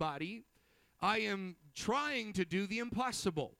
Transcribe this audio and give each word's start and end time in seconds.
anybody, 0.00 0.42
I 1.00 1.18
am 1.18 1.56
trying 1.74 2.32
to 2.34 2.44
do 2.44 2.66
the 2.66 2.78
impossible. 2.78 3.56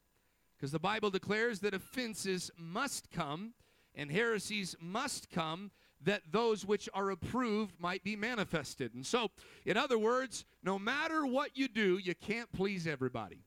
Because 0.56 0.72
the 0.72 0.78
Bible 0.78 1.10
declares 1.10 1.60
that 1.60 1.74
offenses 1.74 2.50
must 2.56 3.10
come 3.10 3.54
and 3.94 4.10
heresies 4.10 4.76
must 4.80 5.30
come 5.30 5.70
that 6.02 6.22
those 6.30 6.64
which 6.64 6.88
are 6.94 7.10
approved 7.10 7.78
might 7.78 8.02
be 8.02 8.16
manifested. 8.16 8.94
And 8.94 9.04
so, 9.04 9.30
in 9.66 9.76
other 9.76 9.98
words, 9.98 10.44
no 10.62 10.78
matter 10.78 11.26
what 11.26 11.56
you 11.56 11.68
do, 11.68 11.98
you 11.98 12.14
can't 12.14 12.50
please 12.52 12.86
everybody. 12.86 13.44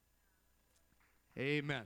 Amen. 1.38 1.86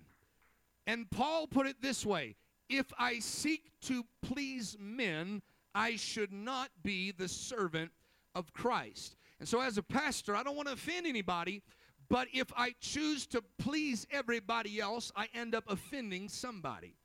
And 0.86 1.10
Paul 1.10 1.48
put 1.48 1.68
it 1.68 1.82
this 1.82 2.06
way 2.06 2.36
if 2.70 2.92
I 3.00 3.20
seek 3.20 3.72
to 3.84 4.04
please 4.22 4.76
men, 4.78 5.42
I 5.74 5.96
should 5.96 6.34
not 6.34 6.70
be 6.84 7.12
the 7.12 7.30
servant 7.30 7.92
of 8.36 8.52
Christ. 8.52 9.16
And 9.40 9.48
so, 9.48 9.62
as 9.62 9.78
a 9.78 9.84
pastor, 9.84 10.36
I 10.36 10.44
don't 10.44 10.56
want 10.56 10.68
to 10.68 10.74
offend 10.74 11.06
anybody, 11.06 11.62
but 12.10 12.28
if 12.34 12.48
I 12.56 12.74
choose 12.80 13.28
to 13.28 13.44
please 13.60 14.08
everybody 14.12 14.80
else, 14.80 15.12
I 15.16 15.28
end 15.34 15.54
up 15.54 15.66
offending 15.68 16.30
somebody. 16.30 16.96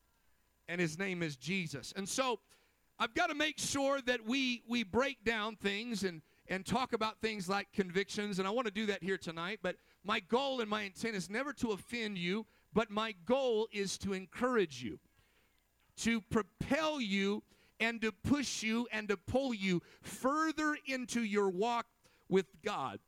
And 0.69 0.80
his 0.80 0.98
name 0.98 1.23
is 1.23 1.37
Jesus. 1.37 1.92
And 1.97 2.09
so, 2.09 2.39
I've 2.98 3.15
got 3.15 3.29
to 3.29 3.34
make 3.34 3.59
sure 3.59 4.01
that 4.03 4.25
we 4.25 4.62
we 4.69 4.84
break 4.84 5.25
down 5.25 5.56
things 5.56 6.05
and 6.05 6.23
and 6.48 6.65
talk 6.65 6.92
about 6.92 7.20
things 7.20 7.48
like 7.48 7.73
convictions 7.73 8.39
and 8.39 8.47
I 8.47 8.51
want 8.51 8.67
to 8.67 8.73
do 8.73 8.87
that 8.87 9.03
here 9.03 9.19
tonight 9.19 9.61
but 9.62 9.77
my 10.05 10.20
goal 10.20 10.61
and 10.61 10.69
my 10.69 10.83
intent 10.83 11.17
is 11.17 11.30
never 11.30 11.53
to 11.55 11.73
offend 11.73 12.19
you 12.19 12.47
but 12.73 12.91
my 12.91 13.14
goal 13.25 13.69
is 13.73 13.97
to 13.98 14.12
encourage 14.12 14.83
you 14.83 14.98
to 15.98 16.20
propel 16.20 17.01
you 17.01 17.42
and 17.80 18.01
to 18.03 18.12
push 18.12 18.62
you 18.62 18.87
and 18.92 19.09
to 19.09 19.17
pull 19.17 19.53
you 19.53 19.83
further 20.03 20.77
into 20.87 21.23
your 21.23 21.48
walk 21.48 21.87
with 22.32 22.46
God. 22.64 22.98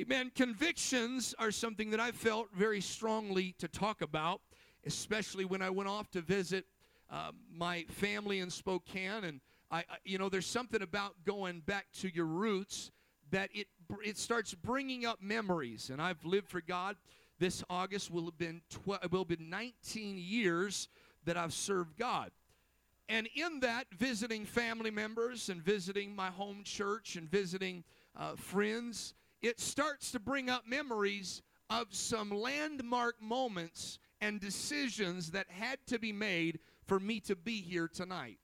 Amen. 0.00 0.32
Convictions 0.34 1.34
are 1.38 1.50
something 1.50 1.90
that 1.90 2.00
I 2.00 2.10
felt 2.10 2.48
very 2.56 2.80
strongly 2.80 3.54
to 3.58 3.68
talk 3.68 4.00
about, 4.00 4.40
especially 4.86 5.44
when 5.44 5.60
I 5.60 5.68
went 5.68 5.90
off 5.90 6.10
to 6.12 6.22
visit 6.22 6.64
uh, 7.10 7.32
my 7.54 7.84
family 7.90 8.40
in 8.40 8.48
Spokane. 8.48 9.24
And 9.24 9.40
I, 9.70 9.80
I, 9.80 9.84
you 10.04 10.16
know, 10.16 10.30
there's 10.30 10.46
something 10.46 10.80
about 10.80 11.12
going 11.26 11.60
back 11.60 11.84
to 12.00 12.12
your 12.12 12.24
roots 12.24 12.90
that 13.30 13.50
it 13.52 13.66
it 14.02 14.16
starts 14.16 14.54
bringing 14.54 15.04
up 15.04 15.20
memories. 15.20 15.90
And 15.90 16.00
I've 16.00 16.24
lived 16.24 16.48
for 16.48 16.62
God. 16.62 16.96
This 17.38 17.62
August 17.68 18.10
will 18.10 18.24
have 18.24 18.38
been 18.38 18.62
tw- 18.70 19.12
will 19.12 19.26
be 19.26 19.36
19 19.38 20.16
years 20.16 20.88
that 21.26 21.36
I've 21.36 21.52
served 21.52 21.98
God. 21.98 22.30
And 23.10 23.28
in 23.34 23.60
that, 23.60 23.88
visiting 23.92 24.46
family 24.46 24.90
members 24.90 25.50
and 25.50 25.62
visiting 25.62 26.16
my 26.16 26.30
home 26.30 26.62
church 26.64 27.16
and 27.16 27.30
visiting 27.30 27.84
uh, 28.16 28.36
friends, 28.36 29.14
it 29.40 29.60
starts 29.60 30.12
to 30.12 30.20
bring 30.20 30.50
up 30.50 30.66
memories 30.66 31.42
of 31.70 31.86
some 31.90 32.30
landmark 32.30 33.20
moments 33.20 33.98
and 34.20 34.40
decisions 34.40 35.30
that 35.30 35.46
had 35.48 35.78
to 35.86 35.98
be 35.98 36.12
made 36.12 36.58
for 36.86 37.00
me 37.00 37.20
to 37.20 37.34
be 37.34 37.60
here 37.60 37.88
tonight. 37.88 38.38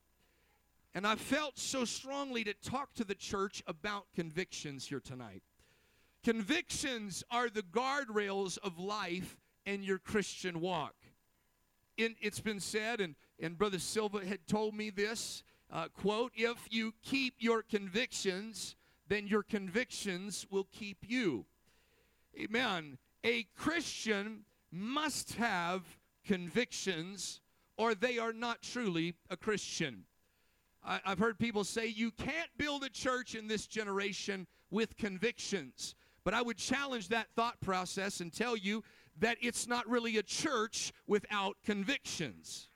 And 0.94 1.06
I 1.06 1.16
felt 1.16 1.58
so 1.58 1.84
strongly 1.84 2.42
to 2.44 2.54
talk 2.54 2.94
to 2.94 3.04
the 3.04 3.14
church 3.14 3.62
about 3.66 4.06
convictions 4.14 4.86
here 4.86 5.00
tonight. 5.00 5.42
Convictions 6.24 7.22
are 7.30 7.48
the 7.48 7.62
guardrails 7.62 8.58
of 8.58 8.78
life 8.78 9.38
and 9.66 9.84
your 9.84 9.98
Christian 9.98 10.60
walk 10.60 10.94
in, 11.98 12.14
it's 12.20 12.40
been 12.40 12.60
said, 12.60 13.00
and, 13.00 13.14
and 13.40 13.58
Brother 13.58 13.78
Silva 13.78 14.24
had 14.24 14.46
told 14.46 14.74
me 14.74 14.88
this 14.88 15.42
uh, 15.70 15.88
quote, 15.88 16.32
if 16.34 16.56
you 16.70 16.94
keep 17.02 17.34
your 17.40 17.62
convictions, 17.62 18.76
then 19.08 19.26
your 19.26 19.42
convictions 19.42 20.46
will 20.50 20.66
keep 20.70 20.98
you. 21.06 21.46
Amen. 22.38 22.98
A 23.24 23.44
Christian 23.56 24.44
must 24.70 25.34
have 25.34 25.82
convictions, 26.24 27.40
or 27.76 27.94
they 27.94 28.18
are 28.18 28.32
not 28.32 28.62
truly 28.62 29.14
a 29.30 29.36
Christian. 29.36 30.04
I, 30.84 31.00
I've 31.04 31.18
heard 31.18 31.38
people 31.38 31.64
say 31.64 31.86
you 31.86 32.10
can't 32.10 32.50
build 32.56 32.84
a 32.84 32.90
church 32.90 33.34
in 33.34 33.48
this 33.48 33.66
generation 33.66 34.46
with 34.70 34.96
convictions. 34.96 35.94
But 36.24 36.34
I 36.34 36.42
would 36.42 36.58
challenge 36.58 37.08
that 37.08 37.28
thought 37.34 37.60
process 37.60 38.20
and 38.20 38.32
tell 38.32 38.56
you 38.56 38.84
that 39.20 39.38
it's 39.40 39.66
not 39.66 39.88
really 39.88 40.18
a 40.18 40.22
church 40.22 40.92
without 41.06 41.56
convictions. 41.64 42.68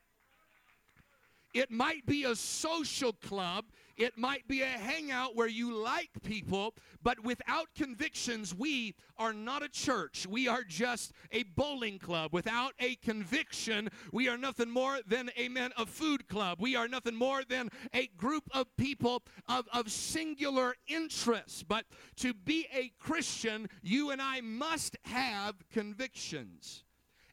It 1.55 1.71
might 1.71 2.07
be 2.07 2.25
a 2.25 2.35
social 2.35 3.13
club. 3.13 3.67
It 3.97 4.17
might 4.17 4.49
be 4.49 4.63
a 4.63 4.67
hangout 4.67 5.37
where 5.37 5.49
you 5.49 5.75
like 5.75 6.11
people, 6.25 6.75
but 7.03 7.23
without 7.23 7.69
convictions, 7.75 8.55
we 8.55 8.95
are 9.19 9.33
not 9.33 9.63
a 9.63 9.69
church. 9.69 10.27
We 10.29 10.49
are 10.49 10.65
just 10.65 11.13
a 11.31 11.43
bowling 11.43 11.99
club. 11.99 12.33
Without 12.33 12.73
a 12.81 12.97
conviction, 12.97 13.91
we 14.13 14.29
are 14.29 14.39
nothing 14.39 14.71
more 14.71 15.01
than, 15.07 15.31
a 15.37 15.43
amen, 15.43 15.73
a 15.77 15.87
food 15.87 16.29
club. 16.29 16.59
We 16.61 16.77
are 16.77 16.89
nothing 16.89 17.15
more 17.15 17.43
than 17.45 17.69
a 17.93 18.07
group 18.17 18.45
of 18.53 18.75
people 18.77 19.23
of, 19.49 19.69
of 19.73 19.91
singular 19.91 20.75
interests. 20.87 21.63
But 21.63 21.85
to 22.17 22.33
be 22.33 22.67
a 22.73 22.93
Christian, 22.99 23.69
you 23.83 24.11
and 24.11 24.23
I 24.23 24.41
must 24.41 24.97
have 25.05 25.57
convictions. 25.71 26.85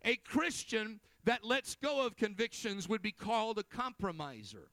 A 0.03 0.15
Christian 0.17 0.99
that 1.25 1.43
lets 1.43 1.75
go 1.75 2.05
of 2.05 2.15
convictions 2.15 2.87
would 2.89 3.01
be 3.01 3.11
called 3.11 3.57
a 3.57 3.63
compromiser. 3.63 4.71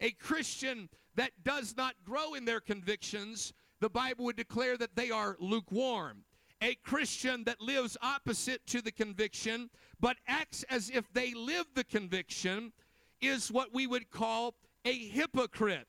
A 0.00 0.10
Christian 0.10 0.88
that 1.16 1.32
does 1.42 1.74
not 1.76 1.94
grow 2.04 2.34
in 2.34 2.44
their 2.44 2.60
convictions, 2.60 3.52
the 3.80 3.90
Bible 3.90 4.24
would 4.26 4.36
declare 4.36 4.76
that 4.76 4.96
they 4.96 5.10
are 5.10 5.36
lukewarm. 5.40 6.24
A 6.62 6.74
Christian 6.76 7.44
that 7.44 7.60
lives 7.60 7.98
opposite 8.00 8.66
to 8.68 8.80
the 8.80 8.92
conviction 8.92 9.68
but 10.00 10.16
acts 10.26 10.64
as 10.70 10.90
if 10.90 11.12
they 11.12 11.34
live 11.34 11.66
the 11.74 11.84
conviction 11.84 12.72
is 13.20 13.50
what 13.50 13.74
we 13.74 13.86
would 13.86 14.10
call 14.10 14.54
a 14.84 14.92
hypocrite. 14.92 15.86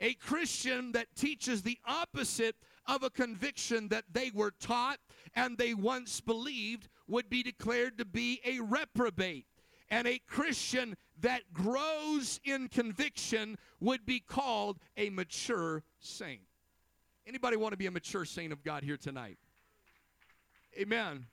A 0.00 0.14
Christian 0.14 0.92
that 0.92 1.14
teaches 1.14 1.62
the 1.62 1.78
opposite 1.86 2.56
of 2.86 3.02
a 3.02 3.10
conviction 3.10 3.88
that 3.88 4.04
they 4.12 4.30
were 4.34 4.52
taught 4.60 4.98
and 5.34 5.56
they 5.56 5.74
once 5.74 6.20
believed 6.20 6.88
would 7.06 7.28
be 7.28 7.42
declared 7.42 7.98
to 7.98 8.04
be 8.04 8.40
a 8.44 8.60
reprobate. 8.60 9.46
And 9.90 10.06
a 10.06 10.20
Christian 10.26 10.96
that 11.20 11.52
grows 11.52 12.40
in 12.44 12.68
conviction 12.68 13.58
would 13.80 14.06
be 14.06 14.20
called 14.20 14.78
a 14.96 15.10
mature 15.10 15.82
saint. 15.98 16.42
Anybody 17.26 17.56
want 17.56 17.72
to 17.72 17.76
be 17.76 17.86
a 17.86 17.90
mature 17.90 18.24
saint 18.24 18.52
of 18.52 18.62
God 18.62 18.82
here 18.82 18.96
tonight? 18.96 19.38
Amen. 20.78 21.26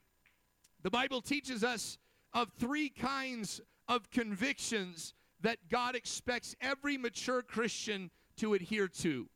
The 0.82 0.90
Bible 0.90 1.20
teaches 1.20 1.64
us 1.64 1.98
of 2.34 2.50
three 2.58 2.88
kinds 2.88 3.60
of 3.88 4.10
convictions 4.10 5.14
that 5.40 5.58
God 5.68 5.94
expects 5.94 6.54
every 6.60 6.96
mature 6.96 7.42
Christian 7.42 8.10
to 8.36 8.54
adhere 8.54 8.88
to. 8.88 9.28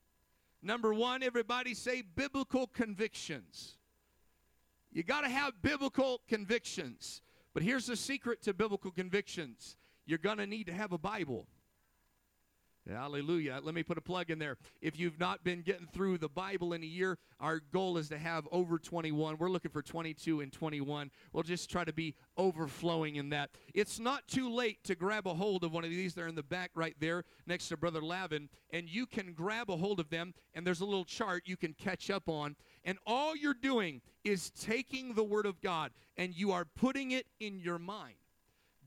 Number 0.62 0.94
one, 0.94 1.22
everybody 1.22 1.74
say 1.74 2.02
biblical 2.02 2.66
convictions. 2.66 3.76
You 4.92 5.02
got 5.02 5.22
to 5.22 5.28
have 5.28 5.54
biblical 5.62 6.20
convictions. 6.28 7.22
But 7.54 7.62
here's 7.62 7.86
the 7.86 7.96
secret 7.96 8.42
to 8.42 8.54
biblical 8.54 8.90
convictions 8.90 9.76
you're 10.04 10.18
going 10.18 10.38
to 10.38 10.46
need 10.46 10.66
to 10.66 10.72
have 10.72 10.92
a 10.92 10.98
Bible. 10.98 11.46
Hallelujah. 12.90 13.60
Let 13.62 13.74
me 13.74 13.84
put 13.84 13.96
a 13.96 14.00
plug 14.00 14.30
in 14.30 14.40
there. 14.40 14.56
If 14.80 14.98
you've 14.98 15.20
not 15.20 15.44
been 15.44 15.62
getting 15.62 15.86
through 15.86 16.18
the 16.18 16.28
Bible 16.28 16.72
in 16.72 16.82
a 16.82 16.86
year, 16.86 17.16
our 17.38 17.60
goal 17.72 17.96
is 17.96 18.08
to 18.08 18.18
have 18.18 18.48
over 18.50 18.78
21. 18.78 19.36
We're 19.38 19.50
looking 19.50 19.70
for 19.70 19.82
22 19.82 20.40
and 20.40 20.52
21. 20.52 21.10
We'll 21.32 21.44
just 21.44 21.70
try 21.70 21.84
to 21.84 21.92
be 21.92 22.16
overflowing 22.36 23.16
in 23.16 23.30
that. 23.30 23.50
It's 23.72 24.00
not 24.00 24.26
too 24.26 24.50
late 24.50 24.82
to 24.84 24.96
grab 24.96 25.28
a 25.28 25.34
hold 25.34 25.62
of 25.62 25.72
one 25.72 25.84
of 25.84 25.90
these. 25.90 26.14
They're 26.14 26.26
in 26.26 26.34
the 26.34 26.42
back 26.42 26.72
right 26.74 26.96
there 26.98 27.24
next 27.46 27.68
to 27.68 27.76
Brother 27.76 28.02
Lavin, 28.02 28.48
and 28.70 28.88
you 28.88 29.06
can 29.06 29.32
grab 29.32 29.70
a 29.70 29.76
hold 29.76 30.00
of 30.00 30.10
them, 30.10 30.34
and 30.54 30.66
there's 30.66 30.80
a 30.80 30.86
little 30.86 31.04
chart 31.04 31.44
you 31.46 31.56
can 31.56 31.74
catch 31.74 32.10
up 32.10 32.28
on. 32.28 32.56
And 32.84 32.98
all 33.06 33.36
you're 33.36 33.54
doing 33.54 34.00
is 34.24 34.50
taking 34.50 35.14
the 35.14 35.22
Word 35.22 35.46
of 35.46 35.60
God 35.60 35.92
and 36.16 36.34
you 36.34 36.52
are 36.52 36.64
putting 36.64 37.12
it 37.12 37.26
in 37.40 37.60
your 37.60 37.78
mind. 37.78 38.14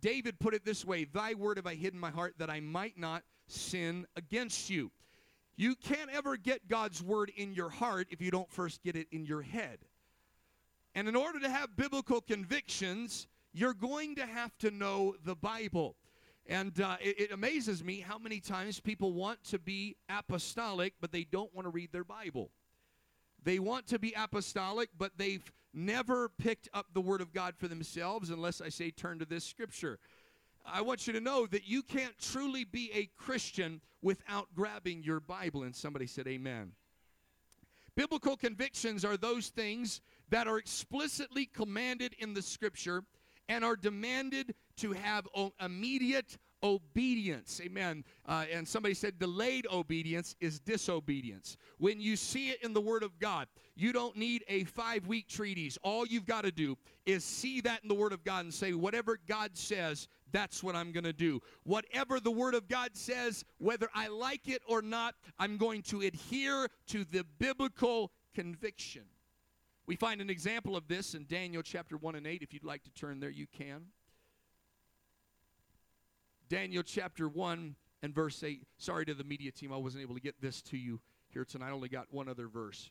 David 0.01 0.39
put 0.39 0.53
it 0.53 0.65
this 0.65 0.85
way 0.85 1.05
Thy 1.05 1.33
word 1.33 1.57
have 1.57 1.65
I 1.65 1.75
hidden 1.75 1.99
my 1.99 2.11
heart 2.11 2.35
that 2.37 2.49
I 2.49 2.59
might 2.59 2.97
not 2.97 3.23
sin 3.47 4.05
against 4.15 4.69
you. 4.69 4.91
You 5.57 5.75
can't 5.75 6.09
ever 6.11 6.35
get 6.37 6.67
God's 6.67 7.01
word 7.01 7.31
in 7.35 7.53
your 7.53 7.69
heart 7.69 8.07
if 8.09 8.21
you 8.21 8.31
don't 8.31 8.51
first 8.51 8.83
get 8.83 8.95
it 8.95 9.07
in 9.11 9.25
your 9.25 9.41
head. 9.41 9.79
And 10.93 11.07
in 11.07 11.15
order 11.15 11.39
to 11.39 11.49
have 11.49 11.75
biblical 11.75 12.21
convictions, 12.21 13.27
you're 13.53 13.73
going 13.73 14.15
to 14.15 14.25
have 14.25 14.57
to 14.59 14.71
know 14.71 15.15
the 15.23 15.35
Bible. 15.35 15.95
And 16.47 16.79
uh, 16.79 16.97
it, 17.01 17.19
it, 17.19 17.31
amazes 17.31 17.83
me 17.83 18.01
how 18.01 18.17
many 18.17 18.39
times 18.39 18.79
people 18.79 19.13
want 19.13 19.43
to 19.45 19.59
be 19.59 19.95
apostolic, 20.09 20.93
but 21.01 21.11
they 21.11 21.23
don't 21.23 21.53
want 21.55 21.65
to 21.65 21.71
read 21.71 21.91
their 21.91 22.03
Bible. 22.03 22.51
They 23.43 23.59
want 23.59 23.87
to 23.87 23.99
be 23.99 24.13
apostolic, 24.15 24.89
but 24.97 25.11
they've 25.17 25.51
never 25.73 26.29
picked 26.29 26.69
up 26.73 26.87
the 26.93 27.01
Word 27.01 27.21
of 27.21 27.33
God 27.33 27.55
for 27.57 27.67
themselves 27.67 28.29
unless 28.29 28.61
I 28.61 28.69
say 28.69 28.91
turn 28.91 29.19
to 29.19 29.25
this 29.25 29.43
scripture. 29.43 29.99
I 30.71 30.81
want 30.81 31.07
you 31.07 31.13
to 31.13 31.21
know 31.21 31.45
that 31.47 31.67
you 31.67 31.83
can't 31.83 32.17
truly 32.17 32.63
be 32.63 32.91
a 32.93 33.09
Christian 33.17 33.81
without 34.01 34.47
grabbing 34.55 35.03
your 35.03 35.19
Bible. 35.19 35.63
And 35.63 35.75
somebody 35.75 36.07
said, 36.07 36.27
Amen. 36.27 36.71
Biblical 37.95 38.35
convictions 38.35 39.05
are 39.05 39.15
those 39.15 39.49
things 39.49 40.01
that 40.29 40.47
are 40.47 40.57
explicitly 40.57 41.45
commanded 41.45 42.13
in 42.19 42.33
the 42.33 42.41
scripture 42.41 43.03
and 43.47 43.63
are 43.63 43.75
demanded 43.75 44.53
to 44.77 44.91
have 44.91 45.27
o- 45.35 45.53
immediate 45.61 46.37
obedience. 46.63 47.61
Amen. 47.63 48.03
Uh, 48.25 48.45
and 48.51 48.67
somebody 48.67 48.95
said 48.95 49.19
delayed 49.19 49.67
obedience 49.71 50.35
is 50.41 50.59
disobedience. 50.59 51.57
When 51.77 52.01
you 52.01 52.15
see 52.15 52.49
it 52.49 52.63
in 52.63 52.73
the 52.73 52.81
Word 52.81 53.03
of 53.03 53.17
God, 53.19 53.47
you 53.75 53.93
don't 53.93 54.17
need 54.17 54.43
a 54.47 54.63
five 54.63 55.07
week 55.07 55.27
treatise. 55.27 55.77
All 55.83 56.05
you've 56.05 56.25
got 56.25 56.43
to 56.43 56.51
do 56.51 56.77
is 57.05 57.23
see 57.23 57.61
that 57.61 57.83
in 57.83 57.87
the 57.87 57.95
Word 57.95 58.13
of 58.13 58.23
God 58.23 58.45
and 58.45 58.53
say, 58.53 58.73
whatever 58.73 59.19
God 59.27 59.51
says, 59.53 60.07
that's 60.31 60.63
what 60.63 60.75
I'm 60.75 60.91
going 60.91 61.03
to 61.03 61.13
do. 61.13 61.41
Whatever 61.63 62.19
the 62.19 62.31
Word 62.31 62.55
of 62.55 62.67
God 62.67 62.91
says, 62.93 63.45
whether 63.57 63.87
I 63.93 64.07
like 64.07 64.47
it 64.47 64.61
or 64.67 64.81
not, 64.81 65.15
I'm 65.39 65.57
going 65.57 65.81
to 65.83 66.01
adhere 66.01 66.67
to 66.87 67.05
the 67.05 67.25
biblical 67.39 68.11
conviction. 68.33 69.03
We 69.87 69.95
find 69.95 70.19
an 70.19 70.29
example 70.29 70.75
of 70.75 70.87
this 70.87 71.13
in 71.13 71.25
Daniel 71.27 71.61
chapter 71.61 71.95
1 71.95 72.15
and 72.15 72.25
8. 72.25 72.41
If 72.41 72.53
you'd 72.53 72.63
like 72.63 72.83
to 72.83 72.91
turn 72.91 73.19
there, 73.19 73.29
you 73.29 73.45
can. 73.47 73.85
Daniel 76.49 76.83
chapter 76.83 77.27
1 77.27 77.75
and 78.01 78.13
verse 78.13 78.43
8. 78.43 78.63
Sorry 78.77 79.05
to 79.05 79.13
the 79.13 79.23
media 79.23 79.51
team, 79.51 79.71
I 79.71 79.77
wasn't 79.77 80.03
able 80.03 80.15
to 80.15 80.21
get 80.21 80.41
this 80.41 80.61
to 80.63 80.77
you 80.77 80.99
here 81.27 81.45
tonight. 81.45 81.69
I 81.69 81.71
only 81.71 81.89
got 81.89 82.07
one 82.11 82.27
other 82.27 82.47
verse. 82.47 82.89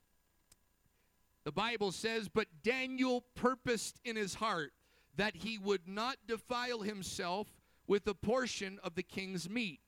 The 1.44 1.52
Bible 1.52 1.92
says, 1.92 2.28
But 2.28 2.46
Daniel 2.62 3.24
purposed 3.34 4.00
in 4.04 4.16
his 4.16 4.34
heart 4.34 4.72
that 5.16 5.36
he 5.36 5.58
would 5.58 5.86
not 5.86 6.16
defile 6.26 6.80
himself 6.80 7.48
with 7.86 8.06
a 8.06 8.14
portion 8.14 8.78
of 8.82 8.94
the 8.94 9.02
king's 9.02 9.48
meat, 9.48 9.80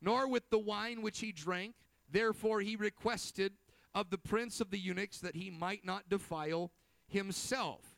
nor 0.00 0.28
with 0.28 0.48
the 0.50 0.58
wine 0.58 1.02
which 1.02 1.20
he 1.20 1.32
drank. 1.32 1.74
Therefore 2.10 2.60
he 2.60 2.76
requested 2.76 3.52
of 3.94 4.10
the 4.10 4.18
prince 4.18 4.60
of 4.60 4.70
the 4.70 4.78
eunuchs 4.78 5.18
that 5.18 5.34
he 5.34 5.50
might 5.50 5.84
not 5.84 6.08
defile 6.08 6.70
himself. 7.06 7.96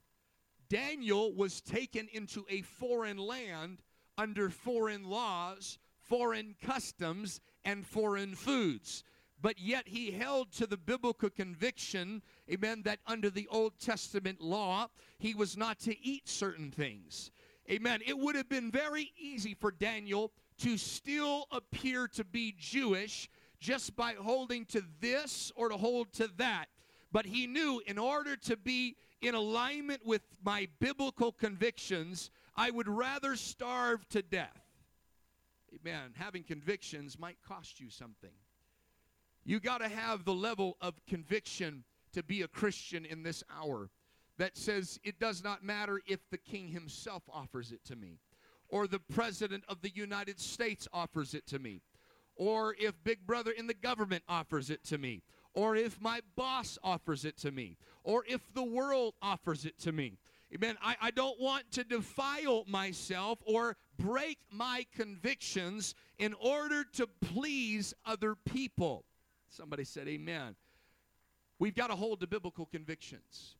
Daniel 0.68 1.34
was 1.34 1.60
taken 1.60 2.08
into 2.12 2.46
a 2.48 2.62
foreign 2.62 3.18
land 3.18 3.82
under 4.16 4.50
foreign 4.50 5.04
laws, 5.04 5.78
foreign 5.98 6.54
customs, 6.62 7.40
and 7.64 7.86
foreign 7.86 8.34
foods. 8.34 9.02
But 9.42 9.58
yet 9.58 9.88
he 9.88 10.10
held 10.10 10.52
to 10.52 10.66
the 10.66 10.76
biblical 10.76 11.30
conviction, 11.30 12.22
amen, 12.50 12.82
that 12.84 12.98
under 13.06 13.30
the 13.30 13.48
Old 13.48 13.78
Testament 13.78 14.40
law, 14.40 14.88
he 15.18 15.34
was 15.34 15.56
not 15.56 15.78
to 15.80 15.98
eat 16.04 16.28
certain 16.28 16.70
things. 16.70 17.30
Amen. 17.70 18.00
It 18.04 18.18
would 18.18 18.36
have 18.36 18.48
been 18.48 18.70
very 18.70 19.12
easy 19.18 19.54
for 19.54 19.70
Daniel 19.70 20.32
to 20.58 20.76
still 20.76 21.46
appear 21.52 22.08
to 22.08 22.24
be 22.24 22.54
Jewish 22.58 23.30
just 23.60 23.94
by 23.96 24.14
holding 24.14 24.64
to 24.66 24.82
this 25.00 25.52
or 25.54 25.68
to 25.68 25.76
hold 25.76 26.12
to 26.14 26.28
that. 26.36 26.66
But 27.12 27.26
he 27.26 27.46
knew 27.46 27.82
in 27.86 27.98
order 27.98 28.36
to 28.36 28.56
be 28.56 28.96
in 29.22 29.34
alignment 29.34 30.04
with 30.04 30.22
my 30.44 30.68
biblical 30.80 31.32
convictions, 31.32 32.30
I 32.56 32.70
would 32.70 32.88
rather 32.88 33.36
starve 33.36 34.08
to 34.10 34.22
death. 34.22 34.62
Amen. 35.74 36.12
Having 36.14 36.44
convictions 36.44 37.18
might 37.18 37.36
cost 37.46 37.80
you 37.80 37.90
something. 37.90 38.30
You 39.44 39.60
got 39.60 39.78
to 39.78 39.88
have 39.88 40.24
the 40.24 40.34
level 40.34 40.76
of 40.80 40.94
conviction 41.06 41.84
to 42.12 42.22
be 42.22 42.42
a 42.42 42.48
Christian 42.48 43.04
in 43.04 43.22
this 43.22 43.42
hour 43.54 43.90
that 44.38 44.56
says 44.56 44.98
it 45.04 45.18
does 45.18 45.44
not 45.44 45.62
matter 45.62 46.00
if 46.06 46.20
the 46.30 46.38
king 46.38 46.68
himself 46.68 47.22
offers 47.32 47.72
it 47.72 47.84
to 47.84 47.96
me, 47.96 48.18
or 48.68 48.86
the 48.86 48.98
president 48.98 49.64
of 49.68 49.82
the 49.82 49.90
United 49.94 50.40
States 50.40 50.88
offers 50.92 51.34
it 51.34 51.46
to 51.46 51.58
me, 51.58 51.82
or 52.36 52.74
if 52.78 52.94
Big 53.04 53.26
Brother 53.26 53.50
in 53.50 53.66
the 53.66 53.74
government 53.74 54.24
offers 54.28 54.70
it 54.70 54.82
to 54.84 54.98
me, 54.98 55.22
or 55.52 55.76
if 55.76 56.00
my 56.00 56.20
boss 56.36 56.78
offers 56.82 57.24
it 57.24 57.36
to 57.38 57.50
me, 57.50 57.76
or 58.04 58.24
if 58.26 58.40
the 58.54 58.62
world 58.62 59.14
offers 59.20 59.64
it 59.66 59.78
to 59.80 59.92
me. 59.92 60.18
Amen. 60.54 60.76
I, 60.82 60.96
I 61.00 61.10
don't 61.10 61.38
want 61.40 61.70
to 61.72 61.84
defile 61.84 62.64
myself 62.66 63.38
or 63.44 63.76
break 63.98 64.38
my 64.50 64.84
convictions 64.96 65.94
in 66.18 66.34
order 66.40 66.84
to 66.94 67.06
please 67.20 67.94
other 68.04 68.34
people. 68.34 69.04
Somebody 69.50 69.84
said, 69.84 70.08
Amen. 70.08 70.54
We've 71.58 71.74
got 71.74 71.88
to 71.88 71.96
hold 71.96 72.20
to 72.20 72.26
biblical 72.26 72.66
convictions. 72.66 73.56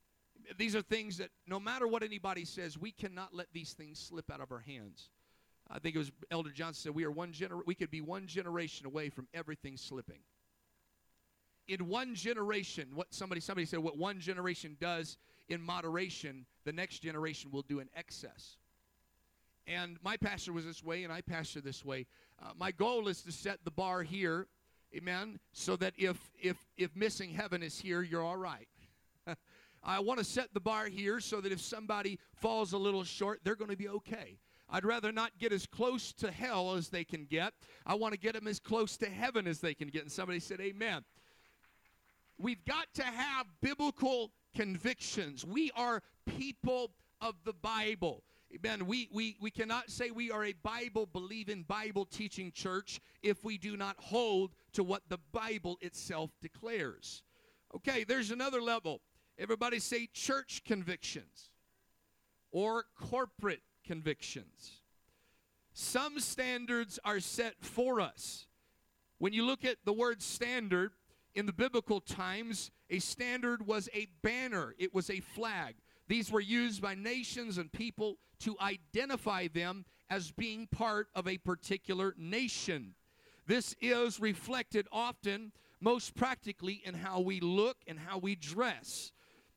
These 0.57 0.75
are 0.75 0.83
things 0.83 1.19
that 1.19 1.29
no 1.47 1.61
matter 1.61 1.87
what 1.87 2.03
anybody 2.03 2.45
says, 2.47 2.79
we 2.79 2.93
cannot 2.93 3.35
let 3.35 3.49
these 3.53 3.75
things 3.75 3.99
slip 3.99 4.31
out 4.33 4.41
of 4.41 4.51
our 4.51 4.61
hands. 4.61 5.11
I 5.71 5.79
think 5.79 5.95
it 5.95 5.99
was 5.99 6.11
Elder 6.31 6.51
Johnson 6.51 6.83
said 6.83 6.95
we 6.95 7.05
are 7.05 7.11
one 7.11 7.33
gener- 7.33 7.61
we 7.67 7.75
could 7.75 7.91
be 7.91 8.01
one 8.01 8.27
generation 8.27 8.87
away 8.87 9.11
from 9.11 9.29
everything 9.35 9.77
slipping. 9.77 10.21
In 11.69 11.89
one 11.89 12.15
generation, 12.15 12.89
what 12.95 13.13
somebody 13.13 13.41
somebody 13.41 13.67
said 13.67 13.79
what 13.81 13.97
one 13.97 14.19
generation 14.19 14.77
does 14.81 15.19
in 15.49 15.61
moderation, 15.61 16.47
the 16.65 16.73
next 16.73 17.01
generation 17.01 17.51
will 17.51 17.63
do 17.63 17.81
in 17.81 17.89
excess. 17.95 18.57
And 19.67 19.99
my 20.03 20.17
pastor 20.17 20.53
was 20.53 20.65
this 20.65 20.83
way, 20.83 21.05
and 21.05 21.13
I 21.13 21.21
pastor 21.21 21.61
this 21.61 21.85
way. 21.85 22.07
Uh, 22.43 22.51
my 22.59 22.73
goal 22.73 23.09
is 23.09 23.23
to 23.23 23.33
set 23.33 23.65
the 23.65 23.71
bar 23.71 24.03
here, 24.03 24.47
amen, 24.97 25.39
so 25.53 25.77
that 25.77 25.95
if 25.97 26.31
if 26.41 26.57
if 26.77 26.95
missing 26.97 27.31
heaven 27.31 27.63
is 27.63 27.79
here, 27.79 28.03
you're 28.03 28.23
all 28.23 28.37
right. 28.37 28.69
I 29.83 30.01
want 30.01 30.19
to 30.19 30.25
set 30.25 30.53
the 30.53 30.61
bar 30.61 30.87
here 30.87 31.21
so 31.21 31.41
that 31.41 31.53
if 31.53 31.61
somebody 31.61 32.19
falls 32.35 32.73
a 32.73 32.79
little 32.79 33.05
short, 33.05 33.41
they're 33.45 33.57
going 33.57 33.71
to 33.71 33.77
be 33.77 33.89
okay. 33.89 34.39
I'd 34.69 34.85
rather 34.85 35.11
not 35.11 35.33
get 35.39 35.53
as 35.53 35.67
close 35.67 36.13
to 36.15 36.31
hell 36.31 36.75
as 36.75 36.89
they 36.89 37.03
can 37.03 37.25
get. 37.25 37.55
I 37.87 37.95
want 37.95 38.13
to 38.15 38.21
get 38.21 38.35
them 38.35 38.47
as 38.47 38.61
close 38.61 38.97
to 38.99 39.07
heaven 39.09 39.47
as 39.47 39.61
they 39.61 39.75
can 39.75 39.89
get. 39.89 40.03
And 40.03 40.13
somebody 40.13 40.39
said, 40.39 40.61
Amen. 40.61 41.03
We've 42.39 42.65
got 42.65 42.87
to 42.95 43.03
have 43.03 43.47
biblical 43.61 44.31
convictions. 44.55 45.45
We 45.45 45.71
are 45.77 46.03
people 46.39 46.93
of 47.21 47.35
the 47.45 47.53
Bible. 47.53 48.23
Amen. 48.55 48.87
We, 48.87 49.09
we, 49.13 49.37
we 49.41 49.51
cannot 49.51 49.91
say 49.91 50.11
we 50.11 50.31
are 50.33 50.45
a 50.45 50.53
Bible 50.53 51.07
believing, 51.07 51.63
Bible 51.63 52.05
teaching 52.05 52.51
church 52.51 53.01
if 53.23 53.45
we 53.45 53.59
do 53.59 53.77
not 53.77 53.97
hold 53.99 54.55
to 54.73 54.83
what 54.83 55.03
the 55.09 55.21
Bible 55.33 55.79
itself 55.81 56.31
declares. 56.41 57.23
Okay, 57.77 58.03
there's 58.03 58.33
another 58.33 58.61
level. 58.61 59.01
Everybody 59.39 59.79
say 59.79 60.09
church 60.13 60.63
convictions 60.65 61.51
or 62.51 62.87
corporate 62.99 63.63
convictions. 63.87 64.81
Some 65.73 66.19
standards 66.19 66.99
are 67.05 67.21
set 67.21 67.55
for 67.61 68.01
us. 68.01 68.47
When 69.19 69.33
you 69.33 69.47
look 69.47 69.65
at 69.65 69.77
the 69.85 69.93
word 69.93 70.23
standard 70.23 70.93
in 71.35 71.47
the 71.47 71.53
biblical 71.53 72.01
times, 72.01 72.73
a 72.91 72.99
standard 72.99 73.67
was 73.67 73.89
a 73.95 74.09
banner, 74.23 74.75
it 74.79 74.93
was 74.93 75.09
a 75.09 75.21
flag. 75.21 75.77
These 76.11 76.33
were 76.33 76.41
used 76.41 76.83
by 76.83 76.97
nations 76.97 77.57
and 77.57 77.71
people 77.71 78.19
to 78.41 78.57
identify 78.61 79.47
them 79.47 79.85
as 80.11 80.33
being 80.33 80.67
part 80.67 81.07
of 81.15 81.29
a 81.29 81.39
particular 81.39 82.17
nation. 82.19 82.97
This 83.47 83.77
is 83.81 84.19
reflected 84.19 84.89
often, 84.91 85.53
most 85.81 86.17
practically, 86.17 86.83
in 86.85 86.95
how 86.95 87.21
we 87.21 87.39
look 87.39 87.77
and 87.87 87.97
how 87.97 88.19
we 88.19 88.35
dress. 88.35 89.13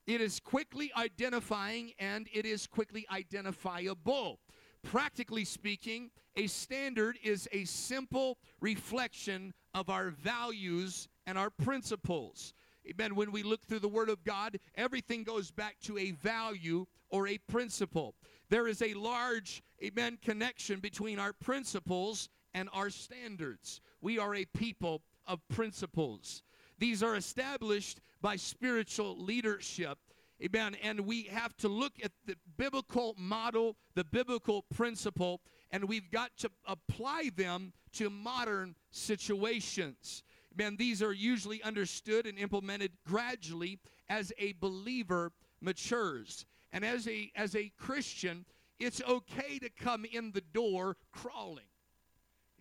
It 0.06 0.22
is 0.22 0.40
quickly 0.40 0.92
identifying 0.96 1.94
and 1.98 2.30
it 2.32 2.46
is 2.46 2.68
quickly 2.68 3.08
identifiable. 3.12 4.40
Practically 4.84 5.46
speaking, 5.46 6.12
a 6.36 6.46
standard 6.46 7.18
is 7.24 7.50
a 7.52 7.66
simple 7.66 8.38
reflection 8.62 9.56
of 9.74 9.90
our 9.90 10.12
values 10.12 11.08
and 11.26 11.36
our 11.36 11.50
principles. 11.50 12.54
Amen. 12.90 13.16
When 13.16 13.32
we 13.32 13.44
look 13.44 13.66
through 13.66 13.80
the 13.80 13.88
Word 13.88 14.10
of 14.10 14.24
God, 14.24 14.60
everything 14.76 15.24
goes 15.24 15.52
back 15.52 15.78
to 15.84 15.98
a 15.98 16.12
value 16.12 16.86
or 17.10 17.28
a 17.28 17.38
principle. 17.38 18.16
There 18.50 18.68
is 18.68 18.82
a 18.82 18.94
large, 18.94 19.64
amen, 19.84 20.18
connection 20.22 20.80
between 20.80 21.18
our 21.18 21.34
principles 21.34 22.30
and 22.54 22.70
our 22.74 22.90
standards. 22.90 23.82
We 24.02 24.20
are 24.20 24.36
a 24.36 24.46
people 24.46 25.02
of 25.26 25.40
principles. 25.48 26.44
These 26.78 27.02
are 27.02 27.16
established 27.16 28.00
by 28.22 28.36
spiritual 28.36 29.18
leadership. 29.18 29.98
Amen. 30.44 30.76
And 30.84 31.02
we 31.02 31.24
have 31.24 31.56
to 31.58 31.70
look 31.70 31.94
at 32.04 32.12
the 32.26 32.36
biblical 32.58 33.16
model, 33.18 33.78
the 33.96 34.04
biblical 34.04 34.64
principle, 34.76 35.42
and 35.72 35.86
we've 35.86 36.12
got 36.12 36.32
to 36.38 36.50
apply 36.68 37.30
them 37.36 37.72
to 37.94 38.10
modern 38.10 38.76
situations. 38.92 40.24
Man, 40.56 40.76
these 40.78 41.02
are 41.02 41.14
usually 41.14 41.62
understood 41.64 42.26
and 42.28 42.38
implemented 42.38 42.92
gradually 43.08 43.80
as 44.10 44.32
a 44.38 44.54
believer 44.54 45.32
matures. 45.62 46.46
And 46.72 46.84
as 46.84 47.08
a 47.08 47.32
as 47.36 47.56
a 47.56 47.72
Christian, 47.78 48.46
it's 48.80 49.02
okay 49.08 49.60
to 49.60 49.70
come 49.70 50.06
in 50.06 50.32
the 50.32 50.42
door 50.42 50.98
crawling. 51.12 51.66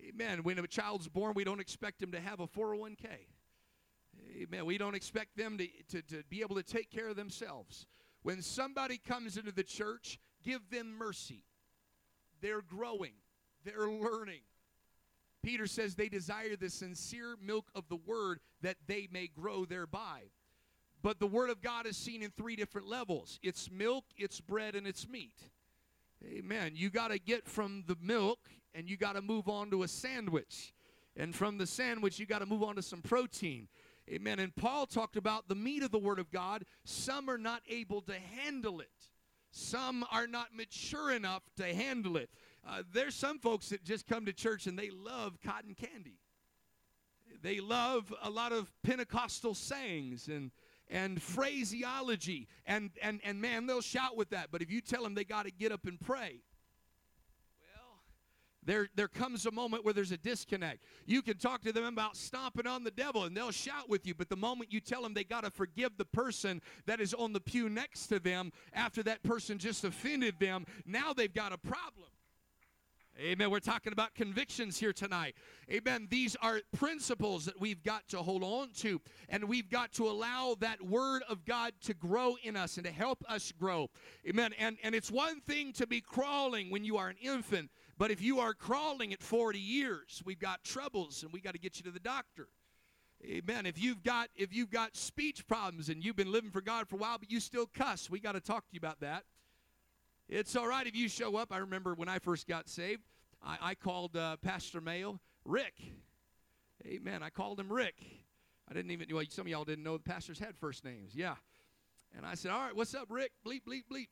Amen. 0.01 0.43
When 0.43 0.59
a 0.59 0.67
child's 0.67 1.07
born, 1.07 1.33
we 1.35 1.43
don't 1.43 1.59
expect 1.59 2.01
him 2.01 2.11
to 2.11 2.19
have 2.19 2.39
a 2.39 2.47
401k. 2.47 3.07
Amen. 4.41 4.65
We 4.65 4.77
don't 4.77 4.95
expect 4.95 5.37
them 5.37 5.57
to, 5.57 5.67
to, 5.89 6.01
to 6.01 6.23
be 6.29 6.41
able 6.41 6.55
to 6.55 6.63
take 6.63 6.89
care 6.89 7.07
of 7.07 7.15
themselves. 7.15 7.87
When 8.21 8.41
somebody 8.41 8.97
comes 8.97 9.37
into 9.37 9.51
the 9.51 9.63
church, 9.63 10.19
give 10.43 10.69
them 10.69 10.97
mercy. 10.97 11.43
They're 12.41 12.61
growing, 12.61 13.13
they're 13.63 13.89
learning. 13.89 14.41
Peter 15.43 15.67
says 15.67 15.95
they 15.95 16.09
desire 16.09 16.55
the 16.55 16.69
sincere 16.69 17.35
milk 17.41 17.67
of 17.75 17.87
the 17.89 17.97
word 17.97 18.39
that 18.61 18.77
they 18.87 19.07
may 19.11 19.27
grow 19.27 19.65
thereby. 19.65 20.21
But 21.03 21.19
the 21.19 21.27
Word 21.27 21.49
of 21.49 21.61
God 21.61 21.85
is 21.85 21.97
seen 21.97 22.23
in 22.23 22.31
three 22.31 22.55
different 22.55 22.87
levels 22.87 23.37
it's 23.43 23.69
milk, 23.69 24.05
it's 24.17 24.39
bread, 24.39 24.73
and 24.73 24.87
it's 24.87 25.07
meat. 25.07 25.35
Amen. 26.25 26.71
You 26.75 26.89
got 26.89 27.09
to 27.09 27.19
get 27.19 27.47
from 27.47 27.83
the 27.85 27.97
milk 28.01 28.39
and 28.73 28.89
you 28.89 28.95
got 28.95 29.13
to 29.13 29.21
move 29.21 29.49
on 29.49 29.69
to 29.71 29.83
a 29.83 29.87
sandwich. 29.87 30.73
And 31.15 31.35
from 31.35 31.57
the 31.57 31.67
sandwich, 31.67 32.17
you 32.17 32.25
got 32.25 32.39
to 32.39 32.45
move 32.45 32.63
on 32.63 32.75
to 32.77 32.81
some 32.81 33.01
protein. 33.01 33.67
Amen. 34.09 34.39
And 34.39 34.55
Paul 34.55 34.85
talked 34.85 35.15
about 35.17 35.47
the 35.47 35.55
meat 35.55 35.83
of 35.83 35.91
the 35.91 35.99
Word 35.99 36.19
of 36.19 36.31
God. 36.31 36.65
Some 36.85 37.29
are 37.29 37.37
not 37.37 37.61
able 37.69 38.01
to 38.01 38.15
handle 38.35 38.79
it, 38.79 39.09
some 39.51 40.05
are 40.11 40.27
not 40.27 40.55
mature 40.55 41.11
enough 41.11 41.43
to 41.57 41.65
handle 41.65 42.17
it. 42.17 42.29
Uh, 42.67 42.83
there's 42.93 43.15
some 43.15 43.39
folks 43.39 43.69
that 43.69 43.83
just 43.83 44.07
come 44.07 44.25
to 44.25 44.33
church 44.33 44.67
and 44.67 44.79
they 44.79 44.89
love 44.89 45.37
cotton 45.43 45.75
candy. 45.75 46.17
They 47.41 47.59
love 47.59 48.13
a 48.21 48.29
lot 48.29 48.53
of 48.53 48.71
Pentecostal 48.83 49.53
sayings 49.53 50.27
and 50.29 50.51
and 50.89 51.21
phraseology. 51.21 52.47
And 52.65 52.91
and 53.01 53.19
and 53.23 53.41
man 53.41 53.65
they'll 53.65 53.81
shout 53.81 54.15
with 54.15 54.29
that. 54.29 54.47
But 54.51 54.61
if 54.61 54.71
you 54.71 54.79
tell 54.79 55.03
them 55.03 55.13
they 55.13 55.25
got 55.25 55.45
to 55.45 55.51
get 55.51 55.71
up 55.73 55.85
and 55.85 55.99
pray 55.99 56.41
well 57.59 57.99
there 58.65 58.87
there 58.95 59.09
comes 59.09 59.45
a 59.45 59.51
moment 59.51 59.83
where 59.83 59.93
there's 59.93 60.13
a 60.13 60.17
disconnect. 60.17 60.85
You 61.05 61.21
can 61.21 61.37
talk 61.37 61.63
to 61.63 61.73
them 61.73 61.83
about 61.83 62.15
stomping 62.15 62.65
on 62.67 62.85
the 62.85 62.91
devil 62.91 63.25
and 63.25 63.35
they'll 63.35 63.51
shout 63.51 63.89
with 63.89 64.07
you. 64.07 64.13
But 64.13 64.29
the 64.29 64.37
moment 64.37 64.71
you 64.71 64.79
tell 64.79 65.01
them 65.01 65.13
they 65.13 65.25
got 65.25 65.43
to 65.43 65.51
forgive 65.51 65.97
the 65.97 66.05
person 66.05 66.61
that 66.85 67.01
is 67.01 67.13
on 67.13 67.33
the 67.33 67.41
pew 67.41 67.67
next 67.67 68.07
to 68.07 68.19
them 68.19 68.53
after 68.73 69.03
that 69.03 69.21
person 69.23 69.57
just 69.57 69.83
offended 69.83 70.39
them 70.39 70.65
now 70.85 71.11
they've 71.11 71.33
got 71.33 71.51
a 71.51 71.57
problem 71.57 72.07
Amen. 73.19 73.51
We're 73.51 73.59
talking 73.59 73.93
about 73.93 74.15
convictions 74.15 74.79
here 74.79 74.91
tonight. 74.91 75.35
Amen. 75.71 76.07
These 76.09 76.35
are 76.41 76.61
principles 76.75 77.45
that 77.45 77.61
we've 77.61 77.83
got 77.83 78.07
to 78.07 78.17
hold 78.17 78.43
on 78.43 78.69
to, 78.77 78.99
and 79.29 79.43
we've 79.43 79.69
got 79.69 79.91
to 79.93 80.09
allow 80.09 80.55
that 80.61 80.81
word 80.81 81.21
of 81.29 81.45
God 81.45 81.73
to 81.83 81.93
grow 81.93 82.35
in 82.41 82.55
us 82.55 82.77
and 82.77 82.85
to 82.87 82.91
help 82.91 83.23
us 83.29 83.51
grow. 83.51 83.91
Amen. 84.27 84.53
And, 84.57 84.77
and 84.81 84.95
it's 84.95 85.11
one 85.11 85.41
thing 85.41 85.73
to 85.73 85.85
be 85.85 86.01
crawling 86.01 86.71
when 86.71 86.83
you 86.83 86.97
are 86.97 87.07
an 87.07 87.17
infant, 87.21 87.69
but 87.99 88.09
if 88.09 88.19
you 88.19 88.39
are 88.39 88.55
crawling 88.55 89.13
at 89.13 89.21
40 89.21 89.59
years, 89.59 90.23
we've 90.25 90.39
got 90.39 90.63
troubles 90.63 91.21
and 91.21 91.31
we 91.31 91.39
got 91.39 91.53
to 91.53 91.59
get 91.59 91.77
you 91.77 91.83
to 91.83 91.91
the 91.91 91.99
doctor. 91.99 92.47
Amen. 93.23 93.67
If 93.67 93.81
you've 93.81 94.03
got 94.03 94.29
if 94.35 94.53
you've 94.53 94.71
got 94.71 94.97
speech 94.97 95.47
problems 95.47 95.87
and 95.87 96.03
you've 96.03 96.15
been 96.15 96.31
living 96.31 96.49
for 96.49 96.61
God 96.61 96.89
for 96.89 96.95
a 96.95 96.99
while, 96.99 97.19
but 97.19 97.31
you 97.31 97.39
still 97.39 97.67
cuss, 97.67 98.09
we 98.09 98.19
got 98.19 98.33
to 98.33 98.41
talk 98.41 98.67
to 98.67 98.73
you 98.73 98.79
about 98.79 98.99
that. 99.01 99.23
It's 100.29 100.55
all 100.55 100.67
right 100.67 100.87
if 100.87 100.95
you 100.95 101.09
show 101.09 101.35
up. 101.35 101.51
I 101.51 101.57
remember 101.57 101.93
when 101.93 102.07
I 102.07 102.19
first 102.19 102.47
got 102.47 102.69
saved, 102.69 103.03
I, 103.41 103.57
I 103.61 103.75
called 103.75 104.15
uh, 104.15 104.37
Pastor 104.37 104.81
Mayo 104.81 105.19
Rick. 105.45 105.73
Amen. 106.85 107.21
I 107.21 107.29
called 107.29 107.59
him 107.59 107.71
Rick. 107.71 107.95
I 108.69 108.73
didn't 108.73 108.91
even, 108.91 109.07
well, 109.11 109.23
some 109.29 109.45
of 109.45 109.51
y'all 109.51 109.65
didn't 109.65 109.83
know 109.83 109.97
the 109.97 110.03
pastors 110.03 110.39
had 110.39 110.55
first 110.57 110.85
names. 110.85 111.13
Yeah. 111.13 111.35
And 112.15 112.25
I 112.25 112.35
said, 112.35 112.51
All 112.51 112.59
right, 112.59 112.75
what's 112.75 112.95
up, 112.95 113.07
Rick? 113.09 113.31
Bleep, 113.45 113.61
bleep, 113.67 113.83
bleep. 113.91 114.07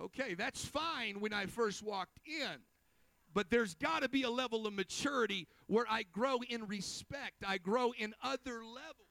Okay, 0.00 0.34
that's 0.34 0.64
fine 0.64 1.20
when 1.20 1.32
I 1.32 1.46
first 1.46 1.82
walked 1.82 2.18
in. 2.24 2.60
But 3.34 3.50
there's 3.50 3.74
got 3.74 4.02
to 4.02 4.08
be 4.08 4.22
a 4.22 4.30
level 4.30 4.66
of 4.66 4.72
maturity 4.72 5.46
where 5.66 5.84
I 5.88 6.04
grow 6.04 6.38
in 6.48 6.66
respect, 6.66 7.44
I 7.46 7.58
grow 7.58 7.92
in 7.98 8.14
other 8.22 8.64
levels. 8.64 9.09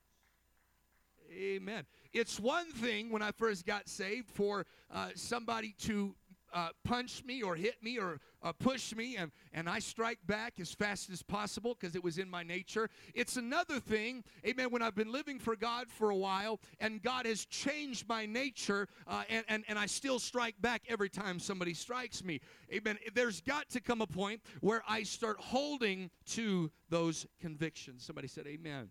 Amen. 1.32 1.86
It's 2.14 2.40
one 2.40 2.72
thing 2.72 3.12
when 3.12 3.22
I 3.22 3.32
first 3.32 3.66
got 3.66 3.88
saved 3.88 4.30
for 4.32 4.66
uh, 4.92 5.10
somebody 5.16 5.76
to 5.80 6.16
uh, 6.54 6.70
punch 6.84 7.24
me 7.26 7.42
or 7.42 7.56
hit 7.56 7.76
me 7.84 8.00
or 8.00 8.20
uh, 8.42 8.52
push 8.52 8.96
me 8.96 9.18
and, 9.18 9.32
and 9.54 9.70
I 9.70 9.80
strike 9.80 10.20
back 10.26 10.60
as 10.60 10.74
fast 10.74 11.10
as 11.10 11.22
possible 11.22 11.76
because 11.80 11.96
it 11.96 12.04
was 12.04 12.18
in 12.18 12.30
my 12.30 12.44
nature. 12.44 12.90
It's 13.14 13.38
another 13.38 13.80
thing, 13.80 14.24
amen, 14.46 14.72
when 14.72 14.82
I've 14.82 14.96
been 14.96 15.12
living 15.12 15.40
for 15.40 15.56
God 15.56 15.88
for 15.90 16.10
a 16.10 16.16
while 16.16 16.60
and 16.80 17.02
God 17.02 17.26
has 17.26 17.46
changed 17.46 18.08
my 18.08 18.26
nature 18.26 18.88
uh, 19.08 19.24
and, 19.30 19.46
and, 19.48 19.64
and 19.68 19.78
I 19.78 19.86
still 19.86 20.20
strike 20.20 20.60
back 20.62 20.84
every 20.88 21.10
time 21.10 21.40
somebody 21.40 21.74
strikes 21.74 22.24
me. 22.24 22.40
Amen. 22.74 22.98
There's 23.14 23.42
got 23.42 23.70
to 23.72 23.82
come 23.82 24.02
a 24.02 24.08
point 24.08 24.42
where 24.62 24.82
I 24.88 25.04
start 25.04 25.38
holding 25.40 26.10
to 26.32 26.72
those 26.90 27.28
convictions. 27.40 28.06
Somebody 28.06 28.28
said, 28.28 28.48
Amen. 28.48 28.90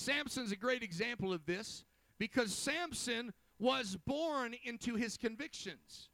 Samson's 0.00 0.52
a 0.52 0.56
great 0.56 0.82
example 0.82 1.32
of 1.32 1.44
this 1.46 1.84
because 2.18 2.54
Samson 2.54 3.32
was 3.58 3.96
born 4.06 4.54
into 4.64 4.94
his 4.94 5.16
convictions. 5.16 6.08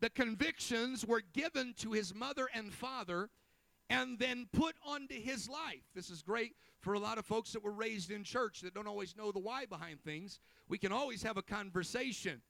The 0.00 0.10
convictions 0.10 1.06
were 1.06 1.22
given 1.32 1.74
to 1.78 1.92
his 1.92 2.14
mother 2.14 2.48
and 2.52 2.72
father 2.72 3.30
and 3.88 4.18
then 4.18 4.48
put 4.52 4.74
onto 4.84 5.14
his 5.14 5.48
life. 5.48 5.84
This 5.94 6.10
is 6.10 6.22
great 6.22 6.56
for 6.80 6.94
a 6.94 6.98
lot 6.98 7.18
of 7.18 7.24
folks 7.24 7.52
that 7.52 7.62
were 7.62 7.72
raised 7.72 8.10
in 8.10 8.24
church 8.24 8.60
that 8.62 8.74
don't 8.74 8.88
always 8.88 9.16
know 9.16 9.30
the 9.30 9.38
why 9.38 9.66
behind 9.66 10.02
things. 10.02 10.40
We 10.68 10.78
can 10.78 10.90
always 10.90 11.22
have 11.22 11.36
a 11.36 11.42
conversation. 11.42 12.42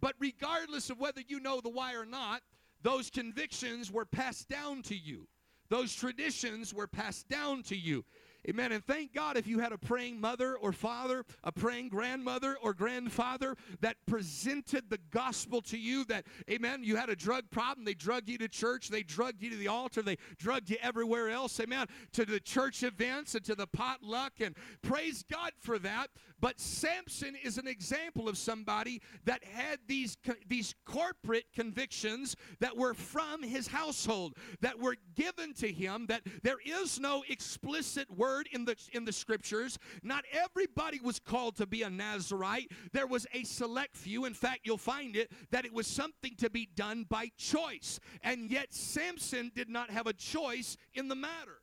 But 0.00 0.14
regardless 0.18 0.90
of 0.90 0.98
whether 0.98 1.20
you 1.28 1.38
know 1.38 1.60
the 1.60 1.70
why 1.70 1.94
or 1.94 2.04
not, 2.04 2.42
those 2.82 3.10
convictions 3.10 3.92
were 3.92 4.04
passed 4.04 4.48
down 4.48 4.82
to 4.82 4.96
you. 4.96 5.28
Those 5.68 5.94
traditions 5.94 6.74
were 6.74 6.86
passed 6.86 7.28
down 7.28 7.62
to 7.64 7.76
you. 7.76 8.04
Amen. 8.48 8.70
And 8.70 8.84
thank 8.84 9.12
God 9.12 9.36
if 9.36 9.46
you 9.46 9.58
had 9.58 9.72
a 9.72 9.78
praying 9.78 10.20
mother 10.20 10.56
or 10.56 10.72
father, 10.72 11.24
a 11.42 11.50
praying 11.50 11.88
grandmother 11.88 12.56
or 12.62 12.74
grandfather 12.74 13.56
that 13.80 13.96
presented 14.06 14.88
the 14.88 15.00
gospel 15.10 15.60
to 15.62 15.76
you 15.76 16.04
that, 16.04 16.26
amen, 16.48 16.84
you 16.84 16.94
had 16.94 17.08
a 17.08 17.16
drug 17.16 17.50
problem. 17.50 17.84
They 17.84 17.94
drugged 17.94 18.28
you 18.28 18.38
to 18.38 18.48
church. 18.48 18.88
They 18.88 19.02
drugged 19.02 19.42
you 19.42 19.50
to 19.50 19.56
the 19.56 19.66
altar. 19.66 20.00
They 20.00 20.18
drugged 20.38 20.70
you 20.70 20.76
everywhere 20.80 21.28
else. 21.28 21.58
Amen. 21.58 21.86
To 22.12 22.24
the 22.24 22.38
church 22.38 22.84
events 22.84 23.34
and 23.34 23.44
to 23.46 23.56
the 23.56 23.66
potluck. 23.66 24.34
And 24.40 24.54
praise 24.80 25.24
God 25.28 25.50
for 25.58 25.78
that. 25.80 26.10
But 26.38 26.60
Samson 26.60 27.34
is 27.42 27.58
an 27.58 27.66
example 27.66 28.28
of 28.28 28.38
somebody 28.38 29.00
that 29.24 29.42
had 29.42 29.78
these, 29.88 30.16
these 30.46 30.74
corporate 30.84 31.46
convictions 31.54 32.36
that 32.60 32.76
were 32.76 32.94
from 32.94 33.42
his 33.42 33.66
household, 33.66 34.36
that 34.60 34.78
were 34.78 34.96
given 35.16 35.52
to 35.54 35.72
him, 35.72 36.06
that 36.06 36.22
there 36.42 36.58
is 36.64 37.00
no 37.00 37.24
explicit 37.28 38.08
word 38.10 38.35
in 38.52 38.64
the, 38.64 38.76
in 38.92 39.04
the 39.04 39.12
scriptures. 39.12 39.78
Not 40.02 40.24
everybody 40.32 41.00
was 41.00 41.18
called 41.18 41.56
to 41.56 41.66
be 41.66 41.82
a 41.82 41.90
Nazarite. 41.90 42.70
There 42.92 43.06
was 43.06 43.26
a 43.32 43.44
select 43.44 43.96
few. 43.96 44.24
In 44.24 44.34
fact, 44.34 44.60
you'll 44.64 44.78
find 44.78 45.16
it 45.16 45.30
that 45.50 45.64
it 45.64 45.72
was 45.72 45.86
something 45.86 46.34
to 46.36 46.50
be 46.50 46.68
done 46.74 47.06
by 47.08 47.30
choice. 47.36 48.00
And 48.22 48.50
yet 48.50 48.72
Samson 48.74 49.52
did 49.54 49.68
not 49.68 49.90
have 49.90 50.06
a 50.06 50.12
choice 50.12 50.76
in 50.94 51.08
the 51.08 51.14
matter. 51.14 51.60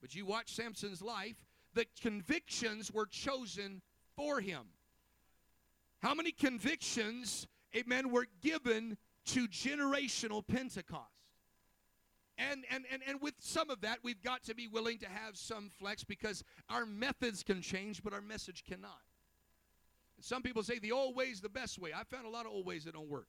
But 0.00 0.14
you 0.14 0.24
watch 0.24 0.54
Samson's 0.54 1.02
life, 1.02 1.36
the 1.74 1.86
convictions 2.00 2.92
were 2.92 3.06
chosen 3.06 3.82
for 4.16 4.40
him. 4.40 4.62
How 6.00 6.14
many 6.14 6.32
convictions, 6.32 7.46
amen, 7.76 8.10
were 8.10 8.26
given 8.40 8.96
to 9.26 9.46
generational 9.46 10.46
Pentecost? 10.46 11.19
And, 12.50 12.64
and, 12.70 12.84
and, 12.90 13.02
and 13.06 13.20
with 13.20 13.34
some 13.38 13.68
of 13.68 13.82
that, 13.82 13.98
we've 14.02 14.22
got 14.22 14.44
to 14.44 14.54
be 14.54 14.66
willing 14.66 14.98
to 14.98 15.08
have 15.08 15.36
some 15.36 15.70
flex 15.78 16.04
because 16.04 16.42
our 16.70 16.86
methods 16.86 17.42
can 17.42 17.60
change, 17.60 18.02
but 18.02 18.14
our 18.14 18.22
message 18.22 18.64
cannot. 18.66 19.00
Some 20.20 20.42
people 20.42 20.62
say 20.62 20.78
the 20.78 20.92
old 20.92 21.16
way 21.16 21.24
is 21.26 21.40
the 21.40 21.48
best 21.48 21.78
way. 21.78 21.90
I 21.94 22.04
found 22.04 22.26
a 22.26 22.30
lot 22.30 22.46
of 22.46 22.52
old 22.52 22.66
ways 22.66 22.84
that 22.84 22.94
don't 22.94 23.08
work. 23.08 23.28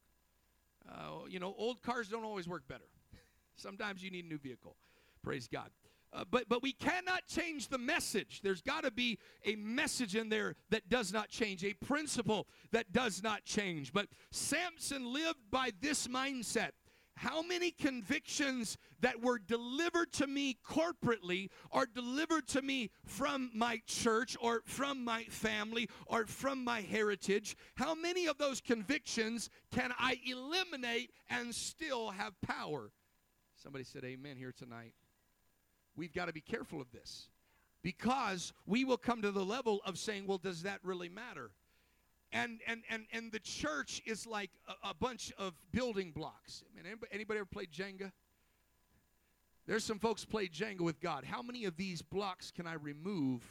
Uh, 0.89 1.25
you 1.29 1.39
know, 1.39 1.53
old 1.57 1.81
cars 1.81 2.07
don't 2.07 2.23
always 2.23 2.47
work 2.47 2.67
better. 2.67 2.87
Sometimes 3.55 4.03
you 4.03 4.11
need 4.11 4.25
a 4.25 4.27
new 4.27 4.39
vehicle. 4.39 4.75
Praise 5.23 5.47
God. 5.47 5.69
Uh, 6.13 6.25
but 6.29 6.49
but 6.49 6.61
we 6.61 6.73
cannot 6.73 7.25
change 7.25 7.69
the 7.69 7.77
message. 7.77 8.41
There's 8.43 8.61
got 8.61 8.83
to 8.83 8.91
be 8.91 9.17
a 9.45 9.55
message 9.55 10.15
in 10.15 10.27
there 10.27 10.55
that 10.69 10.89
does 10.89 11.13
not 11.13 11.29
change, 11.29 11.63
a 11.63 11.73
principle 11.73 12.47
that 12.71 12.91
does 12.91 13.23
not 13.23 13.45
change. 13.45 13.93
But 13.93 14.07
Samson 14.29 15.13
lived 15.13 15.39
by 15.49 15.71
this 15.79 16.07
mindset. 16.07 16.71
How 17.15 17.41
many 17.41 17.71
convictions 17.71 18.77
that 19.01 19.21
were 19.21 19.37
delivered 19.37 20.11
to 20.13 20.27
me 20.27 20.57
corporately 20.67 21.49
are 21.71 21.85
delivered 21.85 22.47
to 22.49 22.61
me 22.61 22.89
from 23.05 23.51
my 23.53 23.81
church 23.85 24.35
or 24.41 24.61
from 24.65 25.03
my 25.03 25.23
family 25.25 25.87
or 26.07 26.25
from 26.25 26.63
my 26.63 26.81
heritage? 26.81 27.55
How 27.75 27.93
many 27.93 28.27
of 28.27 28.37
those 28.37 28.61
convictions 28.61 29.49
can 29.71 29.93
I 29.99 30.19
eliminate 30.25 31.11
and 31.29 31.53
still 31.53 32.09
have 32.11 32.39
power? 32.41 32.91
Somebody 33.55 33.83
said 33.83 34.03
amen 34.03 34.37
here 34.37 34.53
tonight 34.57 34.93
we've 35.95 36.13
got 36.13 36.25
to 36.25 36.33
be 36.33 36.41
careful 36.41 36.81
of 36.81 36.91
this 36.91 37.27
because 37.83 38.53
we 38.65 38.85
will 38.85 38.97
come 38.97 39.21
to 39.21 39.31
the 39.31 39.45
level 39.45 39.81
of 39.85 39.97
saying, 39.97 40.27
well, 40.27 40.37
does 40.37 40.63
that 40.63 40.79
really 40.83 41.09
matter? 41.09 41.51
And, 42.33 42.59
and, 42.65 42.81
and, 42.89 43.05
and 43.11 43.31
the 43.31 43.39
church 43.39 44.01
is 44.05 44.25
like 44.25 44.51
a, 44.67 44.89
a 44.89 44.93
bunch 44.93 45.33
of 45.37 45.53
building 45.71 46.11
blocks. 46.11 46.63
I 46.71 46.75
mean, 46.75 46.85
anybody, 46.85 47.11
anybody 47.13 47.39
ever 47.39 47.45
played 47.45 47.71
Jenga? 47.71 48.11
There's 49.67 49.83
some 49.83 49.99
folks 49.99 50.25
play 50.25 50.47
Jenga 50.47 50.81
with 50.81 50.99
God. 50.99 51.23
How 51.25 51.41
many 51.41 51.65
of 51.65 51.77
these 51.77 52.01
blocks 52.01 52.51
can 52.51 52.65
I 52.65 52.73
remove 52.73 53.41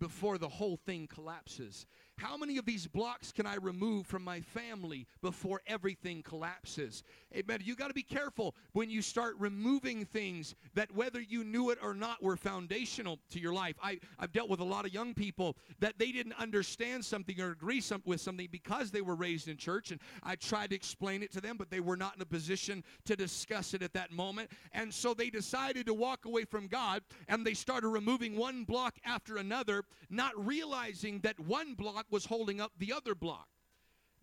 before 0.00 0.38
the 0.38 0.48
whole 0.48 0.76
thing 0.76 1.06
collapses? 1.06 1.86
How 2.22 2.36
many 2.36 2.56
of 2.56 2.64
these 2.64 2.86
blocks 2.86 3.32
can 3.32 3.46
I 3.46 3.56
remove 3.56 4.06
from 4.06 4.22
my 4.22 4.40
family 4.40 5.08
before 5.22 5.60
everything 5.66 6.22
collapses? 6.22 7.02
Amen. 7.34 7.58
You 7.64 7.74
got 7.74 7.88
to 7.88 7.94
be 7.94 8.04
careful 8.04 8.54
when 8.74 8.88
you 8.88 9.02
start 9.02 9.34
removing 9.40 10.04
things 10.04 10.54
that, 10.74 10.94
whether 10.94 11.20
you 11.20 11.42
knew 11.42 11.70
it 11.70 11.78
or 11.82 11.94
not, 11.94 12.22
were 12.22 12.36
foundational 12.36 13.18
to 13.30 13.40
your 13.40 13.52
life. 13.52 13.74
I, 13.82 13.98
I've 14.20 14.30
dealt 14.30 14.48
with 14.48 14.60
a 14.60 14.64
lot 14.64 14.86
of 14.86 14.94
young 14.94 15.14
people 15.14 15.56
that 15.80 15.98
they 15.98 16.12
didn't 16.12 16.34
understand 16.34 17.04
something 17.04 17.40
or 17.40 17.50
agree 17.50 17.80
some, 17.80 18.02
with 18.06 18.20
something 18.20 18.48
because 18.52 18.92
they 18.92 19.00
were 19.00 19.16
raised 19.16 19.48
in 19.48 19.56
church, 19.56 19.90
and 19.90 20.00
I 20.22 20.36
tried 20.36 20.70
to 20.70 20.76
explain 20.76 21.24
it 21.24 21.32
to 21.32 21.40
them, 21.40 21.56
but 21.56 21.70
they 21.70 21.80
were 21.80 21.96
not 21.96 22.14
in 22.14 22.22
a 22.22 22.26
position 22.26 22.84
to 23.06 23.16
discuss 23.16 23.74
it 23.74 23.82
at 23.82 23.94
that 23.94 24.12
moment. 24.12 24.48
And 24.70 24.94
so 24.94 25.12
they 25.12 25.28
decided 25.28 25.86
to 25.86 25.94
walk 25.94 26.24
away 26.24 26.44
from 26.44 26.68
God, 26.68 27.02
and 27.26 27.44
they 27.44 27.54
started 27.54 27.88
removing 27.88 28.36
one 28.36 28.62
block 28.62 28.94
after 29.04 29.38
another, 29.38 29.82
not 30.08 30.32
realizing 30.36 31.18
that 31.20 31.40
one 31.40 31.74
block 31.74 32.06
was 32.12 32.26
holding 32.26 32.60
up 32.60 32.72
the 32.78 32.92
other 32.92 33.14
block 33.14 33.48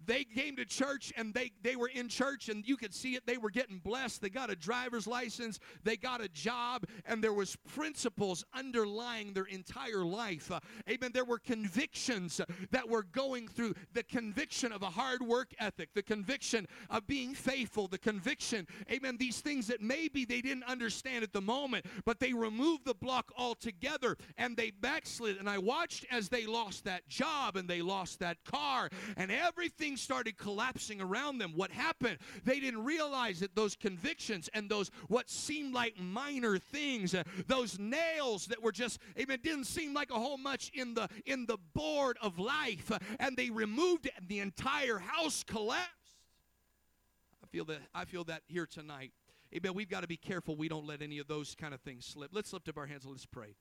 they 0.06 0.24
came 0.24 0.56
to 0.58 0.66
church 0.66 1.14
and 1.18 1.34
they, 1.34 1.52
they 1.62 1.76
were 1.76 1.90
in 1.90 2.08
church 2.08 2.50
and 2.50 2.68
you 2.68 2.78
could 2.78 2.94
see 2.94 3.16
it. 3.16 3.26
They 3.26 3.38
were 3.38 3.50
getting 3.50 3.80
blessed. 3.80 4.22
They 4.22 4.30
got 4.30 4.50
a 4.50 4.56
driver's 4.56 5.08
license. 5.08 5.60
They 5.84 5.98
got 5.98 6.22
a 6.22 6.30
job. 6.30 6.86
And 7.06 7.24
there 7.24 7.34
was 7.34 7.56
principles 7.74 8.44
underlying 8.54 9.34
their 9.34 9.46
entire 9.46 10.04
life. 10.04 10.52
Uh, 10.52 10.60
amen. 10.90 11.12
There 11.14 11.26
were 11.26 11.40
convictions 11.40 12.42
that 12.72 12.88
were 12.88 13.04
going 13.04 13.48
through 13.48 13.76
the 13.94 14.04
conviction 14.04 14.72
of 14.72 14.84
a 14.84 14.90
hard 14.90 15.22
work 15.22 15.54
ethic 15.60 15.90
the 15.94 16.04
conviction 16.04 16.68
of 16.90 17.06
being 17.08 17.34
faithful 17.34 17.88
the 17.88 17.98
conviction 17.98 18.68
amen 18.92 19.18
these 19.18 19.42
things 19.42 19.68
that 19.68 19.82
maybe 19.82 20.26
they 20.26 20.42
didn't 20.42 20.64
understand 20.64 21.24
at 21.24 21.34
the 21.34 21.42
moment 21.42 21.86
but 22.06 22.20
they 22.20 22.34
removed 22.34 22.86
the 22.86 22.94
block 22.94 23.32
altogether 23.38 24.18
and 24.38 24.56
they 24.56 24.72
backslid. 24.72 25.38
And 25.38 25.50
i 25.50 25.58
watched 25.58 26.06
as 26.12 26.30
they 26.30 26.46
lost 26.46 26.86
that 26.86 27.08
job 27.08 27.56
and 27.56 27.68
they 27.68 27.82
lost 27.82 28.20
that 28.20 28.44
car 28.46 28.90
and 29.18 29.32
everything 29.32 29.89
things 29.90 30.02
started 30.02 30.38
collapsing 30.38 31.02
around 31.02 31.40
them. 31.40 31.52
What 31.56 31.72
happened? 31.72 32.20
They 32.46 32.60
didn't 32.60 32.84
realize 32.84 33.40
that 33.40 33.56
those 33.56 33.76
convictions 33.76 34.48
and 34.54 34.70
those 34.70 34.92
what 35.08 35.32
seemed 35.32 35.74
like 35.74 36.00
minor 36.00 36.60
things, 36.60 37.16
uh, 37.16 37.24
those 37.48 37.80
nails 37.80 38.46
that 38.48 38.62
were 38.62 38.72
just, 38.72 39.00
amen, 39.20 39.40
didn't 39.42 39.64
seem 39.64 39.96
like 39.96 40.12
a 40.12 40.16
whole 40.16 40.38
much 40.38 40.70
in 40.76 40.94
the 40.94 41.10
in 41.26 41.48
the 41.48 41.58
board 41.74 42.18
of 42.22 42.38
life, 42.38 42.92
uh, 42.92 43.00
and 43.20 43.36
they 43.36 43.50
removed 43.50 44.06
it, 44.06 44.14
and 44.16 44.28
the 44.28 44.40
entire 44.40 45.00
house 45.00 45.44
collapsed. 45.44 45.90
I 47.44 47.48
feel 47.48 47.66
that 47.66 47.80
I 47.96 48.06
feel 48.06 48.24
that 48.26 48.44
here 48.48 48.68
tonight. 48.68 49.12
Amen. 49.56 49.74
We've 49.74 49.90
got 49.90 50.02
to 50.02 50.08
be 50.08 50.18
careful 50.18 50.56
we 50.56 50.70
don't 50.70 50.86
let 50.86 51.02
any 51.02 51.18
of 51.18 51.28
those 51.28 51.56
kind 51.56 51.74
of 51.74 51.82
things 51.82 52.06
slip. 52.06 52.30
Let's 52.32 52.54
lift 52.54 52.70
up 52.70 52.78
our 52.78 52.86
hands 52.86 53.06
and 53.06 53.12
let's 53.12 53.26
pray. 53.26 53.56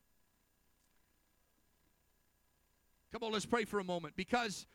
Come 3.11 3.23
on, 3.23 3.32
let's 3.32 3.47
pray 3.47 3.64
for 3.64 3.80
a 3.80 3.85
moment 3.85 4.16
because 4.16 4.66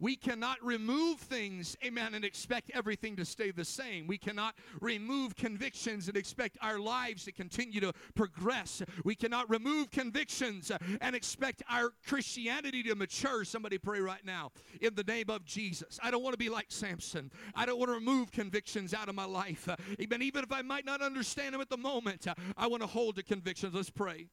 we 0.00 0.16
cannot 0.16 0.62
remove 0.64 1.18
things, 1.18 1.76
amen, 1.84 2.14
and 2.14 2.24
expect 2.24 2.70
everything 2.72 3.16
to 3.16 3.24
stay 3.24 3.50
the 3.50 3.64
same. 3.64 4.06
We 4.06 4.18
cannot 4.18 4.54
remove 4.80 5.34
convictions 5.34 6.08
and 6.08 6.16
expect 6.16 6.56
our 6.62 6.78
lives 6.78 7.24
to 7.24 7.32
continue 7.32 7.80
to 7.80 7.92
progress. 8.14 8.82
We 9.04 9.14
cannot 9.14 9.50
remove 9.50 9.90
convictions 9.90 10.70
and 11.00 11.16
expect 11.16 11.62
our 11.68 11.90
Christianity 12.06 12.82
to 12.84 12.94
mature. 12.94 13.44
Somebody 13.44 13.78
pray 13.78 14.00
right 14.00 14.24
now 14.24 14.52
in 14.80 14.94
the 14.94 15.04
name 15.04 15.30
of 15.30 15.44
Jesus. 15.44 15.98
I 16.02 16.10
don't 16.10 16.22
want 16.22 16.34
to 16.34 16.38
be 16.38 16.48
like 16.48 16.66
Samson. 16.68 17.32
I 17.54 17.66
don't 17.66 17.78
want 17.78 17.88
to 17.88 17.94
remove 17.94 18.30
convictions 18.30 18.94
out 18.94 19.08
of 19.08 19.14
my 19.14 19.24
life. 19.24 19.68
Amen. 20.00 20.22
Even 20.22 20.44
if 20.44 20.52
I 20.52 20.62
might 20.62 20.86
not 20.86 21.02
understand 21.02 21.54
them 21.54 21.60
at 21.60 21.70
the 21.70 21.76
moment, 21.76 22.26
I 22.56 22.66
want 22.68 22.82
to 22.82 22.86
hold 22.86 23.16
to 23.16 23.22
convictions. 23.22 23.74
Let's 23.74 23.90
pray. 23.90 24.28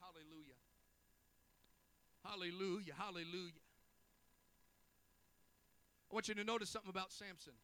Hallelujah. 0.00 0.54
Hallelujah. 2.24 2.92
Hallelujah. 2.98 3.61
I 6.12 6.14
want 6.14 6.28
you 6.28 6.34
to 6.34 6.44
notice 6.44 6.68
something 6.68 6.90
about 6.90 7.10
Samson. 7.10 7.54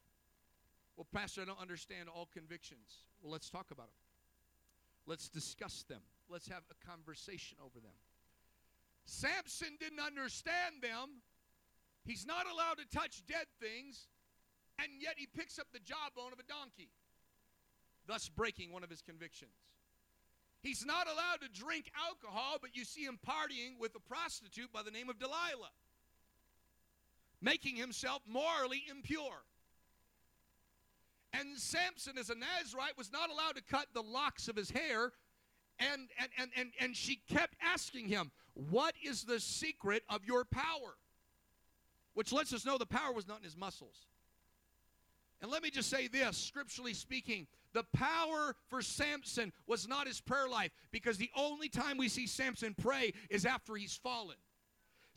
Well, 0.97 1.07
Pastor, 1.13 1.43
I 1.43 1.45
don't 1.45 1.61
understand 1.61 2.09
all 2.09 2.29
convictions. 2.33 3.05
Well, 3.21 3.31
let's 3.31 3.51
talk 3.51 3.71
about 3.71 3.89
them. 3.89 4.01
Let's 5.07 5.29
discuss 5.29 5.85
them. 5.87 6.01
Let's 6.31 6.49
have 6.49 6.63
a 6.73 6.87
conversation 6.89 7.59
over 7.61 7.79
them. 7.79 7.93
Samson 9.05 9.77
didn't 9.79 10.01
understand 10.01 10.81
them. 10.81 11.21
He's 12.05 12.25
not 12.25 12.47
allowed 12.51 12.79
to 12.79 12.89
touch 12.89 13.21
dead 13.27 13.45
things, 13.61 14.09
and 14.79 14.89
yet 14.99 15.15
he 15.19 15.27
picks 15.27 15.59
up 15.59 15.67
the 15.73 15.81
jawbone 15.81 16.33
of 16.33 16.39
a 16.39 16.49
donkey, 16.49 16.89
thus 18.07 18.31
breaking 18.31 18.73
one 18.73 18.83
of 18.83 18.89
his 18.89 19.03
convictions. 19.03 19.53
He's 20.63 20.87
not 20.87 21.07
allowed 21.07 21.43
to 21.43 21.49
drink 21.53 21.93
alcohol, 21.95 22.57
but 22.61 22.75
you 22.75 22.85
see 22.85 23.03
him 23.05 23.19
partying 23.21 23.79
with 23.79 23.95
a 23.95 24.01
prostitute 24.01 24.73
by 24.73 24.83
the 24.83 24.91
name 24.91 25.11
of 25.11 25.19
Delilah 25.19 25.71
making 27.41 27.77
himself 27.77 28.23
morally 28.27 28.83
impure. 28.91 29.45
And 31.33 31.59
Samson, 31.59 32.19
as 32.19 32.31
a 32.31 32.35
Nazarite, 32.35 32.97
was 32.97 33.13
not 33.13 33.31
allowed 33.31 33.57
to 33.57 33.63
cut 33.63 33.87
the 33.93 34.03
locks 34.03 34.49
of 34.49 34.57
his 34.57 34.71
hair. 34.71 35.13
And, 35.79 36.09
and, 36.19 36.31
and, 36.39 36.51
and, 36.57 36.71
and 36.81 36.97
she 36.97 37.21
kept 37.31 37.55
asking 37.63 38.09
him, 38.09 38.31
What 38.55 38.95
is 39.05 39.25
the 39.25 39.39
secret 39.39 40.03
of 40.09 40.25
your 40.25 40.45
power? 40.45 40.97
Which 42.15 42.33
lets 42.33 42.53
us 42.53 42.65
know 42.65 42.79
the 42.79 42.87
power 42.87 43.13
was 43.13 43.29
not 43.29 43.39
in 43.39 43.45
his 43.45 43.57
muscles. 43.57 44.07
And 45.41 45.51
let 45.51 45.63
me 45.63 45.71
just 45.71 45.89
say 45.89 46.09
this 46.09 46.37
scripturally 46.37 46.95
speaking, 46.95 47.47
the 47.73 47.85
power 47.93 48.57
for 48.69 48.83
Samson 48.83 49.53
was 49.67 49.87
not 49.87 50.09
his 50.09 50.21
prayer 50.21 50.49
life 50.49 50.73
because 50.91 51.19
the 51.19 51.31
only 51.37 51.69
time 51.69 51.97
we 51.97 52.09
see 52.09 52.27
Samson 52.27 52.75
pray 52.77 53.13
is 53.31 53.45
after 53.45 53.77
he's 53.77 53.95
fallen. 53.95 54.37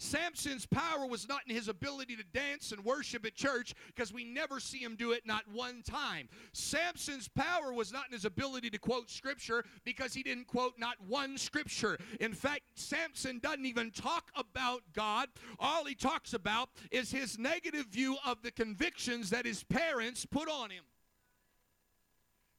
Samson's 0.02 0.66
power 0.66 1.06
was 1.06 1.30
not 1.30 1.42
in 1.48 1.56
his 1.56 1.68
ability 1.68 2.16
to 2.16 2.24
dance 2.34 2.72
and 2.72 2.84
worship 2.84 3.24
at 3.24 3.36
church 3.36 3.76
because 3.86 4.12
we 4.12 4.24
never 4.24 4.60
see 4.60 4.80
him 4.80 4.96
do 4.96 5.12
it 5.12 5.28
not 5.28 5.44
one 5.54 5.84
time. 5.84 6.28
Samson's 6.54 7.28
power 7.28 7.72
was 7.72 7.94
not 7.94 8.08
in 8.08 8.14
his 8.14 8.26
ability 8.26 8.72
to 8.72 8.80
quote 8.80 9.12
scripture 9.12 9.64
because 9.86 10.12
he 10.12 10.24
didn't 10.24 10.48
quote 10.48 10.74
not 10.80 10.96
one 11.08 11.38
scripture. 11.38 12.00
In 12.20 12.34
fact, 12.34 12.62
Samson 12.74 13.38
doesn't 13.38 13.68
even 13.68 13.92
talk 13.92 14.32
about 14.36 14.82
God. 14.94 15.30
All 15.60 15.86
he 15.86 15.94
talks 15.94 16.34
about 16.34 16.70
is 16.90 17.12
his 17.12 17.38
negative 17.38 17.86
view 17.86 18.18
of 18.26 18.42
the 18.42 18.52
convictions 18.52 19.30
that 19.30 19.46
his 19.46 19.64
parents 19.64 20.26
put 20.26 20.50
on 20.50 20.72
him. 20.72 20.84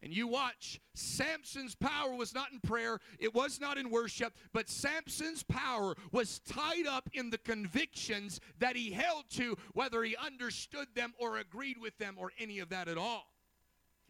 And 0.02 0.12
you 0.12 0.26
watch, 0.26 0.80
Samson's 0.94 1.76
power 1.76 2.12
was 2.14 2.34
not 2.34 2.50
in 2.52 2.58
prayer, 2.58 2.98
it 3.20 3.32
was 3.34 3.60
not 3.60 3.78
in 3.78 3.88
worship, 3.88 4.34
but 4.52 4.68
Samson's 4.68 5.44
power 5.44 5.94
was 6.10 6.40
tied 6.40 6.88
up 6.88 7.08
in 7.12 7.30
the 7.30 7.38
convictions 7.38 8.40
that 8.58 8.74
he 8.74 8.90
held 8.90 9.24
to, 9.30 9.56
whether 9.74 10.02
he 10.02 10.16
understood 10.16 10.88
them 10.96 11.14
or 11.18 11.38
agreed 11.38 11.78
with 11.78 11.96
them 11.98 12.16
or 12.18 12.32
any 12.38 12.58
of 12.58 12.70
that 12.70 12.88
at 12.88 12.98
all. 12.98 13.28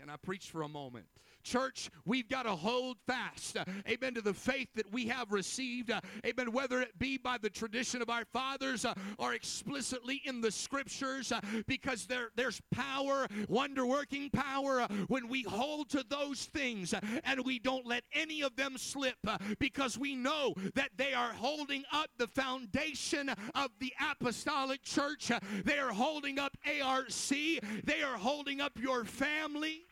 Can 0.00 0.08
I 0.08 0.16
preach 0.16 0.50
for 0.50 0.62
a 0.62 0.68
moment? 0.68 1.06
Church, 1.42 1.90
we've 2.04 2.28
got 2.28 2.44
to 2.44 2.54
hold 2.54 2.96
fast, 3.06 3.56
uh, 3.56 3.64
amen, 3.88 4.14
to 4.14 4.20
the 4.20 4.34
faith 4.34 4.68
that 4.74 4.90
we 4.92 5.06
have 5.06 5.32
received, 5.32 5.90
uh, 5.90 6.00
amen, 6.26 6.52
whether 6.52 6.80
it 6.80 6.98
be 6.98 7.18
by 7.18 7.36
the 7.38 7.50
tradition 7.50 8.00
of 8.00 8.10
our 8.10 8.24
fathers 8.32 8.84
uh, 8.84 8.94
or 9.18 9.34
explicitly 9.34 10.22
in 10.24 10.40
the 10.40 10.50
scriptures, 10.50 11.32
because 11.66 12.06
there, 12.06 12.30
there's 12.36 12.60
power, 12.72 13.26
wonder 13.48 13.86
working 13.86 14.30
power, 14.30 14.86
when 15.08 15.28
we 15.28 15.42
hold 15.42 15.88
to 15.90 16.04
those 16.08 16.44
things 16.46 16.94
and 17.24 17.44
we 17.44 17.58
don't 17.58 17.86
let 17.86 18.04
any 18.12 18.42
of 18.42 18.54
them 18.56 18.76
slip 18.76 19.16
because 19.58 19.98
we 19.98 20.14
know 20.14 20.54
that 20.74 20.90
they 20.96 21.12
are 21.12 21.32
holding 21.32 21.84
up 21.92 22.10
the 22.18 22.26
foundation 22.26 23.28
of 23.54 23.70
the 23.80 23.92
apostolic 24.10 24.82
church. 24.82 25.30
they 25.64 25.78
are 25.78 25.92
holding 25.92 26.38
up 26.38 26.56
ARC, 26.82 27.08
they 27.28 28.02
are 28.02 28.16
holding 28.16 28.60
up 28.60 28.72
your 28.80 29.04
family. 29.04 29.82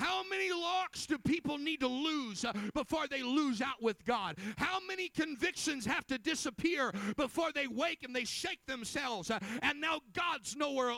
How 0.00 0.22
many 0.28 0.50
locks 0.50 1.04
do 1.04 1.18
people 1.18 1.58
need 1.58 1.80
to 1.80 1.86
lose 1.86 2.44
uh, 2.44 2.54
before 2.72 3.06
they 3.06 3.22
lose 3.22 3.60
out 3.60 3.82
with 3.82 4.02
God? 4.06 4.36
How 4.56 4.78
many 4.88 5.10
convictions 5.10 5.84
have 5.84 6.06
to 6.06 6.16
disappear 6.16 6.90
before 7.18 7.52
they 7.52 7.66
wake 7.66 8.02
and 8.02 8.16
they 8.16 8.24
shake 8.24 8.64
themselves? 8.66 9.30
Uh, 9.30 9.38
and 9.62 9.78
now 9.78 10.00
God's 10.14 10.56
nowhere 10.56 10.94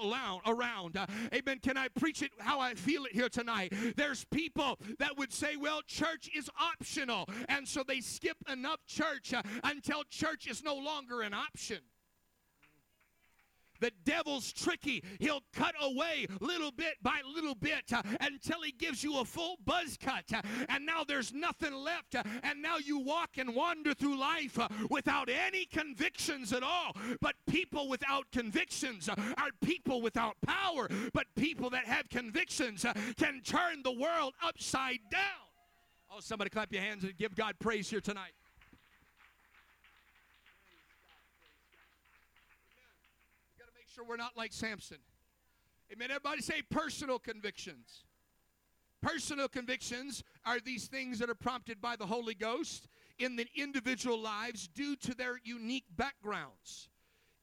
around. 0.47 0.97
Uh, 0.97 1.07
amen. 1.35 1.59
Can 1.59 1.77
I 1.77 1.89
preach 1.89 2.23
it 2.23 2.31
how 2.39 2.61
I 2.61 2.75
feel 2.75 3.05
it 3.05 3.13
here 3.13 3.29
tonight? 3.29 3.75
There's 3.97 4.25
people 4.27 4.79
that 5.01 5.19
would 5.19 5.33
say, 5.33 5.57
well, 5.57 5.83
church 5.83 6.31
is 6.37 6.49
optional. 6.61 7.29
And 7.49 7.67
so 7.67 7.83
they 7.83 8.01
skip 8.01 8.37
enough 8.49 8.87
church 8.87 9.35
until 9.65 10.05
church 10.11 10.47
is 10.47 10.63
no 10.63 10.77
longer 10.77 11.23
an 11.23 11.35
option. 11.35 11.79
The 13.83 13.91
devil's 14.05 14.53
tricky. 14.53 15.03
He'll 15.19 15.43
cut 15.53 15.75
away 15.83 16.29
little 16.41 16.71
bit 16.71 17.03
by 17.03 17.21
little 17.35 17.57
bit 17.57 17.93
uh, 17.93 18.01
until 18.21 18.63
he 18.63 18.71
gives 18.71 19.03
you 19.03 19.19
a 19.19 19.25
full 19.25 19.57
buzz 19.65 19.99
cut. 20.01 20.33
Uh, 20.33 20.41
and 20.69 20.87
now 20.87 21.03
there's 21.03 21.33
nothing 21.33 21.75
left. 21.75 22.15
Uh, 22.15 22.23
and 22.45 22.63
now 22.63 22.77
you 22.77 23.01
walk 23.01 23.39
and 23.39 23.57
wander 23.57 23.93
through 23.93 24.17
life 24.17 24.57
uh, 24.57 24.69
without 24.89 25.29
any 25.29 25.65
convictions 25.65 26.53
at 26.53 26.63
all. 26.63 26.97
But 27.21 27.35
people 27.49 27.89
without 27.89 28.31
convictions 28.31 29.09
uh, 29.09 29.17
are 29.37 29.51
people 29.65 30.01
without 30.01 30.37
power. 30.47 30.89
But 31.13 31.27
people 31.35 31.69
that 31.71 31.85
have 31.87 32.09
convictions 32.09 32.85
uh, 32.85 32.93
can 33.17 33.41
turn 33.41 33.83
the 33.83 33.91
world 33.91 34.35
upside 34.45 35.01
down. 35.11 35.43
Oh, 36.09 36.21
somebody 36.21 36.51
clap 36.51 36.73
your 36.73 36.83
hands 36.83 37.03
and 37.03 37.17
give 37.17 37.35
God 37.35 37.57
praise 37.59 37.91
here 37.91 38.01
tonight. 38.01 38.33
Sure 43.95 44.05
we're 44.05 44.17
not 44.17 44.37
like 44.37 44.53
Samson. 44.53 44.99
Amen. 45.93 46.11
Everybody 46.11 46.41
say 46.41 46.63
personal 46.71 47.19
convictions. 47.19 48.05
Personal 49.03 49.49
convictions 49.49 50.23
are 50.47 50.61
these 50.61 50.87
things 50.87 51.19
that 51.19 51.29
are 51.29 51.35
prompted 51.35 51.81
by 51.81 51.97
the 51.97 52.07
Holy 52.07 52.35
Ghost 52.35 52.89
in 53.19 53.37
the 53.37 53.47
individual 53.55 54.19
lives 54.19 54.69
due 54.69 54.97
to 54.97 55.15
their 55.15 55.41
unique 55.43 55.85
backgrounds 55.97 56.89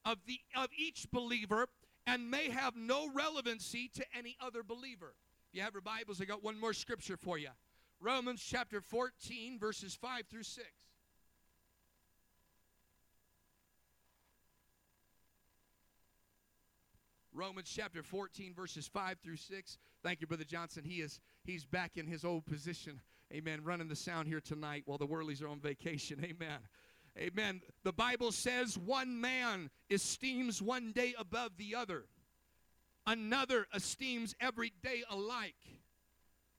of 0.04 0.18
the 0.26 0.40
of 0.56 0.68
each 0.76 1.06
believer 1.12 1.66
and 2.06 2.30
may 2.30 2.48
have 2.48 2.74
no 2.76 3.10
relevancy 3.14 3.90
to 3.94 4.04
any 4.16 4.36
other 4.40 4.62
believer. 4.62 5.14
If 5.50 5.56
you 5.56 5.62
have 5.62 5.74
your 5.74 5.82
Bibles, 5.82 6.20
I 6.20 6.24
got 6.24 6.42
one 6.42 6.58
more 6.58 6.72
scripture 6.72 7.18
for 7.18 7.36
you. 7.36 7.50
Romans 8.00 8.42
chapter 8.42 8.80
14 8.80 9.58
verses 9.58 9.94
5 9.94 10.22
through 10.28 10.44
6. 10.44 10.66
Romans 17.40 17.72
chapter 17.74 18.02
14 18.02 18.52
verses 18.52 18.86
5 18.86 19.16
through 19.24 19.36
6. 19.36 19.78
Thank 20.02 20.20
you 20.20 20.26
brother 20.26 20.44
Johnson. 20.44 20.84
He 20.84 21.00
is 21.00 21.20
he's 21.42 21.64
back 21.64 21.92
in 21.96 22.06
his 22.06 22.22
old 22.22 22.44
position. 22.44 23.00
Amen. 23.32 23.64
Running 23.64 23.88
the 23.88 23.96
sound 23.96 24.28
here 24.28 24.42
tonight 24.42 24.82
while 24.84 24.98
the 24.98 25.06
Worleys 25.06 25.40
are 25.40 25.48
on 25.48 25.58
vacation. 25.58 26.20
Amen. 26.22 26.58
Amen. 27.16 27.62
The 27.82 27.94
Bible 27.94 28.30
says 28.30 28.76
one 28.76 29.22
man 29.22 29.70
esteems 29.88 30.60
one 30.60 30.92
day 30.92 31.14
above 31.18 31.52
the 31.56 31.74
other. 31.74 32.04
Another 33.06 33.66
esteems 33.72 34.34
every 34.38 34.74
day 34.82 35.02
alike. 35.08 35.54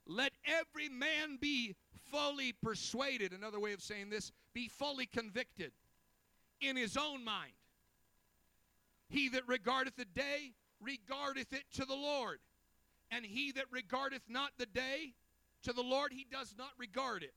Let 0.07 0.31
every 0.45 0.89
man 0.89 1.37
be 1.39 1.75
fully 2.11 2.53
persuaded. 2.53 3.33
Another 3.33 3.59
way 3.59 3.73
of 3.73 3.83
saying 3.83 4.09
this, 4.09 4.31
be 4.55 4.67
fully 4.67 5.05
convicted 5.05 5.73
in 6.59 6.75
his 6.75 6.97
own 6.97 7.23
mind. 7.23 7.53
He 9.09 9.29
that 9.29 9.47
regardeth 9.47 9.95
the 9.95 10.05
day 10.05 10.53
regardeth 10.81 11.53
it 11.53 11.63
to 11.73 11.85
the 11.85 11.95
Lord. 11.95 12.39
And 13.09 13.25
he 13.25 13.51
that 13.53 13.65
regardeth 13.71 14.23
not 14.29 14.51
the 14.57 14.65
day 14.65 15.13
to 15.63 15.73
the 15.73 15.81
Lord, 15.81 16.11
he 16.13 16.25
does 16.31 16.55
not 16.57 16.71
regard 16.77 17.23
it. 17.23 17.33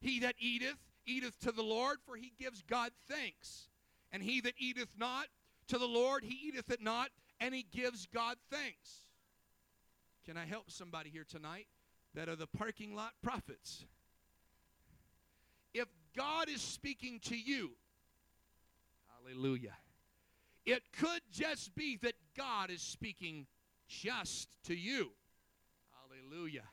He 0.00 0.20
that 0.20 0.34
eateth, 0.38 0.78
eateth 1.06 1.38
to 1.40 1.52
the 1.52 1.62
Lord, 1.62 1.98
for 2.06 2.16
he 2.16 2.32
gives 2.38 2.62
God 2.62 2.90
thanks. 3.08 3.68
And 4.12 4.22
he 4.22 4.40
that 4.40 4.54
eateth 4.58 4.96
not 4.98 5.26
to 5.68 5.78
the 5.78 5.86
Lord, 5.86 6.24
he 6.24 6.48
eateth 6.48 6.70
it 6.70 6.82
not, 6.82 7.10
and 7.40 7.54
he 7.54 7.66
gives 7.70 8.06
God 8.06 8.36
thanks. 8.50 9.06
Can 10.24 10.36
I 10.36 10.46
help 10.46 10.70
somebody 10.70 11.10
here 11.10 11.26
tonight 11.28 11.66
that 12.14 12.28
are 12.28 12.36
the 12.36 12.46
parking 12.46 12.94
lot 12.94 13.12
prophets? 13.22 13.84
If 15.72 15.88
God 16.16 16.48
is 16.48 16.62
speaking 16.62 17.20
to 17.24 17.36
you, 17.36 17.72
hallelujah, 19.08 19.74
it 20.66 20.82
could 20.92 21.20
just 21.30 21.74
be 21.74 21.96
that 22.02 22.14
God 22.36 22.70
is 22.70 22.82
speaking 22.82 23.46
just 23.88 24.48
to 24.64 24.74
you. 24.74 25.10
Hallelujah. 25.92 26.64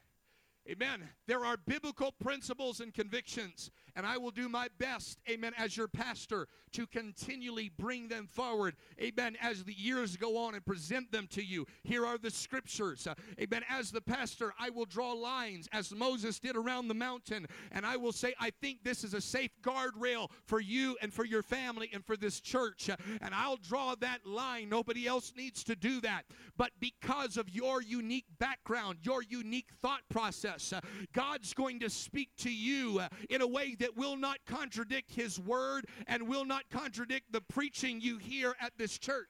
Amen. 0.69 1.09
There 1.27 1.43
are 1.43 1.57
biblical 1.57 2.11
principles 2.11 2.79
and 2.79 2.93
convictions, 2.93 3.71
and 3.95 4.05
I 4.05 4.17
will 4.17 4.31
do 4.31 4.49
my 4.49 4.67
best, 4.77 5.19
amen, 5.29 5.53
as 5.57 5.75
your 5.75 5.87
pastor 5.87 6.47
to 6.73 6.87
continually 6.87 7.69
bring 7.77 8.07
them 8.07 8.27
forward, 8.27 8.75
amen, 9.01 9.35
as 9.41 9.63
the 9.63 9.73
years 9.73 10.15
go 10.15 10.37
on 10.37 10.55
and 10.55 10.65
present 10.65 11.11
them 11.11 11.27
to 11.31 11.43
you. 11.43 11.65
Here 11.83 12.05
are 12.05 12.17
the 12.17 12.31
scriptures, 12.31 13.07
uh, 13.07 13.15
amen. 13.39 13.63
As 13.69 13.91
the 13.91 14.01
pastor, 14.01 14.53
I 14.59 14.69
will 14.69 14.85
draw 14.85 15.11
lines 15.11 15.67
as 15.71 15.93
Moses 15.93 16.39
did 16.39 16.55
around 16.55 16.87
the 16.87 16.93
mountain, 16.93 17.47
and 17.71 17.85
I 17.85 17.97
will 17.97 18.13
say, 18.13 18.33
I 18.39 18.51
think 18.61 18.83
this 18.83 19.03
is 19.03 19.13
a 19.13 19.21
safe 19.21 19.51
guardrail 19.61 20.29
for 20.45 20.59
you 20.59 20.97
and 21.01 21.13
for 21.13 21.25
your 21.25 21.43
family 21.43 21.89
and 21.93 22.05
for 22.05 22.15
this 22.15 22.39
church, 22.39 22.89
uh, 22.89 22.95
and 23.21 23.35
I'll 23.35 23.57
draw 23.57 23.95
that 23.95 24.25
line. 24.25 24.69
Nobody 24.69 25.07
else 25.07 25.33
needs 25.35 25.63
to 25.65 25.75
do 25.75 26.01
that. 26.01 26.23
But 26.57 26.71
because 26.79 27.37
of 27.37 27.49
your 27.49 27.81
unique 27.81 28.25
background, 28.39 28.99
your 29.03 29.23
unique 29.23 29.69
thought 29.81 30.01
process, 30.09 30.73
uh, 30.73 30.79
God's 31.13 31.53
going 31.53 31.79
to 31.79 31.89
speak 31.89 32.29
to 32.37 32.51
you 32.51 33.01
in 33.29 33.41
a 33.41 33.47
way 33.47 33.75
that 33.81 33.97
will 33.97 34.15
not 34.15 34.37
contradict 34.45 35.11
His 35.11 35.39
word 35.39 35.85
and 36.05 36.27
will 36.27 36.45
not 36.45 36.69
contradict 36.69 37.31
the 37.31 37.41
preaching 37.41 37.99
you 37.99 38.19
hear 38.19 38.55
at 38.61 38.71
this 38.77 38.97
church. 38.97 39.27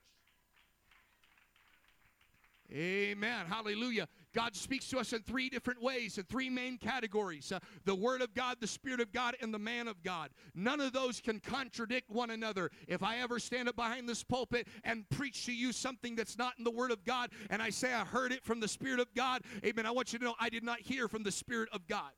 Amen. 2.73 3.45
Hallelujah. 3.47 4.07
God 4.33 4.55
speaks 4.55 4.87
to 4.89 4.99
us 4.99 5.11
in 5.11 5.21
three 5.23 5.49
different 5.49 5.81
ways, 5.81 6.17
in 6.17 6.23
three 6.25 6.49
main 6.49 6.77
categories 6.77 7.51
uh, 7.51 7.59
the 7.83 7.95
Word 7.95 8.21
of 8.21 8.33
God, 8.33 8.57
the 8.61 8.67
Spirit 8.67 9.01
of 9.01 9.11
God, 9.11 9.35
and 9.41 9.53
the 9.53 9.59
man 9.59 9.89
of 9.89 10.01
God. 10.03 10.29
None 10.53 10.79
of 10.79 10.93
those 10.93 11.19
can 11.19 11.39
contradict 11.39 12.09
one 12.09 12.29
another. 12.29 12.71
If 12.87 13.03
I 13.03 13.17
ever 13.17 13.39
stand 13.39 13.67
up 13.67 13.75
behind 13.75 14.07
this 14.07 14.23
pulpit 14.23 14.67
and 14.85 15.09
preach 15.09 15.45
to 15.45 15.53
you 15.53 15.73
something 15.73 16.15
that's 16.15 16.37
not 16.37 16.53
in 16.57 16.63
the 16.63 16.71
Word 16.71 16.91
of 16.91 17.03
God, 17.03 17.31
and 17.49 17.61
I 17.61 17.71
say 17.71 17.93
I 17.93 18.05
heard 18.05 18.31
it 18.31 18.43
from 18.43 18.61
the 18.61 18.69
Spirit 18.69 19.01
of 19.01 19.13
God, 19.15 19.41
amen, 19.65 19.85
I 19.85 19.91
want 19.91 20.13
you 20.13 20.19
to 20.19 20.25
know 20.25 20.35
I 20.39 20.49
did 20.49 20.63
not 20.63 20.79
hear 20.79 21.09
from 21.09 21.23
the 21.23 21.31
Spirit 21.31 21.67
of 21.73 21.87
God 21.87 22.11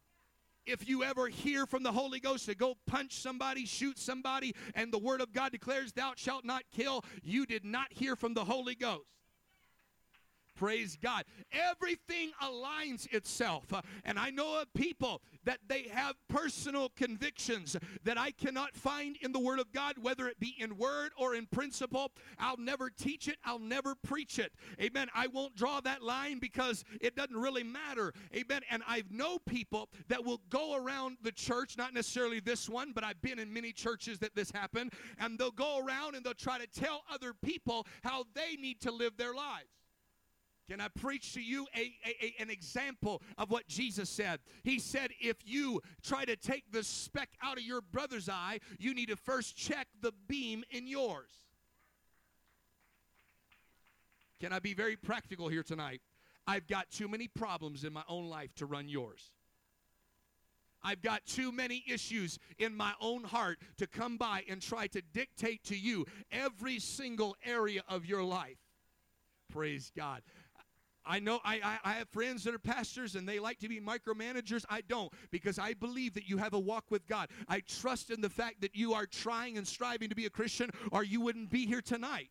if 0.65 0.87
you 0.87 1.03
ever 1.03 1.27
hear 1.27 1.65
from 1.65 1.83
the 1.83 1.91
Holy 1.91 2.19
Ghost 2.19 2.45
to 2.45 2.55
go 2.55 2.75
punch 2.87 3.13
somebody, 3.19 3.65
shoot 3.65 3.97
somebody, 3.97 4.55
and 4.75 4.91
the 4.91 4.99
Word 4.99 5.21
of 5.21 5.33
God 5.33 5.51
declares, 5.51 5.91
Thou 5.93 6.13
shalt 6.15 6.45
not 6.45 6.63
kill, 6.75 7.03
you 7.21 7.45
did 7.45 7.65
not 7.65 7.87
hear 7.91 8.15
from 8.15 8.33
the 8.33 8.45
Holy 8.45 8.75
Ghost. 8.75 9.05
Praise 10.55 10.97
God. 11.01 11.23
Everything 11.51 12.31
aligns 12.41 13.11
itself. 13.11 13.71
Uh, 13.73 13.81
and 14.05 14.19
I 14.19 14.29
know 14.29 14.61
of 14.61 14.73
people 14.73 15.21
that 15.45 15.59
they 15.67 15.83
have 15.83 16.15
personal 16.29 16.89
convictions 16.95 17.75
that 18.03 18.17
I 18.17 18.31
cannot 18.31 18.75
find 18.75 19.17
in 19.21 19.31
the 19.31 19.39
Word 19.39 19.59
of 19.59 19.71
God, 19.71 19.95
whether 20.01 20.27
it 20.27 20.39
be 20.39 20.55
in 20.59 20.77
word 20.77 21.11
or 21.17 21.35
in 21.35 21.47
principle. 21.47 22.11
I'll 22.39 22.57
never 22.57 22.89
teach 22.89 23.27
it, 23.27 23.37
I'll 23.43 23.59
never 23.59 23.95
preach 23.95 24.39
it. 24.39 24.53
Amen. 24.81 25.09
I 25.13 25.27
won't 25.27 25.55
draw 25.55 25.81
that 25.81 26.03
line 26.03 26.39
because 26.39 26.83
it 27.01 27.15
doesn't 27.15 27.35
really 27.35 27.63
matter. 27.63 28.13
Amen. 28.35 28.61
And 28.69 28.83
I 28.87 29.03
know 29.09 29.39
people 29.39 29.89
that 30.07 30.23
will 30.23 30.41
go 30.49 30.75
around 30.75 31.17
the 31.23 31.31
church, 31.31 31.77
not 31.77 31.93
necessarily 31.93 32.39
this 32.39 32.69
one, 32.69 32.91
but 32.93 33.03
I've 33.03 33.21
been 33.21 33.39
in 33.39 33.51
many 33.51 33.71
churches 33.71 34.19
that 34.19 34.35
this 34.35 34.51
happened, 34.51 34.93
and 35.19 35.37
they'll 35.37 35.51
go 35.51 35.79
around 35.79 36.15
and 36.15 36.23
they'll 36.23 36.33
try 36.33 36.57
to 36.59 36.67
tell 36.67 37.03
other 37.11 37.33
people 37.33 37.85
how 38.03 38.25
they 38.33 38.55
need 38.55 38.81
to 38.81 38.91
live 38.91 39.17
their 39.17 39.33
lives. 39.33 39.82
Can 40.69 40.79
I 40.79 40.87
preach 40.87 41.33
to 41.33 41.41
you 41.41 41.67
a, 41.75 41.93
a, 42.05 42.25
a, 42.25 42.35
an 42.41 42.49
example 42.49 43.21
of 43.37 43.51
what 43.51 43.67
Jesus 43.67 44.09
said? 44.09 44.39
He 44.63 44.79
said, 44.79 45.11
if 45.19 45.37
you 45.45 45.81
try 46.01 46.23
to 46.23 46.37
take 46.37 46.71
the 46.71 46.83
speck 46.83 47.29
out 47.41 47.57
of 47.57 47.63
your 47.63 47.81
brother's 47.81 48.29
eye, 48.29 48.59
you 48.79 48.93
need 48.93 49.09
to 49.09 49.17
first 49.17 49.57
check 49.57 49.87
the 50.01 50.13
beam 50.27 50.63
in 50.71 50.87
yours. 50.87 51.29
Can 54.39 54.53
I 54.53 54.59
be 54.59 54.73
very 54.73 54.95
practical 54.95 55.49
here 55.49 55.63
tonight? 55.63 56.01
I've 56.47 56.67
got 56.67 56.89
too 56.89 57.07
many 57.07 57.27
problems 57.27 57.83
in 57.83 57.93
my 57.93 58.03
own 58.07 58.29
life 58.29 58.53
to 58.55 58.65
run 58.65 58.87
yours. 58.87 59.31
I've 60.81 61.01
got 61.01 61.25
too 61.25 61.51
many 61.51 61.83
issues 61.87 62.39
in 62.57 62.75
my 62.75 62.91
own 62.99 63.23
heart 63.23 63.59
to 63.77 63.87
come 63.87 64.17
by 64.17 64.43
and 64.49 64.61
try 64.61 64.87
to 64.87 65.01
dictate 65.13 65.63
to 65.65 65.77
you 65.77 66.05
every 66.31 66.79
single 66.79 67.37
area 67.45 67.83
of 67.87 68.05
your 68.05 68.23
life. 68.23 68.57
Praise 69.49 69.91
God. 69.95 70.23
I 71.05 71.19
know 71.19 71.39
I, 71.43 71.59
I, 71.63 71.91
I, 71.91 71.93
have 71.93 72.09
friends 72.09 72.43
that 72.43 72.53
are 72.53 72.59
pastors 72.59 73.15
and 73.15 73.27
they 73.27 73.39
like 73.39 73.59
to 73.59 73.67
be 73.67 73.81
micromanagers. 73.81 74.65
I 74.69 74.81
don't 74.81 75.11
because 75.31 75.59
I 75.59 75.73
believe 75.73 76.13
that 76.13 76.27
you 76.27 76.37
have 76.37 76.53
a 76.53 76.59
walk 76.59 76.85
with 76.89 77.07
God. 77.07 77.29
I 77.47 77.61
trust 77.61 78.09
in 78.09 78.21
the 78.21 78.29
fact 78.29 78.61
that 78.61 78.75
you 78.75 78.93
are 78.93 79.05
trying 79.05 79.57
and 79.57 79.67
striving 79.67 80.09
to 80.09 80.15
be 80.15 80.25
a 80.25 80.29
Christian 80.29 80.69
or 80.91 81.03
you 81.03 81.21
wouldn't 81.21 81.49
be 81.49 81.65
here 81.65 81.81
tonight. 81.81 82.29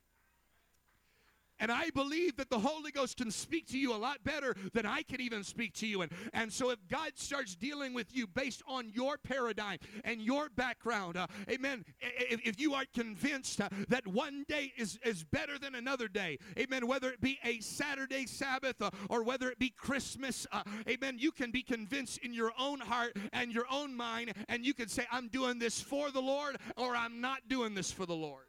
And 1.60 1.70
I 1.70 1.90
believe 1.90 2.36
that 2.36 2.50
the 2.50 2.58
Holy 2.58 2.90
Ghost 2.90 3.18
can 3.18 3.30
speak 3.30 3.68
to 3.68 3.78
you 3.78 3.94
a 3.94 3.96
lot 3.96 4.24
better 4.24 4.56
than 4.72 4.84
I 4.84 5.02
can 5.02 5.20
even 5.20 5.44
speak 5.44 5.74
to 5.74 5.86
you. 5.86 6.02
And, 6.02 6.12
and 6.32 6.52
so 6.52 6.70
if 6.70 6.78
God 6.88 7.12
starts 7.14 7.54
dealing 7.54 7.94
with 7.94 8.14
you 8.14 8.26
based 8.26 8.62
on 8.66 8.88
your 8.88 9.16
paradigm 9.18 9.78
and 10.04 10.20
your 10.20 10.48
background, 10.48 11.16
uh, 11.16 11.26
amen, 11.48 11.84
if, 12.00 12.40
if, 12.44 12.60
you 12.60 12.74
are 12.74 12.84
convinced 12.94 13.60
uh, 13.60 13.68
that 13.88 14.06
one 14.06 14.44
day 14.48 14.72
is, 14.76 14.98
is 15.04 15.24
better 15.24 15.58
than 15.58 15.74
another 15.74 16.08
day, 16.08 16.38
amen, 16.58 16.86
whether 16.86 17.10
it 17.10 17.20
be 17.20 17.38
a 17.44 17.60
Saturday 17.60 18.26
Sabbath 18.26 18.80
uh, 18.82 18.90
or 19.08 19.22
whether 19.22 19.48
it 19.48 19.58
be 19.58 19.70
Christmas, 19.70 20.46
uh, 20.52 20.62
amen, 20.88 21.16
you 21.18 21.32
can 21.32 21.50
be 21.50 21.62
convinced 21.62 22.18
in 22.18 22.34
your 22.34 22.52
own 22.58 22.80
heart 22.80 23.16
and 23.32 23.52
your 23.52 23.66
own 23.70 23.94
mind, 23.94 24.32
and 24.48 24.64
you 24.64 24.74
can 24.74 24.88
say, 24.88 25.06
I'm 25.10 25.28
doing 25.28 25.58
this 25.58 25.80
for 25.80 26.10
the 26.10 26.20
Lord 26.20 26.56
or 26.76 26.94
I'm 26.96 27.20
not 27.20 27.48
doing 27.48 27.74
this 27.74 27.90
for 27.90 28.06
the 28.06 28.14
Lord. 28.14 28.46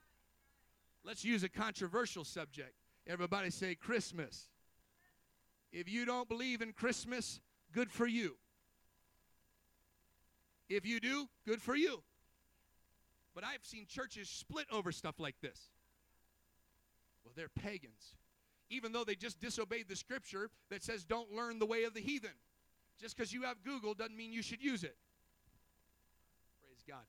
Let's 1.04 1.26
use 1.26 1.44
a 1.44 1.50
controversial 1.50 2.24
subject. 2.24 2.74
Everybody 3.08 3.50
say 3.50 3.76
Christmas. 3.76 4.48
If 5.72 5.89
you 5.89 6.06
don't 6.06 6.30
believe 6.30 6.62
in 6.62 6.72
Christmas, 6.72 7.42
good 7.74 7.92
for 7.92 8.08
you. 8.08 8.38
If 10.70 10.86
you 10.86 11.00
do, 11.00 11.28
good 11.46 11.62
for 11.62 11.76
you. 11.76 12.04
But 13.36 13.44
I've 13.44 13.63
seen 13.66 13.86
churches 13.88 14.30
split 14.30 14.68
over 14.72 14.92
stuff 14.92 15.20
like 15.20 15.36
this. 15.42 15.70
Well, 17.24 17.34
they're 17.36 17.50
pagans. 17.50 18.16
Even 18.70 18.92
though 18.92 19.04
they 19.04 19.16
just 19.16 19.39
disobeyed 19.39 19.88
the 19.89 19.96
scripture 19.96 20.50
that 20.70 20.84
says 20.84 21.04
don't 21.04 21.32
learn 21.32 21.60
the 21.60 21.66
way 21.66 21.84
of 21.84 21.94
the 21.94 22.00
heathen. 22.00 22.32
Just 23.00 23.18
because 23.18 23.34
you 23.34 23.44
have 23.44 23.63
Google 23.63 23.94
doesn't 23.94 24.16
mean 24.16 24.32
you 24.32 24.42
should 24.42 24.63
use 24.63 24.84
it. 24.84 24.96
Praise 26.62 26.84
God. 26.88 27.06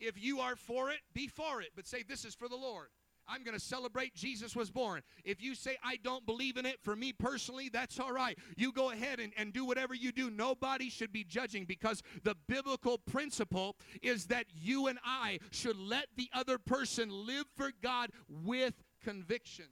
If 0.00 0.22
you 0.22 0.40
are 0.40 0.56
for 0.56 0.90
it, 0.90 0.98
be 1.12 1.28
for 1.28 1.60
it, 1.60 1.70
but 1.76 1.86
say 1.86 2.02
this 2.02 2.24
is 2.24 2.34
for 2.34 2.48
the 2.48 2.56
Lord. 2.56 2.88
I'm 3.28 3.44
going 3.44 3.56
to 3.56 3.62
celebrate 3.62 4.14
Jesus 4.14 4.56
was 4.56 4.70
born. 4.70 5.02
If 5.24 5.42
you 5.42 5.54
say, 5.54 5.76
I 5.84 5.96
don't 6.02 6.24
believe 6.24 6.56
in 6.56 6.66
it, 6.66 6.78
for 6.82 6.96
me 6.96 7.12
personally, 7.12 7.68
that's 7.68 8.00
all 8.00 8.12
right. 8.12 8.38
You 8.56 8.72
go 8.72 8.90
ahead 8.90 9.20
and, 9.20 9.32
and 9.36 9.52
do 9.52 9.64
whatever 9.64 9.94
you 9.94 10.12
do. 10.12 10.30
Nobody 10.30 10.88
should 10.88 11.12
be 11.12 11.24
judging 11.24 11.64
because 11.64 12.02
the 12.24 12.36
biblical 12.48 12.98
principle 12.98 13.76
is 14.02 14.26
that 14.26 14.46
you 14.54 14.86
and 14.86 14.98
I 15.04 15.40
should 15.50 15.78
let 15.78 16.06
the 16.16 16.28
other 16.32 16.58
person 16.58 17.10
live 17.10 17.44
for 17.56 17.70
God 17.82 18.10
with 18.28 18.74
convictions. 19.04 19.68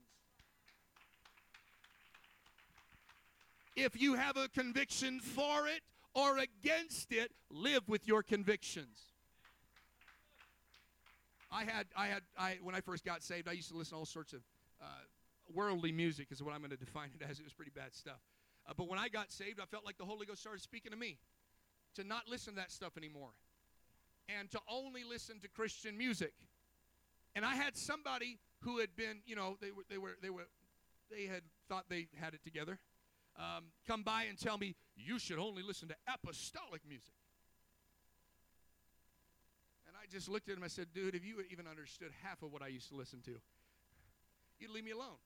If 3.75 4.01
you 4.01 4.14
have 4.14 4.37
a 4.37 4.49
conviction 4.49 5.21
for 5.21 5.66
it 5.66 5.83
or 6.14 6.38
against 6.38 7.12
it, 7.12 7.33
live 7.51 7.88
with 7.88 8.07
your 8.09 8.23
convictions. 8.23 9.16
I 11.51 11.65
had, 11.65 11.87
I 11.97 12.07
had, 12.07 12.23
I 12.39 12.59
when 12.63 12.75
I 12.75 12.81
first 12.81 13.05
got 13.05 13.23
saved, 13.23 13.49
I 13.49 13.53
used 13.53 13.69
to 13.71 13.77
listen 13.77 13.93
to 13.93 13.99
all 13.99 14.07
sorts 14.07 14.33
of 14.33 14.41
uh, 14.81 14.85
worldly 15.53 15.93
music, 15.93 16.29
is 16.31 16.43
what 16.43 16.55
I'm 16.55 16.61
going 16.61 16.71
to 16.77 16.77
define 16.77 17.11
it 17.19 17.25
as. 17.29 17.39
It 17.39 17.45
was 17.45 17.53
pretty 17.53 17.73
bad 17.75 17.95
stuff. 17.95 18.21
Uh, 18.69 18.73
but 18.77 18.89
when 18.89 18.99
I 18.99 19.09
got 19.09 19.31
saved, 19.31 19.61
I 19.61 19.65
felt 19.67 19.85
like 19.85 19.97
the 19.99 20.05
Holy 20.05 20.27
Ghost 20.27 20.41
started 20.41 20.63
speaking 20.63 20.91
to 20.91 20.99
me 20.99 21.19
to 21.95 22.05
not 22.05 22.29
listen 22.29 22.55
to 22.55 22.61
that 22.61 22.73
stuff 22.73 22.97
anymore 22.97 23.31
and 24.29 24.51
to 24.51 24.61
only 24.69 25.05
listen 25.05 25.41
to 25.41 25.49
Christian 25.49 25.97
music. 25.97 26.33
And 27.35 27.45
I 27.45 27.55
had 27.55 27.77
somebody 27.77 28.39
who 28.63 28.79
had 28.79 28.97
been, 28.97 29.21
you 29.27 29.37
know, 29.37 29.57
they 29.61 29.71
were, 29.71 29.85
they 29.89 29.99
were, 29.99 30.17
they 30.21 30.31
were, 30.31 30.49
they 31.11 31.27
had 31.27 31.43
thought 31.69 31.85
they 31.89 32.09
had 32.19 32.35
it 32.35 32.43
together, 32.43 32.79
um, 33.39 33.67
come 33.87 34.03
by 34.03 34.25
and 34.25 34.39
tell 34.39 34.59
me 34.59 34.75
you 34.97 35.19
should 35.19 35.39
only 35.39 35.63
listen 35.63 35.89
to 35.89 35.95
apostolic 36.13 36.81
music. 36.89 37.15
I 40.07 40.12
just 40.12 40.29
looked 40.29 40.49
at 40.49 40.57
him. 40.57 40.62
I 40.62 40.69
said, 40.69 40.87
dude, 40.95 41.14
if 41.14 41.25
you 41.25 41.42
even 41.51 41.66
understood 41.66 42.11
half 42.23 42.42
of 42.42 42.53
what 42.53 42.62
I 42.62 42.69
used 42.69 42.88
to 42.90 42.95
listen 42.95 43.21
to, 43.23 43.33
you'd 44.59 44.71
leave 44.71 44.85
me 44.85 44.92
alone. 44.92 45.19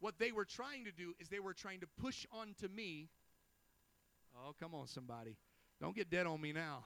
What 0.00 0.18
they 0.18 0.32
were 0.32 0.44
trying 0.44 0.84
to 0.84 0.92
do 0.92 1.14
is 1.18 1.28
they 1.28 1.40
were 1.40 1.54
trying 1.54 1.80
to 1.80 1.86
push 2.00 2.26
onto 2.32 2.68
me. 2.68 3.08
Oh, 4.36 4.54
come 4.58 4.74
on, 4.74 4.86
somebody. 4.86 5.36
Don't 5.80 5.94
get 5.94 6.10
dead 6.10 6.26
on 6.26 6.40
me 6.40 6.52
now 6.52 6.84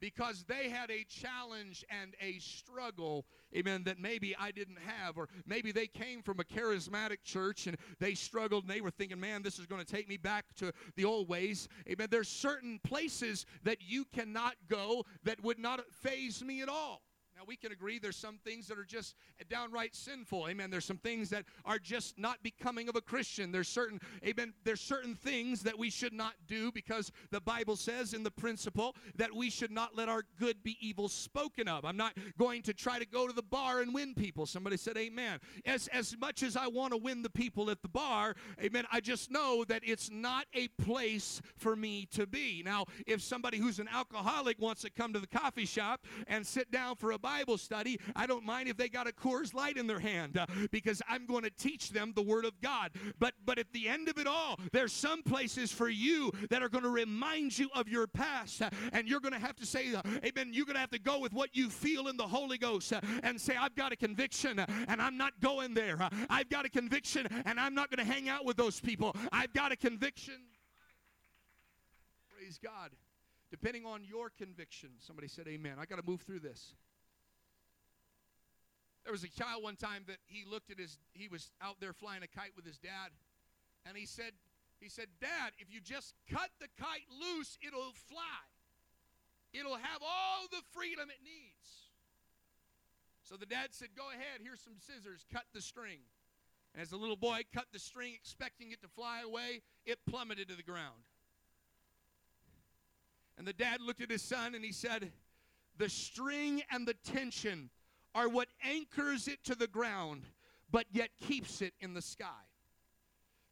because 0.00 0.44
they 0.48 0.68
had 0.68 0.90
a 0.90 1.04
challenge 1.04 1.84
and 1.90 2.14
a 2.20 2.38
struggle, 2.38 3.26
amen, 3.56 3.84
that 3.84 3.98
maybe 3.98 4.34
I 4.38 4.50
didn't 4.50 4.78
have. 4.78 5.18
Or 5.18 5.28
maybe 5.46 5.72
they 5.72 5.86
came 5.86 6.22
from 6.22 6.40
a 6.40 6.44
charismatic 6.44 7.22
church 7.22 7.66
and 7.66 7.76
they 7.98 8.14
struggled 8.14 8.64
and 8.64 8.72
they 8.72 8.80
were 8.80 8.90
thinking, 8.90 9.20
man, 9.20 9.42
this 9.42 9.58
is 9.58 9.66
going 9.66 9.84
to 9.84 9.90
take 9.90 10.08
me 10.08 10.16
back 10.16 10.46
to 10.56 10.72
the 10.96 11.04
old 11.04 11.28
ways. 11.28 11.68
Amen. 11.88 12.08
There's 12.10 12.28
certain 12.28 12.80
places 12.82 13.46
that 13.64 13.78
you 13.80 14.04
cannot 14.14 14.54
go 14.68 15.04
that 15.24 15.42
would 15.42 15.58
not 15.58 15.80
faze 15.92 16.42
me 16.42 16.62
at 16.62 16.68
all. 16.68 17.02
Now, 17.40 17.46
we 17.48 17.56
can 17.56 17.72
agree 17.72 17.98
there's 17.98 18.18
some 18.18 18.36
things 18.44 18.66
that 18.66 18.78
are 18.78 18.84
just 18.84 19.14
downright 19.48 19.96
sinful. 19.96 20.48
Amen. 20.48 20.68
There's 20.70 20.84
some 20.84 20.98
things 20.98 21.30
that 21.30 21.46
are 21.64 21.78
just 21.78 22.18
not 22.18 22.42
becoming 22.42 22.86
of 22.90 22.96
a 22.96 23.00
Christian. 23.00 23.50
There's 23.50 23.66
certain, 23.66 23.98
amen, 24.22 24.52
there's 24.62 24.82
certain 24.82 25.14
things 25.14 25.62
that 25.62 25.78
we 25.78 25.88
should 25.88 26.12
not 26.12 26.34
do 26.46 26.70
because 26.70 27.10
the 27.30 27.40
Bible 27.40 27.76
says 27.76 28.12
in 28.12 28.24
the 28.24 28.30
principle 28.30 28.94
that 29.16 29.34
we 29.34 29.48
should 29.48 29.70
not 29.70 29.96
let 29.96 30.10
our 30.10 30.22
good 30.38 30.62
be 30.62 30.76
evil 30.82 31.08
spoken 31.08 31.66
of. 31.66 31.86
I'm 31.86 31.96
not 31.96 32.12
going 32.38 32.60
to 32.64 32.74
try 32.74 32.98
to 32.98 33.06
go 33.06 33.26
to 33.26 33.32
the 33.32 33.42
bar 33.42 33.80
and 33.80 33.94
win 33.94 34.12
people. 34.12 34.44
Somebody 34.44 34.76
said 34.76 34.98
amen. 34.98 35.38
As, 35.64 35.88
as 35.94 36.14
much 36.20 36.42
as 36.42 36.58
I 36.58 36.66
want 36.66 36.92
to 36.92 36.98
win 36.98 37.22
the 37.22 37.30
people 37.30 37.70
at 37.70 37.80
the 37.80 37.88
bar, 37.88 38.34
amen, 38.62 38.84
I 38.92 39.00
just 39.00 39.30
know 39.30 39.64
that 39.64 39.80
it's 39.82 40.10
not 40.10 40.44
a 40.52 40.68
place 40.68 41.40
for 41.56 41.74
me 41.74 42.06
to 42.10 42.26
be. 42.26 42.62
Now, 42.62 42.84
if 43.06 43.22
somebody 43.22 43.56
who's 43.56 43.78
an 43.78 43.88
alcoholic 43.88 44.60
wants 44.60 44.82
to 44.82 44.90
come 44.90 45.14
to 45.14 45.20
the 45.20 45.26
coffee 45.26 45.64
shop 45.64 46.04
and 46.26 46.46
sit 46.46 46.70
down 46.70 46.96
for 46.96 47.12
a 47.12 47.18
Bible 47.30 47.58
study, 47.58 48.00
I 48.16 48.26
don't 48.26 48.44
mind 48.44 48.68
if 48.68 48.76
they 48.76 48.88
got 48.88 49.06
a 49.06 49.12
Coors 49.12 49.54
Light 49.54 49.76
in 49.76 49.86
their 49.86 50.00
hand 50.00 50.36
uh, 50.36 50.46
because 50.72 51.00
I'm 51.08 51.26
going 51.26 51.44
to 51.44 51.50
teach 51.50 51.90
them 51.90 52.12
the 52.16 52.22
Word 52.22 52.44
of 52.44 52.60
God. 52.60 52.90
But 53.20 53.34
but 53.44 53.56
at 53.56 53.72
the 53.72 53.88
end 53.88 54.08
of 54.08 54.18
it 54.18 54.26
all, 54.26 54.58
there's 54.72 54.92
some 54.92 55.22
places 55.22 55.70
for 55.70 55.88
you 55.88 56.32
that 56.50 56.60
are 56.60 56.68
going 56.68 56.82
to 56.82 56.90
remind 56.90 57.56
you 57.56 57.68
of 57.72 57.88
your 57.88 58.08
past, 58.08 58.62
uh, 58.62 58.70
and 58.92 59.06
you're 59.06 59.20
going 59.20 59.32
to 59.32 59.38
have 59.38 59.54
to 59.56 59.64
say, 59.64 59.94
uh, 59.94 60.02
Amen. 60.24 60.50
You're 60.52 60.66
going 60.66 60.74
to 60.74 60.80
have 60.80 60.90
to 60.90 60.98
go 60.98 61.20
with 61.20 61.32
what 61.32 61.54
you 61.54 61.70
feel 61.70 62.08
in 62.08 62.16
the 62.16 62.26
Holy 62.26 62.58
Ghost 62.58 62.92
uh, 62.92 63.00
and 63.22 63.40
say, 63.40 63.54
I've 63.54 63.76
got 63.76 63.92
a 63.92 63.96
conviction, 63.96 64.58
uh, 64.58 64.66
and 64.88 65.00
I'm 65.00 65.16
not 65.16 65.38
going 65.40 65.72
there. 65.72 66.02
Uh, 66.02 66.08
I've 66.28 66.50
got 66.50 66.64
a 66.64 66.68
conviction, 66.68 67.28
and 67.46 67.60
I'm 67.60 67.76
not 67.76 67.94
going 67.94 68.04
to 68.04 68.12
hang 68.12 68.28
out 68.28 68.44
with 68.44 68.56
those 68.56 68.80
people. 68.80 69.14
I've 69.30 69.52
got 69.52 69.70
a 69.70 69.76
conviction. 69.76 70.34
Praise 72.36 72.58
God 72.60 72.90
depending 73.50 73.84
on 73.84 74.04
your 74.04 74.30
conviction. 74.30 74.90
Somebody 74.98 75.28
said, 75.28 75.46
Amen. 75.48 75.76
I 75.80 75.84
got 75.84 75.96
to 75.96 76.06
move 76.06 76.22
through 76.22 76.40
this. 76.40 76.74
There 79.10 79.18
was 79.18 79.24
a 79.24 79.42
child 79.42 79.64
one 79.64 79.74
time 79.74 80.04
that 80.06 80.18
he 80.28 80.44
looked 80.48 80.70
at 80.70 80.78
his, 80.78 80.96
he 81.14 81.26
was 81.26 81.50
out 81.60 81.80
there 81.80 81.92
flying 81.92 82.22
a 82.22 82.28
kite 82.28 82.52
with 82.54 82.64
his 82.64 82.78
dad, 82.78 83.10
and 83.84 83.96
he 83.96 84.06
said, 84.06 84.30
he 84.78 84.88
said, 84.88 85.06
Dad, 85.20 85.50
if 85.58 85.66
you 85.68 85.80
just 85.80 86.14
cut 86.30 86.48
the 86.60 86.68
kite 86.78 87.10
loose, 87.10 87.58
it'll 87.60 87.90
fly. 88.06 88.46
It'll 89.52 89.74
have 89.74 90.00
all 90.00 90.46
the 90.52 90.62
freedom 90.70 91.10
it 91.10 91.24
needs. 91.24 91.90
So 93.24 93.34
the 93.34 93.46
dad 93.46 93.70
said, 93.72 93.88
Go 93.96 94.10
ahead, 94.10 94.42
here's 94.44 94.60
some 94.60 94.76
scissors, 94.78 95.26
cut 95.32 95.42
the 95.52 95.60
string. 95.60 95.98
And 96.72 96.80
as 96.80 96.90
the 96.90 96.96
little 96.96 97.16
boy 97.16 97.40
cut 97.52 97.66
the 97.72 97.80
string, 97.80 98.12
expecting 98.14 98.70
it 98.70 98.80
to 98.82 98.88
fly 98.88 99.22
away, 99.22 99.62
it 99.84 99.98
plummeted 100.08 100.50
to 100.50 100.54
the 100.54 100.62
ground. 100.62 101.02
And 103.36 103.44
the 103.44 103.52
dad 103.52 103.80
looked 103.80 104.02
at 104.02 104.10
his 104.12 104.22
son 104.22 104.54
and 104.54 104.64
he 104.64 104.70
said, 104.70 105.10
The 105.78 105.88
string 105.88 106.62
and 106.70 106.86
the 106.86 106.94
tension 106.94 107.70
are 108.14 108.28
what 108.28 108.48
anchors 108.64 109.28
it 109.28 109.42
to 109.44 109.54
the 109.54 109.66
ground, 109.66 110.22
but 110.70 110.86
yet 110.92 111.10
keeps 111.20 111.62
it 111.62 111.74
in 111.80 111.94
the 111.94 112.02
sky. 112.02 112.26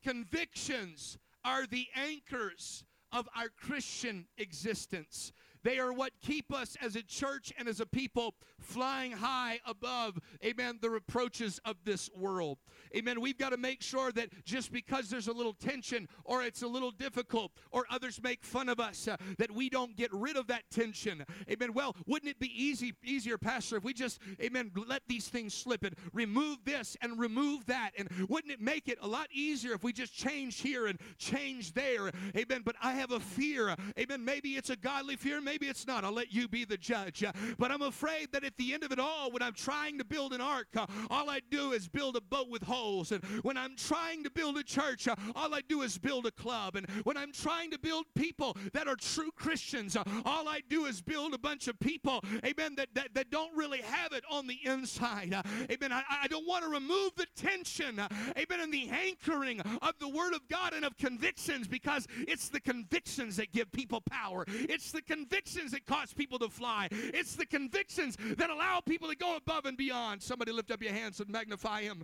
Convictions 0.03 1.19
are 1.45 1.67
the 1.67 1.87
anchors 1.95 2.85
of 3.13 3.29
our 3.37 3.49
Christian 3.49 4.27
existence. 4.37 5.33
They 5.69 5.81
are 5.81 5.93
what 5.93 6.13
keep 6.23 6.51
us 6.51 6.79
as 6.81 6.97
a 6.97 7.03
church 7.03 7.53
and 7.59 7.69
as 7.69 7.79
a 7.79 7.85
people 7.85 8.35
flying 8.59 9.13
high 9.13 9.61
above, 9.67 10.19
amen, 10.43 10.79
the 10.81 10.89
reproaches 10.89 11.61
of 11.63 11.77
this 11.85 12.09
world. 12.17 12.57
Amen. 12.97 13.21
We've 13.21 13.37
got 13.37 13.51
to 13.51 13.59
make 13.59 13.83
sure 13.83 14.11
that 14.13 14.31
just 14.47 14.73
because 14.73 15.11
there's 15.11 15.29
a 15.29 15.33
little 15.33 15.53
tension 15.53 16.09
or 16.25 16.43
it's 16.43 16.63
a 16.63 16.67
little 16.67 16.91
difficult 16.91 17.53
or 17.71 17.85
others 17.91 18.19
make 18.23 18.45
fun 18.45 18.71
of 18.71 18.81
us, 18.81 19.09
uh, 19.09 19.19
that 19.37 19.51
we 19.51 19.69
don't 19.69 19.95
get 19.95 20.11
rid 20.11 20.39
of 20.39 20.47
that 20.47 20.63
tension. 20.71 21.23
Amen. 21.51 21.75
Well, 21.75 21.95
wouldn't 22.07 22.31
it 22.31 22.39
be 22.39 22.51
easy, 22.51 22.95
easier, 23.05 23.37
Pastor, 23.37 23.77
if 23.77 23.85
we 23.85 23.93
just, 23.93 24.21
amen, 24.43 24.73
let 24.87 25.03
these 25.07 25.29
things 25.29 25.53
slip 25.53 25.85
and 25.85 25.95
remove 26.15 26.65
this 26.65 26.97
and 27.03 27.19
remove 27.19 27.67
that? 27.67 27.91
And 27.99 28.09
wouldn't 28.31 28.55
it 28.55 28.63
make 28.63 28.89
it 28.89 28.97
a 29.03 29.07
lot 29.07 29.29
easier 29.33 29.75
if 29.75 29.85
we 29.85 29.93
just 29.93 30.15
change 30.15 30.63
here 30.63 30.87
and 30.87 30.99
change 31.19 31.75
there? 31.75 32.11
Amen. 32.35 32.63
But 32.65 32.77
I 32.83 32.93
have 32.93 33.13
a 33.13 33.21
fear. 33.21 33.77
Amen. 33.99 34.25
Maybe 34.25 34.53
it's 34.53 34.71
a 34.71 34.77
godly 34.77 35.17
fear, 35.17 35.43
maybe 35.43 35.58
it's 35.67 35.87
not. 35.87 36.05
I'll 36.05 36.13
let 36.13 36.33
you 36.33 36.49
be 36.49 36.65
the 36.65 36.77
judge. 36.77 37.25
But 37.59 37.71
I'm 37.71 37.83
afraid 37.83 38.29
that 38.33 38.45
at 38.45 38.57
the 38.57 38.75
end 38.75 38.85
of 38.85 38.93
it 38.93 38.99
all, 38.99 39.31
when 39.31 39.43
I'm 39.43 39.55
trying 39.55 39.99
to 39.99 40.05
build 40.05 40.33
an 40.33 40.41
ark, 40.41 40.69
uh, 40.77 40.87
all 41.11 41.31
I 41.31 41.41
do 41.51 41.73
is 41.73 41.89
build 41.89 42.17
a 42.17 42.21
boat 42.21 42.49
with 42.49 42.63
holes. 42.63 43.13
And 43.13 43.25
when 43.43 43.57
I'm 43.57 43.77
trying 43.77 44.25
to 44.25 44.31
build 44.31 44.57
a 44.59 44.63
church, 44.63 45.09
uh, 45.09 45.17
all 45.35 45.55
I 45.55 45.61
do 45.69 45.83
is 45.83 45.99
build 45.99 46.27
a 46.27 46.31
club. 46.31 46.77
And 46.77 46.89
when 47.05 47.17
I'm 47.17 47.33
trying 47.33 47.71
to 47.71 47.79
build 47.79 48.05
people 48.15 48.57
that 48.73 48.87
are 48.87 48.97
true 48.97 49.31
Christians, 49.35 49.97
uh, 49.97 50.05
all 50.25 50.49
I 50.49 50.61
do 50.69 50.87
is 50.87 51.01
build 51.01 51.35
a 51.35 51.39
bunch 51.39 51.69
of 51.69 51.79
people, 51.81 52.23
amen, 52.45 52.75
that, 52.77 52.89
that, 52.95 53.15
that 53.15 53.31
don't 53.31 53.57
really 53.57 53.83
have 53.83 54.13
it 54.13 54.25
on 54.31 54.47
the 54.47 54.59
inside. 54.65 55.35
Amen. 55.71 55.93
I, 55.93 56.03
I 56.23 56.27
don't 56.29 56.47
want 56.47 56.65
to 56.65 56.71
remove 56.71 57.13
the 57.17 57.27
tension, 57.37 57.99
amen, 57.99 58.61
and 58.61 58.73
the 58.73 58.89
anchoring 58.91 59.61
of 59.61 59.95
the 59.99 60.09
Word 60.09 60.35
of 60.35 60.47
God 60.49 60.73
and 60.75 60.85
of 60.85 60.97
convictions 60.97 61.67
because 61.69 62.07
it's 62.19 62.49
the 62.49 62.61
convictions 62.61 63.37
that 63.37 63.53
give 63.53 63.71
people 63.73 64.01
power. 64.01 64.45
It's 64.49 64.93
the 64.93 65.03
convictions 65.03 65.38
that 65.73 65.87
cause 65.87 66.13
people 66.13 66.39
to 66.41 66.49
fly. 66.49 66.89
It's 66.91 67.37
the 67.37 67.47
convictions 67.47 68.17
that 68.37 68.51
allow 68.51 68.81
people 68.81 69.09
to 69.09 69.17
go 69.17 69.37
above 69.37 69.67
and 69.67 69.77
beyond. 69.77 70.23
Somebody 70.23 70.53
lift 70.53 70.71
up 70.71 70.83
your 70.83 70.93
hands 70.93 71.21
and 71.21 71.29
magnify 71.31 71.83
Him. 71.83 72.03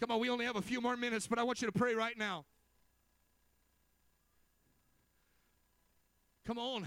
Come 0.00 0.10
on, 0.10 0.20
we 0.20 0.28
only 0.28 0.44
have 0.44 0.56
a 0.56 0.62
few 0.62 0.80
more 0.80 0.96
minutes, 0.96 1.26
but 1.26 1.38
I 1.38 1.42
want 1.42 1.62
you 1.62 1.66
to 1.66 1.72
pray 1.72 1.94
right 1.94 2.16
now. 2.18 2.44
Come 6.46 6.58
on. 6.58 6.86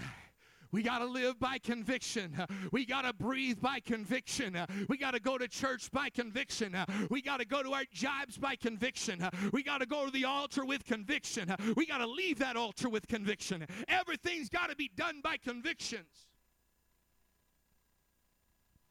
We 0.72 0.82
got 0.82 0.98
to 1.00 1.06
live 1.06 1.38
by 1.38 1.58
conviction. 1.58 2.36
We 2.70 2.86
got 2.86 3.02
to 3.02 3.12
breathe 3.12 3.60
by 3.60 3.80
conviction. 3.80 4.56
We 4.88 4.96
got 4.96 5.12
to 5.12 5.20
go 5.20 5.36
to 5.36 5.48
church 5.48 5.90
by 5.90 6.10
conviction. 6.10 6.76
We 7.10 7.22
got 7.22 7.40
to 7.40 7.46
go 7.46 7.62
to 7.62 7.72
our 7.72 7.84
jobs 7.92 8.38
by 8.38 8.56
conviction. 8.56 9.28
We 9.52 9.62
got 9.62 9.78
to 9.78 9.86
go 9.86 10.06
to 10.06 10.10
the 10.10 10.24
altar 10.24 10.64
with 10.64 10.84
conviction. 10.84 11.54
We 11.76 11.86
got 11.86 11.98
to 11.98 12.06
leave 12.06 12.38
that 12.38 12.56
altar 12.56 12.88
with 12.88 13.08
conviction. 13.08 13.66
Everything's 13.88 14.48
got 14.48 14.70
to 14.70 14.76
be 14.76 14.90
done 14.96 15.20
by 15.22 15.36
convictions. 15.36 16.28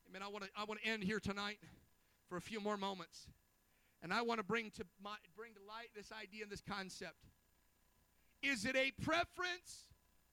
Amen. 0.10 0.22
I 0.24 0.28
want 0.28 0.46
to 0.46 0.50
I 0.58 0.64
want 0.64 0.82
to 0.82 0.88
end 0.88 1.04
here 1.04 1.20
tonight 1.20 1.60
for 2.28 2.38
a 2.38 2.42
few 2.42 2.60
more 2.60 2.78
moments. 2.78 3.28
And 4.02 4.14
I 4.14 4.22
want 4.22 4.40
to 4.40 4.44
bring 4.44 4.72
to 4.72 4.86
my, 5.04 5.16
bring 5.36 5.54
to 5.54 5.60
light 5.68 5.90
this 5.96 6.12
idea 6.12 6.44
and 6.44 6.52
this 6.52 6.62
concept. 6.62 7.16
Is 8.42 8.66
it 8.66 8.76
a 8.76 8.92
preference 9.02 9.86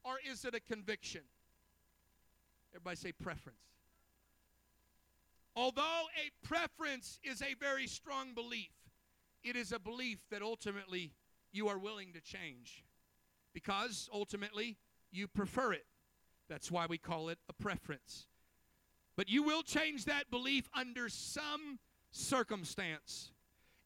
or 0.05 0.15
is 0.31 0.45
it 0.45 0.55
a 0.55 0.61
conviction? 0.61 1.23
Everybody 2.77 2.97
say 2.97 3.13
preference. 3.13 3.57
Although 5.57 5.83
a 5.83 6.47
preference 6.47 7.19
is 7.25 7.41
a 7.41 7.55
very 7.59 7.87
strong 7.87 8.35
belief, 8.35 8.69
it 9.43 9.57
is 9.57 9.73
a 9.73 9.79
belief 9.79 10.19
that 10.31 10.43
ultimately 10.43 11.13
you 11.53 11.69
are 11.69 11.79
willing 11.79 12.13
to 12.13 12.21
change 12.21 12.85
because 13.55 14.11
ultimately 14.13 14.77
you 15.11 15.27
prefer 15.27 15.73
it. 15.73 15.87
That's 16.51 16.71
why 16.71 16.85
we 16.85 16.99
call 16.99 17.31
it 17.31 17.39
a 17.49 17.55
preference. 17.55 18.27
But 19.17 19.31
you 19.31 19.43
will 19.43 19.63
change 19.63 20.05
that 20.05 20.31
belief 20.31 20.69
under 20.77 21.09
some 21.09 21.79
circumstance. 22.11 23.33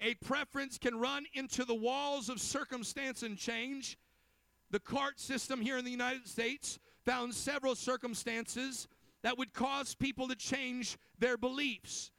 A 0.01 0.15
preference 0.15 0.79
can 0.79 0.99
run 0.99 1.27
into 1.35 1.65
the 1.65 1.77
walls 1.77 2.29
of 2.29 2.41
circumstance 2.41 3.23
and 3.23 3.39
change. 3.39 3.97
The 4.73 4.81
CART 4.81 5.21
system 5.21 5.61
here 5.61 5.79
in 5.79 5.85
the 5.85 5.93
United 5.93 6.27
States 6.27 6.81
found 7.05 7.35
several 7.35 7.75
circumstances 7.75 8.89
that 9.23 9.37
would 9.39 9.53
cause 9.53 9.95
people 9.95 10.29
to 10.29 10.35
change 10.35 10.97
their 11.19 11.37
beliefs. 11.37 12.11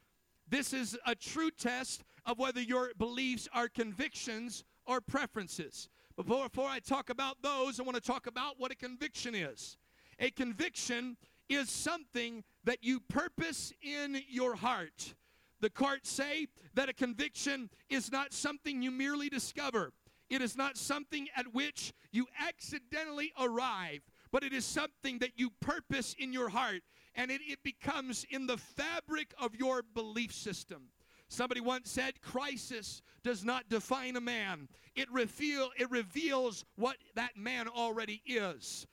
This 0.48 0.72
is 0.72 0.96
a 1.06 1.14
true 1.14 1.50
test 1.50 2.04
of 2.26 2.38
whether 2.38 2.60
your 2.60 2.90
beliefs 2.98 3.48
are 3.52 3.68
convictions 3.68 4.64
or 4.86 5.00
preferences. 5.00 5.88
Before, 6.16 6.48
before 6.48 6.68
I 6.68 6.78
talk 6.78 7.10
about 7.10 7.42
those, 7.42 7.80
I 7.80 7.84
want 7.84 7.96
to 7.96 8.02
talk 8.02 8.26
about 8.26 8.58
what 8.58 8.70
a 8.70 8.76
conviction 8.76 9.34
is. 9.34 9.76
A 10.18 10.30
conviction 10.30 11.16
is 11.48 11.70
something 11.70 12.44
that 12.64 12.78
you 12.82 13.00
purpose 13.00 13.72
in 13.82 14.20
your 14.28 14.54
heart. 14.54 15.14
The 15.60 15.70
courts 15.70 16.10
say 16.10 16.48
that 16.74 16.88
a 16.88 16.92
conviction 16.92 17.70
is 17.88 18.12
not 18.12 18.32
something 18.32 18.82
you 18.82 18.90
merely 18.90 19.28
discover. 19.28 19.92
It 20.28 20.42
is 20.42 20.56
not 20.56 20.76
something 20.76 21.28
at 21.36 21.54
which 21.54 21.92
you 22.10 22.26
accidentally 22.40 23.32
arrive, 23.38 24.00
but 24.32 24.42
it 24.42 24.52
is 24.52 24.64
something 24.64 25.18
that 25.18 25.32
you 25.36 25.50
purpose 25.60 26.16
in 26.18 26.32
your 26.32 26.48
heart 26.48 26.82
and 27.14 27.30
it, 27.30 27.42
it 27.46 27.62
becomes 27.62 28.26
in 28.30 28.46
the 28.46 28.56
fabric 28.56 29.34
of 29.38 29.54
your 29.54 29.82
belief 29.94 30.32
system. 30.32 30.88
Somebody 31.28 31.60
once 31.60 31.90
said, 31.90 32.20
crisis 32.20 33.02
does 33.22 33.44
not 33.44 33.68
define 33.68 34.16
a 34.16 34.20
man. 34.20 34.68
It, 34.94 35.10
reveal, 35.10 35.70
it 35.78 35.90
reveals 35.90 36.64
what 36.76 36.96
that 37.14 37.36
man 37.36 37.68
already 37.68 38.22
is. 38.26 38.86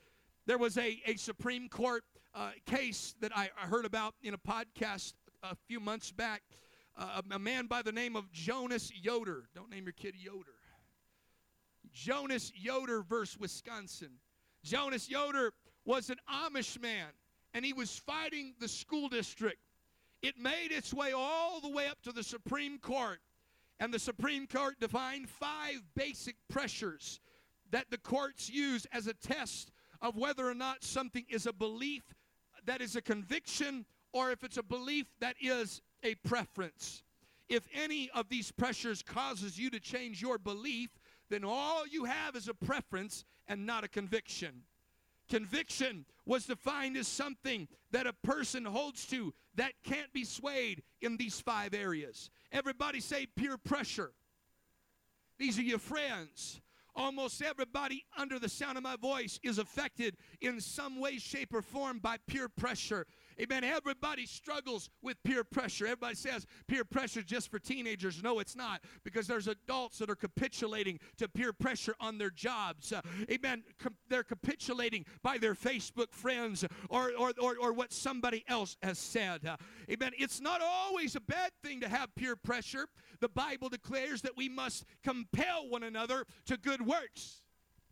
There 0.46 0.58
was 0.58 0.78
a, 0.78 1.00
a 1.06 1.16
Supreme 1.16 1.68
Court 1.68 2.02
uh, 2.34 2.50
case 2.66 3.14
that 3.20 3.32
I, 3.36 3.48
heard 3.56 3.84
about 3.84 4.14
in 4.22 4.34
a 4.34 4.38
podcast 4.38 5.14
a 5.42 5.54
few 5.66 5.80
months 5.80 6.12
back. 6.12 6.42
Uh, 6.96 7.20
a 7.30 7.38
man 7.38 7.66
by 7.66 7.82
the 7.82 7.92
name 7.92 8.16
of 8.16 8.30
Jonas 8.32 8.90
Yoder. 8.94 9.44
Don't 9.54 9.70
name 9.70 9.84
your 9.84 9.92
kid 9.92 10.14
Yoder. 10.16 10.54
Jonas 11.92 12.52
Yoder 12.54 13.02
versus 13.02 13.38
Wisconsin. 13.38 14.10
Jonas 14.62 15.08
Yoder 15.08 15.52
was 15.84 16.10
an 16.10 16.18
Amish 16.32 16.80
man 16.80 17.08
and 17.54 17.64
he 17.64 17.72
was 17.72 17.96
fighting 17.98 18.54
the 18.60 18.68
school 18.68 19.08
district. 19.08 19.58
It 20.22 20.38
made 20.38 20.70
its 20.70 20.92
way 20.92 21.12
all 21.12 21.60
the 21.60 21.70
way 21.70 21.86
up 21.86 22.02
to 22.02 22.12
the 22.12 22.22
Supreme 22.22 22.78
Court, 22.78 23.20
and 23.78 23.92
the 23.92 23.98
Supreme 23.98 24.46
Court 24.46 24.78
defined 24.78 25.28
five 25.28 25.82
basic 25.96 26.36
pressures 26.48 27.20
that 27.70 27.86
the 27.90 27.98
courts 27.98 28.50
use 28.50 28.86
as 28.92 29.06
a 29.06 29.14
test 29.14 29.72
of 30.02 30.16
whether 30.16 30.48
or 30.48 30.54
not 30.54 30.84
something 30.84 31.24
is 31.28 31.46
a 31.46 31.52
belief 31.52 32.02
that 32.66 32.82
is 32.82 32.96
a 32.96 33.02
conviction 33.02 33.86
or 34.12 34.30
if 34.30 34.44
it's 34.44 34.58
a 34.58 34.62
belief 34.62 35.06
that 35.20 35.36
is 35.40 35.80
a 36.02 36.14
preference. 36.16 37.02
If 37.48 37.66
any 37.74 38.10
of 38.14 38.28
these 38.28 38.52
pressures 38.52 39.02
causes 39.02 39.58
you 39.58 39.70
to 39.70 39.80
change 39.80 40.20
your 40.20 40.38
belief, 40.38 40.90
then 41.30 41.44
all 41.44 41.86
you 41.86 42.04
have 42.04 42.36
is 42.36 42.48
a 42.48 42.54
preference 42.54 43.24
and 43.48 43.64
not 43.64 43.84
a 43.84 43.88
conviction. 43.88 44.62
Conviction 45.28 46.04
was 46.26 46.44
defined 46.44 46.96
as 46.96 47.06
something 47.06 47.68
that 47.92 48.06
a 48.06 48.12
person 48.12 48.64
holds 48.64 49.06
to 49.06 49.32
that 49.54 49.72
can't 49.84 50.12
be 50.12 50.24
swayed 50.24 50.82
in 51.00 51.16
these 51.16 51.40
five 51.40 51.72
areas. 51.72 52.30
Everybody 52.50 53.00
say 53.00 53.26
peer 53.26 53.56
pressure. 53.56 54.10
These 55.38 55.58
are 55.58 55.62
your 55.62 55.78
friends. 55.78 56.60
Almost 56.96 57.42
everybody 57.42 58.04
under 58.18 58.40
the 58.40 58.48
sound 58.48 58.76
of 58.76 58.82
my 58.82 58.96
voice 58.96 59.38
is 59.44 59.58
affected 59.58 60.16
in 60.40 60.60
some 60.60 60.98
way, 60.98 61.18
shape, 61.18 61.54
or 61.54 61.62
form 61.62 62.00
by 62.00 62.16
peer 62.26 62.48
pressure. 62.48 63.06
Amen. 63.40 63.64
Everybody 63.64 64.26
struggles 64.26 64.90
with 65.02 65.16
peer 65.22 65.44
pressure. 65.44 65.86
Everybody 65.86 66.14
says 66.14 66.46
peer 66.68 66.84
pressure 66.84 67.20
is 67.20 67.26
just 67.26 67.50
for 67.50 67.58
teenagers. 67.58 68.22
No, 68.22 68.38
it's 68.38 68.54
not, 68.54 68.82
because 69.02 69.26
there's 69.26 69.48
adults 69.48 69.98
that 69.98 70.10
are 70.10 70.16
capitulating 70.16 70.98
to 71.16 71.28
peer 71.28 71.52
pressure 71.52 71.94
on 72.00 72.18
their 72.18 72.30
jobs. 72.30 72.92
Uh, 72.92 73.00
amen. 73.30 73.62
Com- 73.78 73.96
they're 74.08 74.22
capitulating 74.24 75.06
by 75.22 75.38
their 75.38 75.54
Facebook 75.54 76.12
friends 76.12 76.64
or, 76.90 77.12
or, 77.18 77.32
or, 77.40 77.56
or 77.58 77.72
what 77.72 77.92
somebody 77.92 78.44
else 78.46 78.76
has 78.82 78.98
said. 78.98 79.46
Uh, 79.46 79.56
amen. 79.90 80.12
It's 80.18 80.40
not 80.40 80.60
always 80.62 81.16
a 81.16 81.20
bad 81.20 81.50
thing 81.62 81.80
to 81.80 81.88
have 81.88 82.14
peer 82.14 82.36
pressure. 82.36 82.86
The 83.20 83.28
Bible 83.28 83.70
declares 83.70 84.20
that 84.22 84.36
we 84.36 84.48
must 84.48 84.84
compel 85.02 85.68
one 85.68 85.82
another 85.82 86.26
to 86.46 86.58
good 86.58 86.84
works. 86.86 87.42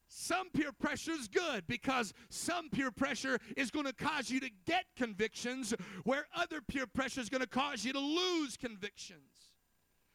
Some 0.09 0.49
peer 0.51 0.73
pressure 0.73 1.12
is 1.12 1.29
good 1.29 1.66
because 1.66 2.14
some 2.31 2.71
peer 2.71 2.90
pressure 2.90 3.38
is 3.57 3.71
going 3.71 3.85
to 3.85 3.92
cause 3.92 4.31
you 4.31 4.40
to 4.40 4.51
get 4.66 4.87
convictions, 4.97 5.75
where 6.05 6.27
other 6.35 6.62
peer 6.62 6.87
pressure 6.87 7.21
is 7.21 7.29
going 7.29 7.42
to 7.42 7.47
cause 7.47 7.85
you 7.85 7.92
to 7.92 7.99
lose 7.99 8.57
convictions. 8.57 9.53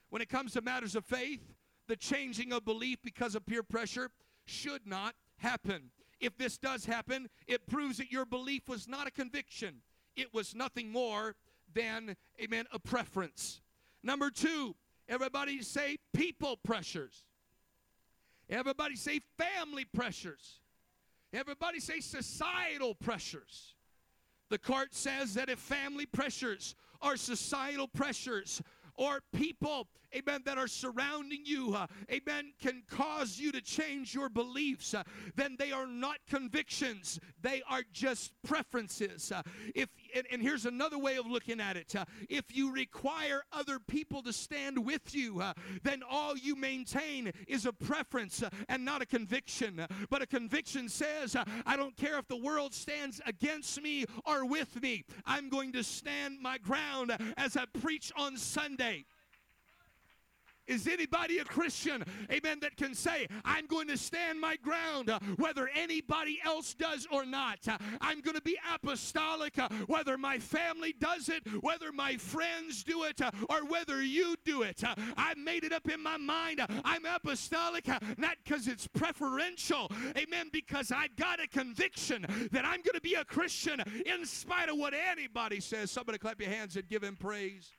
When 0.10 0.22
it 0.22 0.30
comes 0.30 0.54
to 0.54 0.62
matters 0.62 0.96
of 0.96 1.06
faith, 1.06 1.42
the 1.88 1.96
changing 1.96 2.54
of 2.54 2.66
belief 2.66 3.00
because 3.04 3.36
of 3.36 3.46
peer 3.46 3.62
pressure 3.62 4.10
should 4.46 4.86
not 4.88 5.14
happen. 5.38 5.92
If 6.20 6.38
this 6.38 6.58
does 6.58 6.86
happen, 6.86 7.30
it 7.48 7.68
proves 7.68 7.98
that 7.98 8.12
your 8.12 8.26
belief 8.26 8.68
was 8.68 8.88
not 8.88 9.08
a 9.08 9.12
conviction, 9.12 9.82
it 10.16 10.34
was 10.34 10.56
nothing 10.56 10.92
more 10.92 11.36
than, 11.74 12.16
amen, 12.42 12.66
a 12.72 12.80
preference. 12.80 13.62
Number 14.04 14.30
two, 14.30 14.76
everybody 15.08 15.62
say 15.62 15.98
people 16.14 16.58
pressures. 16.64 17.26
Everybody 18.50 18.96
say 18.96 19.22
family 19.38 19.86
pressures. 19.86 20.60
Everybody 21.34 21.80
say 21.80 22.00
societal 22.00 22.94
pressures. 22.96 23.74
The 24.50 24.60
court 24.60 24.94
says 24.94 25.34
that 25.34 25.50
if 25.50 25.58
family 25.58 26.06
pressures 26.06 26.76
are 27.02 27.18
societal 27.18 27.88
pressures, 27.88 28.62
or 28.96 29.22
people, 29.36 29.88
amen, 30.16 30.42
that 30.46 30.58
are 30.58 30.68
surrounding 30.68 31.42
you, 31.46 31.76
uh, 31.76 31.88
amen, 32.12 32.54
can 32.62 32.84
cause 32.90 33.40
you 33.40 33.52
to 33.52 33.62
change 33.62 34.14
your 34.14 34.30
beliefs, 34.30 34.94
uh, 34.94 35.04
then 35.36 35.56
they 35.58 35.72
are 35.72 35.88
not 35.88 36.18
convictions. 36.30 37.20
They 37.42 37.62
are 37.70 37.82
just 37.92 38.32
preferences. 38.44 39.32
Uh, 39.32 39.42
if 39.76 39.90
and, 40.16 40.26
and, 40.32 40.42
here's 40.42 40.66
another 40.66 40.98
way 40.98 41.18
of 41.18 41.26
looking 41.26 41.60
at 41.60 41.78
it. 41.78 41.96
Uh, 41.96 42.06
if 42.30 42.56
you 42.56 42.72
require 42.72 43.44
other 43.52 43.80
people 43.80 44.22
to 44.24 44.34
stand 44.34 44.84
with 44.84 45.16
you, 45.16 45.42
uh, 45.42 45.54
then 45.84 46.02
all 46.10 46.38
you 46.38 46.56
maintain 46.56 47.32
is 47.48 47.66
a 47.66 47.74
preference 47.74 48.44
uh, 48.44 48.50
and 48.70 48.84
not 48.86 49.02
a 49.02 49.06
conviction. 49.06 49.86
But 50.10 50.22
a 50.22 50.28
conviction 50.28 50.90
says, 50.90 51.36
uh, 51.36 51.44
I 51.66 51.78
don't 51.78 51.96
care 51.98 52.18
if 52.20 52.28
the 52.28 52.38
world 52.38 52.74
stands 52.74 53.22
against 53.26 53.82
me 53.82 54.06
or 54.26 54.46
with 54.46 54.82
me, 54.82 55.04
I'm 55.26 55.50
going 55.50 55.72
to 55.74 55.84
stand 55.84 56.40
my 56.42 56.58
ground 56.58 57.16
as 57.38 57.58
I 57.58 57.66
preach 57.66 58.12
on 58.16 58.38
Sunday. 58.38 59.06
Is 60.68 60.88
anybody 60.88 61.40
a 61.40 61.46
Christian, 61.46 62.04
amen, 62.32 62.60
that 62.62 62.78
can 62.78 62.94
say, 62.94 63.28
I'm 63.44 63.68
going 63.68 63.88
to 63.88 63.98
stand 63.98 64.40
my 64.40 64.56
ground 64.58 65.10
uh, 65.10 65.20
whether 65.38 65.70
anybody 65.76 66.40
else 66.46 66.74
does 66.74 67.08
or 67.12 67.26
not? 67.26 67.60
Uh, 67.68 67.78
I'm 68.00 68.22
going 68.22 68.36
to 68.36 68.42
be 68.42 68.58
apostolic 68.74 69.60
uh, 69.60 69.70
whether 69.88 70.18
my 70.18 70.40
family 70.40 70.94
does 70.98 71.30
it, 71.30 71.44
whether 71.62 71.92
my 71.92 72.16
friends 72.18 72.84
do 72.84 73.04
it, 73.04 73.20
or 73.50 73.66
whether 73.66 74.02
you 74.02 74.36
do 74.46 74.62
it. 74.62 74.82
I 75.18 75.34
made 75.36 75.64
it 75.64 75.74
up 75.74 75.90
in 75.90 76.02
my 76.02 76.18
mind. 76.18 76.62
I'm 76.86 77.06
apostolic 77.06 77.88
not 78.18 78.38
because 78.44 78.68
it's 78.68 78.88
preferential, 78.88 79.92
amen, 80.18 80.50
because 80.52 80.92
I've 80.92 81.16
got 81.16 81.42
a 81.42 81.48
conviction 81.48 82.26
that 82.52 82.66
I'm 82.66 82.82
going 82.82 82.96
to 82.96 83.02
be 83.02 83.16
a 83.16 83.26
Christian 83.26 83.82
in 84.06 84.26
spite 84.26 84.70
of 84.70 84.78
what 84.78 84.94
anybody 84.94 85.60
says. 85.60 85.92
Somebody 85.92 86.18
clap 86.18 86.40
your 86.40 86.50
hands 86.50 86.76
and 86.76 86.88
give 86.88 87.04
him 87.04 87.16
praise. 87.16 87.72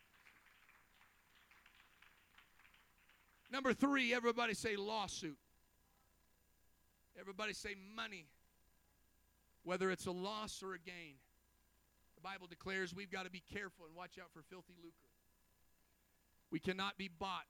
Number 3.55 3.73
three, 3.73 4.13
everybody 4.13 4.53
say 4.53 4.75
lawsuit. 4.75 5.39
Everybody 7.17 7.53
say 7.53 7.77
money. 7.95 8.27
Whether 9.63 9.93
it's 9.93 10.07
a 10.07 10.11
loss 10.11 10.61
or 10.61 10.75
a 10.75 10.79
gain. 10.81 11.15
The 12.17 12.21
Bible 12.21 12.49
declares 12.49 12.93
we've 12.93 13.13
got 13.13 13.27
to 13.27 13.31
be 13.31 13.45
careful 13.53 13.87
and 13.87 13.95
watch 13.95 14.19
out 14.21 14.27
for 14.33 14.43
filthy 14.51 14.75
lucre. 14.83 14.97
We 16.51 16.59
cannot 16.59 16.99
be 16.99 17.09
bought. 17.09 17.47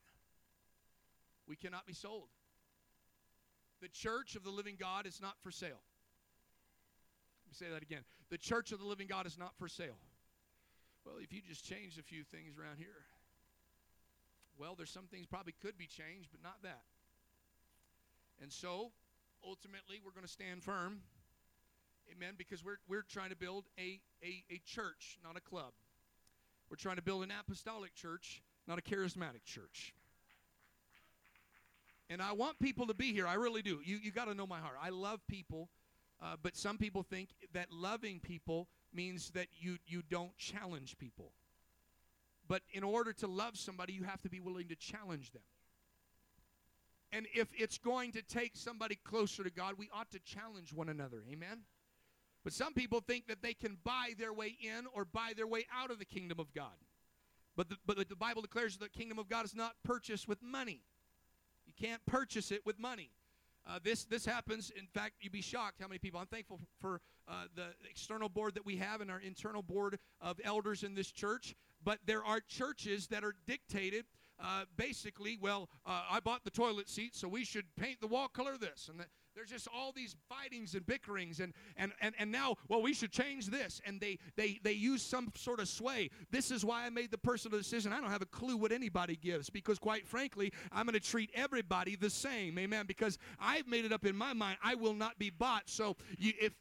We 1.49 1.57
cannot 1.57 1.87
be 1.87 1.95
sold. 1.95 2.28
The 3.81 3.89
church 3.89 4.37
of 4.37 4.45
the 4.45 4.51
living 4.51 4.76
God 4.78 5.07
is 5.07 5.22
not 5.22 5.37
for 5.43 5.51
sale. 5.51 5.81
Let 7.47 7.49
me 7.49 7.55
say 7.55 7.72
that 7.72 7.83
again. 7.83 8.05
The 8.28 8.37
church 8.37 8.72
of 8.72 8.78
the 8.78 8.87
living 8.87 9.07
God 9.07 9.26
is 9.26 9.39
not 9.39 9.57
for 9.59 9.68
sale. 9.68 9.97
Well, 11.07 11.14
if 11.22 11.33
you 11.33 11.41
just 11.41 11.64
change 11.64 11.97
a 11.97 12.03
few 12.03 12.24
things 12.24 12.59
around 12.61 12.76
here, 12.76 13.07
well, 14.59 14.74
there's 14.76 14.90
some 14.90 15.07
things 15.07 15.26
probably 15.26 15.55
could 15.61 15.76
be 15.76 15.86
changed, 15.86 16.28
but 16.30 16.42
not 16.42 16.62
that. 16.62 16.82
And 18.42 18.52
so, 18.52 18.92
ultimately, 19.46 20.00
we're 20.05 20.12
going 20.12 20.26
to 20.26 20.32
stand 20.32 20.62
firm. 20.62 21.00
Amen. 22.12 22.34
Because 22.36 22.64
we're, 22.64 22.78
we're 22.88 23.02
trying 23.02 23.30
to 23.30 23.36
build 23.36 23.64
a, 23.78 24.00
a, 24.22 24.44
a 24.50 24.61
church, 24.66 25.18
not 25.24 25.36
a 25.36 25.40
club. 25.40 25.72
We're 26.70 26.76
trying 26.76 26.96
to 26.96 27.02
build 27.02 27.22
an 27.22 27.32
apostolic 27.38 27.94
church, 27.94 28.42
not 28.66 28.78
a 28.78 28.82
charismatic 28.82 29.44
church. 29.44 29.94
And 32.11 32.20
I 32.20 32.32
want 32.32 32.59
people 32.59 32.86
to 32.88 32.94
be 32.94 33.12
here. 33.12 33.26
I 33.26 33.34
really 33.34 33.62
do. 33.62 33.80
You, 33.84 33.98
you 34.02 34.12
got 34.12 34.26
to 34.26 34.34
know 34.34 34.46
my 34.46 34.59
heart. 34.59 34.76
I 34.82 34.90
love 34.90 35.20
people, 35.28 35.70
uh, 36.22 36.36
but 36.42 36.57
some 36.57 36.76
people 36.76 37.02
think 37.02 37.30
that 37.52 37.72
loving 37.72 38.20
people 38.20 38.68
means 38.92 39.30
that 39.30 39.46
you, 39.59 39.78
you 39.86 40.02
don't 40.11 40.36
challenge 40.36 40.96
people. 40.98 41.32
But 42.55 42.62
in 42.72 42.84
order 42.84 43.12
to 43.14 43.26
love 43.26 43.57
somebody, 43.57 43.94
you 43.94 44.05
have 44.05 44.22
to 44.22 44.28
be 44.28 44.38
willing 44.38 44.68
to 44.68 44.76
challenge 44.76 45.32
them. 45.32 45.42
And 47.11 47.26
if 47.34 47.48
it's 47.52 47.78
going 47.78 48.12
to 48.12 48.22
take 48.22 48.52
somebody 48.55 48.94
closer 48.94 49.42
to 49.42 49.50
God, 49.50 49.74
we 49.76 49.90
ought 49.92 50.09
to 50.12 50.20
challenge 50.20 50.72
one 50.72 50.88
another. 50.88 51.24
Amen? 51.32 51.62
But 52.44 52.52
some 52.52 52.72
people 52.72 53.00
think 53.00 53.26
that 53.26 53.42
they 53.42 53.55
can 53.55 53.76
buy 53.82 54.12
their 54.16 54.32
way 54.32 54.57
in 54.62 54.86
or 54.94 55.05
buy 55.05 55.32
their 55.36 55.48
way 55.48 55.66
out 55.76 55.90
of 55.90 55.98
the 55.98 56.05
kingdom 56.05 56.38
of 56.38 56.55
God. 56.55 56.76
But 57.57 57.70
the, 57.70 57.76
but 57.84 58.09
the 58.09 58.14
Bible 58.14 58.42
declares 58.42 58.76
that 58.76 58.92
the 58.92 58.96
kingdom 58.96 59.18
of 59.18 59.28
God 59.28 59.44
is 59.44 59.57
not 59.57 59.72
purchased 59.82 60.28
with 60.28 60.40
money. 60.40 60.80
You 61.66 61.72
can't 61.76 62.07
purchase 62.07 62.52
it 62.52 62.64
with 62.64 62.78
money. 62.78 63.11
Uh, 63.66 63.80
this 63.82 64.05
this 64.05 64.24
happens. 64.24 64.70
In 64.78 64.86
fact, 64.86 65.14
you'd 65.20 65.32
be 65.32 65.40
shocked 65.40 65.80
how 65.80 65.88
many 65.88 65.98
people. 65.98 66.20
I'm 66.20 66.26
thankful 66.26 66.61
for 66.80 67.00
uh, 67.26 67.46
the 67.57 67.68
external 67.90 68.28
board 68.28 68.55
that 68.55 68.64
we 68.64 68.76
have 68.76 69.00
and 69.00 69.11
our 69.11 69.20
internal 69.20 69.62
board 69.62 69.98
of 70.20 70.38
elders 70.44 70.84
in 70.84 70.94
this 70.94 71.11
church. 71.11 71.57
But 71.85 71.99
there 72.07 72.24
are 72.24 72.41
churches 72.41 73.07
that 73.09 73.24
are 73.24 73.35
dictated. 73.47 74.05
Uh, 74.43 74.64
basically, 74.76 75.39
well, 75.41 75.68
uh, 75.87 76.03
I 76.11 76.20
bought 76.20 76.43
the 76.45 76.51
toilet 76.51 76.89
seat, 76.89 77.14
so 77.14 77.28
we 77.28 77.45
should 77.45 77.64
paint 77.76 78.01
the 78.01 78.09
wall 78.09 78.26
color 78.26 78.59
this, 78.59 78.89
and 78.91 78.99
the, 78.99 79.05
there's 79.35 79.51
just 79.51 79.68
all 79.74 79.93
these 79.93 80.16
fightings 80.28 80.74
and 80.74 80.87
bickerings 80.87 81.41
and 81.41 81.53
and 81.76 81.93
and, 82.01 82.14
and 82.18 82.30
now 82.30 82.57
well 82.68 82.80
we 82.82 82.95
should 82.95 83.11
change 83.11 83.47
this. 83.47 83.80
And 83.85 84.01
they 84.01 84.18
they 84.37 84.61
they 84.62 84.72
use 84.72 85.03
some 85.03 85.32
sort 85.37 85.61
of 85.61 85.68
sway. 85.68 86.11
This 86.30 86.51
is 86.51 86.64
why 86.64 86.87
i 86.87 86.91
made 86.91 87.11
the 87.11 87.18
personal 87.18 87.59
decision. 87.59 87.93
I 87.93 88.01
don't 88.01 88.11
have 88.11 88.22
a 88.22 88.26
clue 88.26 88.57
what 88.57 88.72
anybody 88.72 89.16
gives 89.16 89.51
because 89.51 89.78
quite 89.78 90.07
frankly 90.07 90.53
i'm 90.72 90.87
going 90.87 90.95
to 90.95 91.01
treat 91.01 91.30
everybody 91.35 91.97
the 91.97 92.11
same. 92.11 92.59
Amen. 92.59 92.87
Because 92.87 93.18
i've 93.41 93.66
made 93.66 93.85
it 93.85 93.93
up 93.93 94.07
in 94.07 94.16
my 94.16 94.32
mind 94.32 94.59
i 94.62 94.74
will 94.74 94.95
not 94.95 95.18
be 95.18 95.30
bought. 95.30 95.64
So 95.66 95.97
you, 96.18 96.32
if 96.41 96.53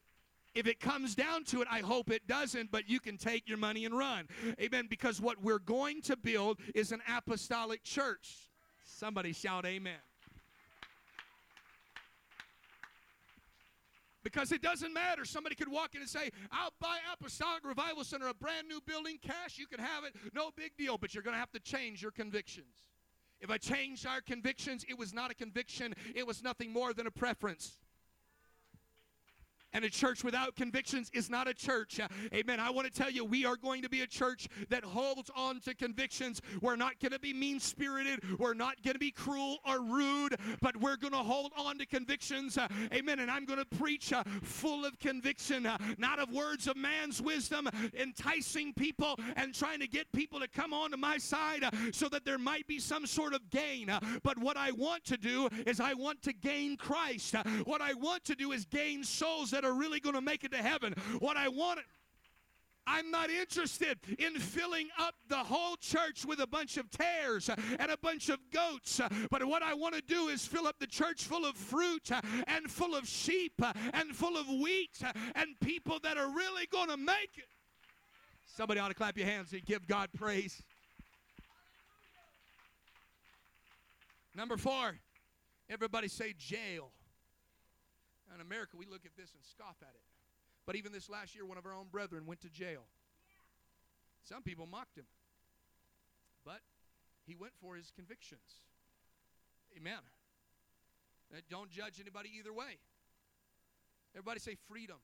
if 0.56 0.68
it 0.68 0.80
comes 0.80 1.16
down 1.16 1.43
to 1.45 1.62
it, 1.62 1.68
I 1.70 1.80
hope 1.80 2.12
it 2.12 2.28
doesn't, 2.28 2.72
but 2.72 2.89
you 2.89 2.99
can 2.99 3.18
take 3.18 3.47
your 3.47 3.58
money 3.58 3.86
and 3.86 3.97
run. 3.97 4.28
Amen. 4.60 4.88
Because 4.89 5.20
what 5.20 5.41
we're 5.41 5.60
going 5.60 6.01
to 6.04 6.16
build 6.16 6.60
is 6.76 6.91
an 6.91 7.01
apostolic 7.08 7.84
church. 7.84 8.49
Somebody 8.84 9.34
shout, 9.34 9.66
Amen. 9.66 9.99
Because 14.24 14.54
it 14.54 14.62
doesn't 14.62 14.93
matter. 14.93 15.26
Somebody 15.26 15.56
could 15.56 15.70
walk 15.70 15.95
in 15.95 16.01
and 16.01 16.10
say, 16.10 16.32
I'll 16.49 16.74
buy 16.80 16.97
Apostolic 17.14 17.66
Revival 17.66 18.06
Center, 18.06 18.30
a 18.30 18.34
brand 18.34 18.70
new 18.70 18.80
building, 18.86 19.20
cash, 19.22 19.58
you 19.58 19.68
can 19.68 19.80
have 19.80 20.06
it, 20.06 20.14
no 20.34 20.49
big 20.56 20.78
deal, 20.78 20.97
but 20.97 21.14
you're 21.14 21.24
going 21.24 21.34
to 21.34 21.39
have 21.39 21.51
to 21.51 21.60
change 21.60 22.01
your 22.01 22.12
convictions. 22.12 22.74
If 23.41 23.51
I 23.51 23.58
changed 23.58 24.08
our 24.08 24.22
convictions, 24.22 24.86
it 24.88 24.97
was 24.97 25.14
not 25.14 25.30
a 25.30 25.34
conviction, 25.34 25.93
it 26.16 26.26
was 26.26 26.41
nothing 26.41 26.72
more 26.72 26.93
than 26.93 27.06
a 27.06 27.12
preference. 27.12 27.78
And 29.74 29.84
a 29.84 29.89
church 29.89 30.24
without 30.24 30.55
convictions 30.55 31.09
is 31.13 31.30
not 31.30 31.47
a 31.47 31.53
church. 31.53 31.99
Uh, 31.99 32.07
amen. 32.34 32.59
I 32.59 32.69
want 32.69 32.91
to 32.91 32.93
tell 32.93 33.09
you, 33.09 33.26
we 33.26 33.45
are 33.45 33.55
going 33.55 33.82
to 33.82 33.89
be 33.89 34.01
a 34.01 34.07
church 34.07 34.47
that 34.69 34.84
holds 34.84 35.32
on 35.36 35.59
to 35.61 35.74
convictions. 35.74 36.41
We're 36.61 36.76
not 36.76 36.99
going 36.99 37.11
to 37.11 37.19
be 37.19 37.34
mean 37.34 37.59
spirited. 37.59 38.21
We're 38.38 38.53
not 38.53 38.82
going 38.84 38.93
to 38.93 38.99
be 38.99 39.11
cruel 39.11 39.57
or 39.67 39.82
rude, 39.82 40.36
but 40.61 40.78
we're 40.78 40.97
going 40.97 41.13
to 41.13 41.19
hold 41.19 41.51
on 41.57 41.78
to 41.80 41.86
convictions. 41.86 42.57
Uh, 42.57 42.67
amen. 42.93 43.19
And 43.19 43.32
I'm 43.32 43.45
going 43.45 43.59
to 43.59 43.78
preach 43.78 44.13
uh, 44.13 44.24
full 44.43 44.86
of 44.86 44.99
conviction, 44.99 45.67
not 45.97 46.19
of 46.19 46.30
words 46.32 46.67
of 46.67 46.78
man's 46.78 47.21
wisdom, 47.21 47.67
enticing 47.99 48.74
people 48.74 49.17
and 49.36 49.53
trying 49.53 49.80
to 49.80 49.88
get 49.88 50.11
people 50.11 50.39
to 50.39 50.47
come 50.47 50.74
on 50.74 50.91
to 50.91 50.97
my 50.97 51.17
side 51.17 51.63
so 51.91 52.09
that 52.09 52.26
there 52.26 52.38
might 52.38 52.67
be 52.67 52.80
some 52.80 53.05
sort 53.05 53.34
of 53.34 53.49
gain. 53.49 53.91
But 54.24 54.38
what 54.38 54.57
I 54.57 54.71
want 54.71 55.03
to 55.05 55.17
do 55.17 55.49
is 55.65 55.80
I 55.80 55.93
want 55.93 56.21
to 56.24 56.34
gain 56.34 56.78
Christ. 56.78 57.36
what 57.65 57.82
I 57.82 57.93
want 57.93 58.24
to 58.26 58.36
do 58.36 58.51
is 58.51 58.65
gain 58.65 59.03
souls 59.03 59.51
that 59.51 59.62
that 59.64 59.70
are 59.70 59.74
really 59.74 59.99
going 59.99 60.16
to 60.16 60.22
make 60.22 60.43
it 60.43 60.51
to 60.51 60.57
heaven. 60.57 60.93
What 61.20 61.38
I 61.38 61.47
want 61.47 61.80
I'm 62.86 63.11
not 63.11 63.30
interested 63.30 63.97
in 64.20 64.34
filling 64.34 64.89
up 64.99 65.16
the 65.30 65.38
whole 65.38 65.78
church 65.78 66.26
with 66.26 66.41
a 66.41 66.47
bunch 66.47 66.76
of 66.76 66.91
tares 66.91 67.49
and 67.49 67.89
a 67.89 67.95
bunch 67.95 68.28
of 68.28 68.39
goats. 68.51 68.99
But 69.32 69.45
what 69.45 69.64
I 69.64 69.74
want 69.74 69.95
to 69.95 70.01
do 70.01 70.28
is 70.28 70.45
fill 70.45 70.68
up 70.68 70.80
the 70.80 70.88
church 70.88 71.24
full 71.24 71.45
of 71.45 71.55
fruit 71.55 72.11
and 72.45 72.70
full 72.70 72.93
of 72.93 73.07
sheep 73.07 73.53
and 73.93 74.14
full 74.14 74.36
of 74.36 74.49
wheat 74.49 75.01
and 75.36 75.57
people 75.61 75.97
that 76.03 76.18
are 76.18 76.28
really 76.28 76.66
going 76.66 76.89
to 76.89 76.97
make 76.97 77.38
it. 77.38 77.47
Somebody 78.53 78.82
ought 78.82 78.89
to 78.89 78.93
clap 78.93 79.18
your 79.18 79.28
hands 79.28 79.53
and 79.53 79.64
give 79.64 79.88
God 79.88 80.09
praise. 80.18 80.61
Number 84.36 84.57
four, 84.57 84.95
everybody 85.70 86.09
say 86.09 86.34
jail. 86.38 86.91
In 88.34 88.41
America, 88.41 88.77
we 88.77 88.86
look 88.86 89.05
at 89.05 89.15
this 89.15 89.31
and 89.34 89.43
scoff 89.45 89.77
at 89.81 89.93
it. 89.93 90.01
But 90.65 90.75
even 90.75 90.91
this 90.91 91.09
last 91.09 91.36
year, 91.36 91.45
one 91.45 91.57
of 91.57 91.65
our 91.65 91.75
own 91.75 91.88
brethren 91.91 92.25
went 92.25 92.41
to 92.41 92.49
jail. 92.49 92.84
Some 94.23 94.41
people 94.41 94.65
mocked 94.65 94.97
him. 94.97 95.05
But 96.45 96.61
he 97.25 97.36
went 97.36 97.53
for 97.61 97.75
his 97.75 97.91
convictions. 97.95 98.63
Amen. 99.77 100.01
Uh, 101.34 101.41
don't 101.49 101.69
judge 101.69 101.99
anybody 101.99 102.29
either 102.38 102.53
way. 102.53 102.79
Everybody 104.15 104.39
say 104.39 104.55
freedom. 104.67 104.97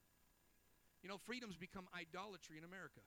You 1.04 1.10
know, 1.10 1.18
freedom's 1.18 1.56
become 1.56 1.88
idolatry 1.96 2.58
in 2.58 2.64
America. 2.64 3.02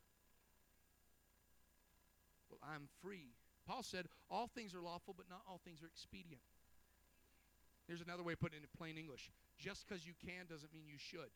Well, 2.50 2.60
I'm 2.62 2.88
free. 3.02 3.32
Paul 3.66 3.82
said, 3.82 4.06
all 4.30 4.46
things 4.46 4.74
are 4.74 4.82
lawful, 4.82 5.14
but 5.16 5.26
not 5.30 5.40
all 5.48 5.60
things 5.64 5.82
are 5.82 5.86
expedient. 5.86 6.42
Here's 7.86 8.00
another 8.00 8.22
way 8.22 8.34
of 8.34 8.40
putting 8.40 8.58
it 8.58 8.62
in 8.62 8.68
plain 8.76 8.96
English 8.96 9.30
just 9.62 9.86
because 9.86 10.04
you 10.04 10.12
can 10.18 10.46
doesn't 10.50 10.72
mean 10.74 10.82
you 10.86 10.98
should. 10.98 11.30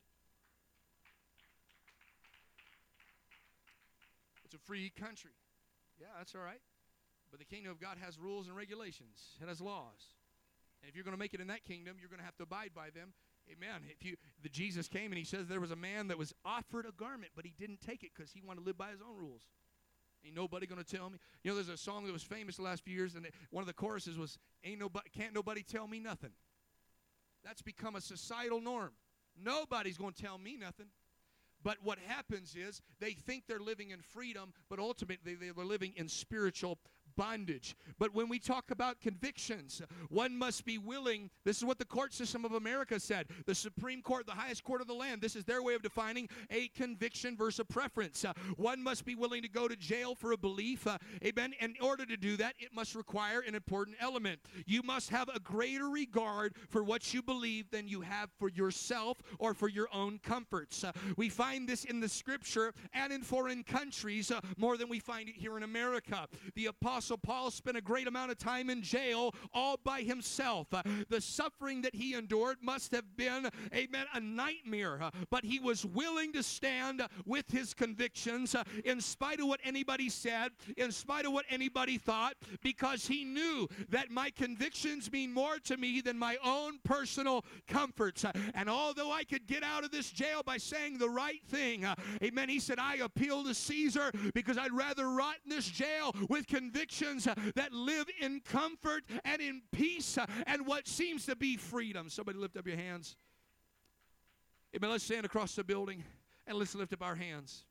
It's 4.43 4.53
a 4.53 4.59
free 4.59 4.91
country. 4.99 5.31
Yeah, 5.99 6.07
that's 6.17 6.35
all 6.35 6.41
right. 6.41 6.61
But 7.31 7.39
the 7.39 7.45
kingdom 7.45 7.71
of 7.71 7.79
God 7.79 7.97
has 8.03 8.19
rules 8.19 8.47
and 8.47 8.55
regulations, 8.55 9.35
it 9.41 9.47
has 9.47 9.61
laws. 9.61 10.15
And 10.81 10.89
if 10.89 10.95
you're 10.95 11.03
going 11.03 11.15
to 11.15 11.19
make 11.19 11.33
it 11.33 11.41
in 11.41 11.47
that 11.47 11.63
kingdom, 11.63 11.97
you're 11.99 12.09
going 12.09 12.19
to 12.19 12.25
have 12.25 12.37
to 12.37 12.43
abide 12.43 12.71
by 12.75 12.89
them. 12.91 13.13
Amen. 13.51 13.81
If 13.89 14.05
you 14.05 14.15
the 14.43 14.49
Jesus 14.49 14.87
came 14.87 15.11
and 15.11 15.17
he 15.17 15.23
says 15.23 15.47
there 15.47 15.61
was 15.61 15.71
a 15.71 15.75
man 15.75 16.09
that 16.09 16.17
was 16.17 16.33
offered 16.43 16.85
a 16.85 16.91
garment, 16.91 17.31
but 17.35 17.45
he 17.45 17.53
didn't 17.57 17.79
take 17.81 18.03
it 18.03 18.11
because 18.15 18.31
he 18.31 18.41
wanted 18.41 18.61
to 18.61 18.65
live 18.65 18.77
by 18.77 18.91
his 18.91 18.99
own 19.01 19.17
rules. 19.17 19.43
Ain't 20.25 20.35
nobody 20.35 20.67
gonna 20.67 20.83
tell 20.83 21.09
me. 21.09 21.17
You 21.43 21.51
know, 21.51 21.55
there's 21.55 21.69
a 21.69 21.77
song 21.77 22.05
that 22.05 22.11
was 22.11 22.23
famous 22.23 22.57
the 22.57 22.63
last 22.63 22.83
few 22.83 22.93
years, 22.93 23.15
and 23.15 23.25
it, 23.25 23.33
one 23.49 23.61
of 23.61 23.67
the 23.67 23.73
choruses 23.73 24.17
was, 24.17 24.37
"Ain't 24.65 24.79
nobody, 24.79 25.09
can't 25.09 25.33
nobody 25.33 25.63
tell 25.63 25.87
me 25.87 25.99
nothing." 25.99 26.31
That's 27.43 27.61
become 27.61 27.95
a 27.95 28.01
societal 28.01 28.61
norm. 28.61 28.91
Nobody's 29.41 29.97
going 29.97 30.13
to 30.13 30.21
tell 30.21 30.37
me 30.37 30.57
nothing. 30.57 30.87
But 31.63 31.77
what 31.83 31.97
happens 31.99 32.55
is 32.55 32.81
they 32.99 33.11
think 33.11 33.43
they're 33.47 33.59
living 33.59 33.91
in 33.91 34.01
freedom, 34.01 34.53
but 34.69 34.79
ultimately 34.79 35.35
they're 35.35 35.65
living 35.65 35.93
in 35.95 36.07
spiritual 36.07 36.77
bondage. 37.17 37.75
But 37.99 38.13
when 38.13 38.29
we 38.29 38.39
talk 38.39 38.71
about 38.71 39.01
convictions, 39.01 39.81
one 40.09 40.37
must 40.37 40.63
be 40.63 40.77
willing. 40.77 41.29
This 41.43 41.57
is 41.57 41.65
what 41.65 41.79
the 41.79 41.85
court 41.85 42.13
system 42.13 42.45
of 42.45 42.53
America 42.53 42.99
said. 42.99 43.27
The 43.45 43.55
Supreme 43.55 44.01
Court, 44.01 44.25
the 44.25 44.31
highest 44.31 44.63
court 44.63 44.79
of 44.79 44.87
the 44.87 44.93
land, 44.93 45.21
this 45.21 45.35
is 45.35 45.43
their 45.43 45.61
way 45.61 45.73
of 45.73 45.81
defining 45.81 46.29
a 46.51 46.69
conviction 46.69 47.35
versus 47.35 47.59
a 47.59 47.65
preference. 47.65 48.23
Uh, 48.23 48.33
one 48.55 48.81
must 48.81 49.03
be 49.03 49.15
willing 49.15 49.41
to 49.41 49.49
go 49.49 49.67
to 49.67 49.75
jail 49.75 50.15
for 50.15 50.31
a 50.31 50.37
belief. 50.37 50.85
Uh, 50.85 50.97
amen. 51.25 51.53
In 51.59 51.73
order 51.81 52.05
to 52.05 52.15
do 52.15 52.37
that, 52.37 52.53
it 52.59 52.73
must 52.73 52.95
require 52.95 53.41
an 53.41 53.55
important 53.55 53.97
element. 53.99 54.39
You 54.65 54.83
must 54.83 55.09
have 55.09 55.29
a 55.33 55.39
greater 55.39 55.89
regard 55.89 56.55
for 56.69 56.83
what 56.83 57.13
you 57.13 57.21
believe 57.23 57.71
than 57.71 57.87
you 57.87 58.01
have 58.01 58.29
for 58.37 58.49
yourself 58.49 59.17
or 59.39 59.55
for 59.55 59.67
your 59.67 59.87
own 59.91 60.19
comforts. 60.21 60.83
Uh, 60.83 60.91
we 61.17 61.29
find 61.29 61.67
this 61.67 61.83
in 61.83 61.99
the 61.99 62.09
scripture 62.09 62.73
and 62.93 63.11
in 63.11 63.23
foreign 63.23 63.63
countries 63.63 64.29
uh, 64.29 64.39
more 64.57 64.77
than 64.77 64.87
we 64.87 64.99
find 64.99 65.29
it 65.29 65.35
here 65.35 65.57
in 65.57 65.63
America. 65.63 66.27
The 66.55 66.67
apostle 66.67 67.06
Apostle 67.07 67.17
Paul 67.19 67.51
spent 67.51 67.77
a 67.77 67.81
great 67.81 68.05
amount 68.05 68.31
of 68.31 68.37
time 68.37 68.69
in 68.69 68.81
jail 68.81 69.33
all 69.53 69.79
by 69.81 70.01
himself. 70.01 70.67
Uh, 70.73 70.83
the 71.07 71.21
suffering 71.21 71.81
that 71.83 71.95
he 71.95 72.15
endured 72.15 72.57
must 72.61 72.91
have 72.91 73.15
been, 73.15 73.47
amen, 73.73 74.07
a 74.13 74.19
nightmare. 74.19 75.01
Uh, 75.01 75.11
but 75.29 75.45
he 75.45 75.57
was 75.57 75.85
willing 75.85 76.33
to 76.33 76.43
stand 76.43 77.01
with 77.25 77.49
his 77.49 77.73
convictions 77.73 78.55
uh, 78.55 78.63
in 78.83 78.99
spite 78.99 79.39
of 79.39 79.47
what 79.47 79.61
anybody 79.63 80.09
said, 80.09 80.51
in 80.75 80.91
spite 80.91 81.25
of 81.25 81.31
what 81.31 81.45
anybody 81.49 81.97
thought, 81.97 82.33
because 82.61 83.07
he 83.07 83.23
knew 83.23 83.69
that 83.87 84.11
my 84.11 84.29
convictions 84.29 85.09
mean 85.09 85.33
more 85.33 85.59
to 85.59 85.77
me 85.77 86.01
than 86.01 86.19
my 86.19 86.35
own 86.43 86.77
personal 86.83 87.45
comforts. 87.69 88.25
And 88.53 88.69
although 88.69 89.13
I 89.13 89.23
could 89.23 89.47
get 89.47 89.63
out 89.63 89.85
of 89.85 89.91
this 89.91 90.09
jail 90.09 90.41
by 90.45 90.57
saying 90.57 90.97
the 90.97 91.09
right 91.09 91.41
thing, 91.47 91.85
amen, 92.21 92.49
he 92.49 92.59
said, 92.59 92.79
I 92.79 92.95
appeal 92.95 93.45
to 93.45 93.53
Caesar 93.53 94.11
because 94.33 94.57
I'd 94.57 94.73
rather 94.73 95.09
rot 95.09 95.35
in 95.45 95.51
this 95.51 95.69
jail 95.69 96.13
with 96.27 96.47
convictions 96.47 96.96
uh, 97.01 97.35
that 97.55 97.73
live 97.73 98.07
in 98.19 98.41
comfort 98.41 99.03
and 99.25 99.41
in 99.41 99.61
peace 99.71 100.17
and 100.45 100.65
what 100.65 100.87
seems 100.87 101.25
to 101.25 101.35
be 101.35 101.57
freedom. 101.57 102.09
Somebody 102.09 102.37
lift 102.37 102.57
up 102.57 102.67
your 102.67 102.77
hands. 102.77 103.15
Amen. 104.75 104.91
Let's 104.91 105.03
stand 105.03 105.25
across 105.25 105.55
the 105.55 105.63
building 105.63 106.03
and 106.45 106.57
let's 106.57 106.75
lift 106.75 106.93
up 106.93 107.01
our 107.01 107.15
hands. 107.15 107.65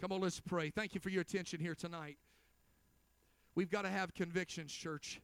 Come 0.00 0.12
on, 0.12 0.20
let's 0.20 0.40
pray. 0.40 0.70
Thank 0.70 0.94
you 0.94 1.00
for 1.00 1.10
your 1.10 1.20
attention 1.20 1.60
here 1.60 1.74
tonight. 1.74 2.16
We've 3.54 3.70
got 3.70 3.82
to 3.82 3.90
have 3.90 4.14
convictions, 4.14 4.72
church. 4.72 5.20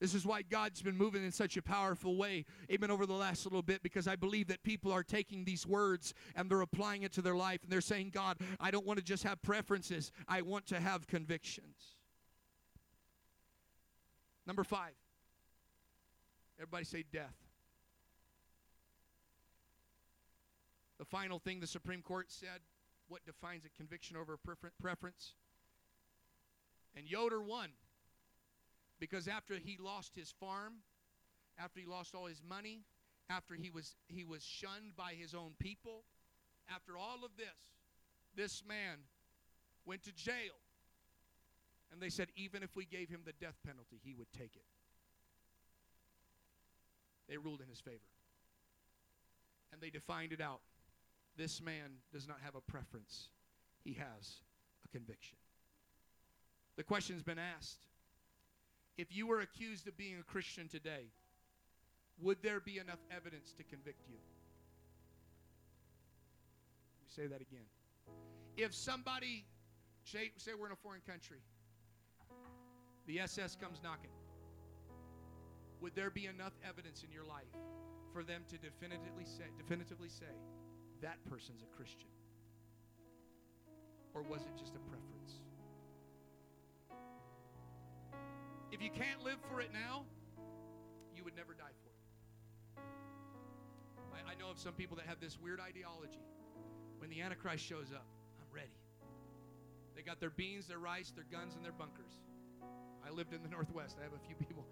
This 0.00 0.14
is 0.14 0.24
why 0.24 0.40
God's 0.40 0.80
been 0.80 0.96
moving 0.96 1.22
in 1.22 1.30
such 1.30 1.58
a 1.58 1.62
powerful 1.62 2.16
way, 2.16 2.46
even 2.70 2.90
over 2.90 3.04
the 3.04 3.12
last 3.12 3.44
little 3.44 3.62
bit, 3.62 3.82
because 3.82 4.08
I 4.08 4.16
believe 4.16 4.48
that 4.48 4.62
people 4.62 4.90
are 4.92 5.02
taking 5.02 5.44
these 5.44 5.66
words 5.66 6.14
and 6.34 6.50
they're 6.50 6.62
applying 6.62 7.02
it 7.02 7.12
to 7.12 7.22
their 7.22 7.36
life. 7.36 7.62
And 7.62 7.70
they're 7.70 7.82
saying, 7.82 8.10
God, 8.14 8.38
I 8.58 8.70
don't 8.70 8.86
want 8.86 8.98
to 8.98 9.04
just 9.04 9.24
have 9.24 9.42
preferences, 9.42 10.10
I 10.26 10.40
want 10.40 10.66
to 10.68 10.80
have 10.80 11.06
convictions. 11.06 11.96
Number 14.46 14.64
five. 14.64 14.92
Everybody 16.58 16.84
say 16.84 17.04
death. 17.12 17.36
The 20.98 21.04
final 21.04 21.38
thing 21.38 21.60
the 21.60 21.66
Supreme 21.66 22.02
Court 22.02 22.30
said 22.30 22.60
what 23.08 23.24
defines 23.26 23.64
a 23.64 23.68
conviction 23.76 24.16
over 24.16 24.34
a 24.34 24.70
preference? 24.80 25.34
And 26.96 27.06
Yoder 27.06 27.42
won. 27.42 27.70
Because 29.00 29.26
after 29.26 29.54
he 29.56 29.78
lost 29.80 30.14
his 30.14 30.30
farm, 30.30 30.74
after 31.58 31.80
he 31.80 31.86
lost 31.86 32.14
all 32.14 32.26
his 32.26 32.42
money, 32.46 32.82
after 33.30 33.54
he 33.54 33.70
was 33.70 33.96
he 34.08 34.24
was 34.24 34.44
shunned 34.44 34.94
by 34.96 35.14
his 35.18 35.34
own 35.34 35.52
people, 35.58 36.04
after 36.72 36.96
all 36.96 37.24
of 37.24 37.30
this, 37.36 37.46
this 38.36 38.62
man 38.68 38.98
went 39.86 40.04
to 40.04 40.12
jail. 40.12 40.54
And 41.92 42.00
they 42.00 42.10
said 42.10 42.28
even 42.36 42.62
if 42.62 42.76
we 42.76 42.84
gave 42.84 43.08
him 43.08 43.22
the 43.24 43.32
death 43.32 43.56
penalty, 43.66 43.98
he 44.04 44.14
would 44.14 44.30
take 44.32 44.54
it. 44.54 44.62
They 47.28 47.36
ruled 47.38 47.60
in 47.60 47.68
his 47.68 47.80
favor. 47.80 47.96
And 49.72 49.80
they 49.80 49.90
defined 49.90 50.32
it 50.32 50.40
out. 50.40 50.60
This 51.36 51.62
man 51.62 51.98
does 52.12 52.28
not 52.28 52.38
have 52.44 52.54
a 52.54 52.60
preference. 52.60 53.28
He 53.82 53.94
has 53.94 54.42
a 54.84 54.88
conviction. 54.88 55.38
The 56.76 56.84
question's 56.84 57.22
been 57.22 57.38
asked 57.38 57.86
if 58.98 59.14
you 59.14 59.26
were 59.26 59.40
accused 59.40 59.88
of 59.88 59.96
being 59.96 60.16
a 60.18 60.22
Christian 60.22 60.68
today, 60.68 61.10
would 62.20 62.38
there 62.42 62.60
be 62.60 62.78
enough 62.78 63.00
evidence 63.10 63.54
to 63.56 63.64
convict 63.64 64.08
you? 64.08 64.16
Let 66.98 67.02
me 67.02 67.08
say 67.08 67.26
that 67.26 67.40
again. 67.40 67.66
If 68.56 68.74
somebody, 68.74 69.46
say, 70.04 70.32
say 70.36 70.52
we're 70.58 70.66
in 70.66 70.72
a 70.72 70.76
foreign 70.76 71.00
country, 71.06 71.40
the 73.06 73.20
SS 73.20 73.56
comes 73.56 73.80
knocking, 73.82 74.10
would 75.80 75.94
there 75.94 76.10
be 76.10 76.26
enough 76.26 76.52
evidence 76.68 77.02
in 77.02 77.10
your 77.10 77.24
life 77.24 77.56
for 78.12 78.22
them 78.22 78.42
to 78.48 78.58
definitively 78.58 79.24
say, 79.24 79.44
definitively 79.56 80.08
say 80.08 80.34
that 81.00 81.16
person's 81.28 81.62
a 81.62 81.76
Christian? 81.76 82.10
Or 84.12 84.22
was 84.22 84.42
it 84.42 84.58
just 84.58 84.74
a 84.74 84.80
preference? 84.80 85.40
If 88.72 88.80
you 88.80 88.90
can't 88.90 89.22
live 89.24 89.38
for 89.50 89.60
it 89.60 89.70
now, 89.72 90.04
you 91.14 91.24
would 91.24 91.36
never 91.36 91.54
die 91.54 91.74
for 91.82 91.90
it. 91.90 92.82
I, 94.14 94.32
I 94.32 94.34
know 94.36 94.50
of 94.50 94.58
some 94.58 94.74
people 94.74 94.96
that 94.96 95.06
have 95.06 95.20
this 95.20 95.38
weird 95.38 95.60
ideology. 95.60 96.22
When 96.98 97.10
the 97.10 97.20
Antichrist 97.20 97.64
shows 97.64 97.92
up, 97.92 98.06
I'm 98.38 98.54
ready. 98.54 98.76
They 99.96 100.02
got 100.02 100.20
their 100.20 100.30
beans, 100.30 100.66
their 100.66 100.78
rice, 100.78 101.10
their 101.10 101.26
guns, 101.30 101.54
and 101.54 101.64
their 101.64 101.72
bunkers. 101.72 102.12
I 103.04 103.10
lived 103.10 103.34
in 103.34 103.42
the 103.42 103.48
Northwest. 103.48 103.96
I 104.00 104.04
have 104.04 104.12
a 104.12 104.26
few 104.26 104.36
people, 104.36 104.64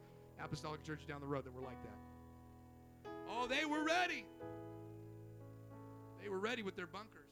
Apostolic 0.42 0.84
Church 0.84 1.06
down 1.06 1.20
the 1.20 1.26
road, 1.26 1.44
that 1.44 1.52
were 1.52 1.62
like 1.62 1.82
that. 1.82 3.10
Oh, 3.28 3.46
they 3.46 3.64
were 3.64 3.82
ready. 3.84 4.24
They 6.22 6.28
were 6.28 6.38
ready 6.38 6.62
with 6.62 6.76
their 6.76 6.86
bunkers. 6.86 7.28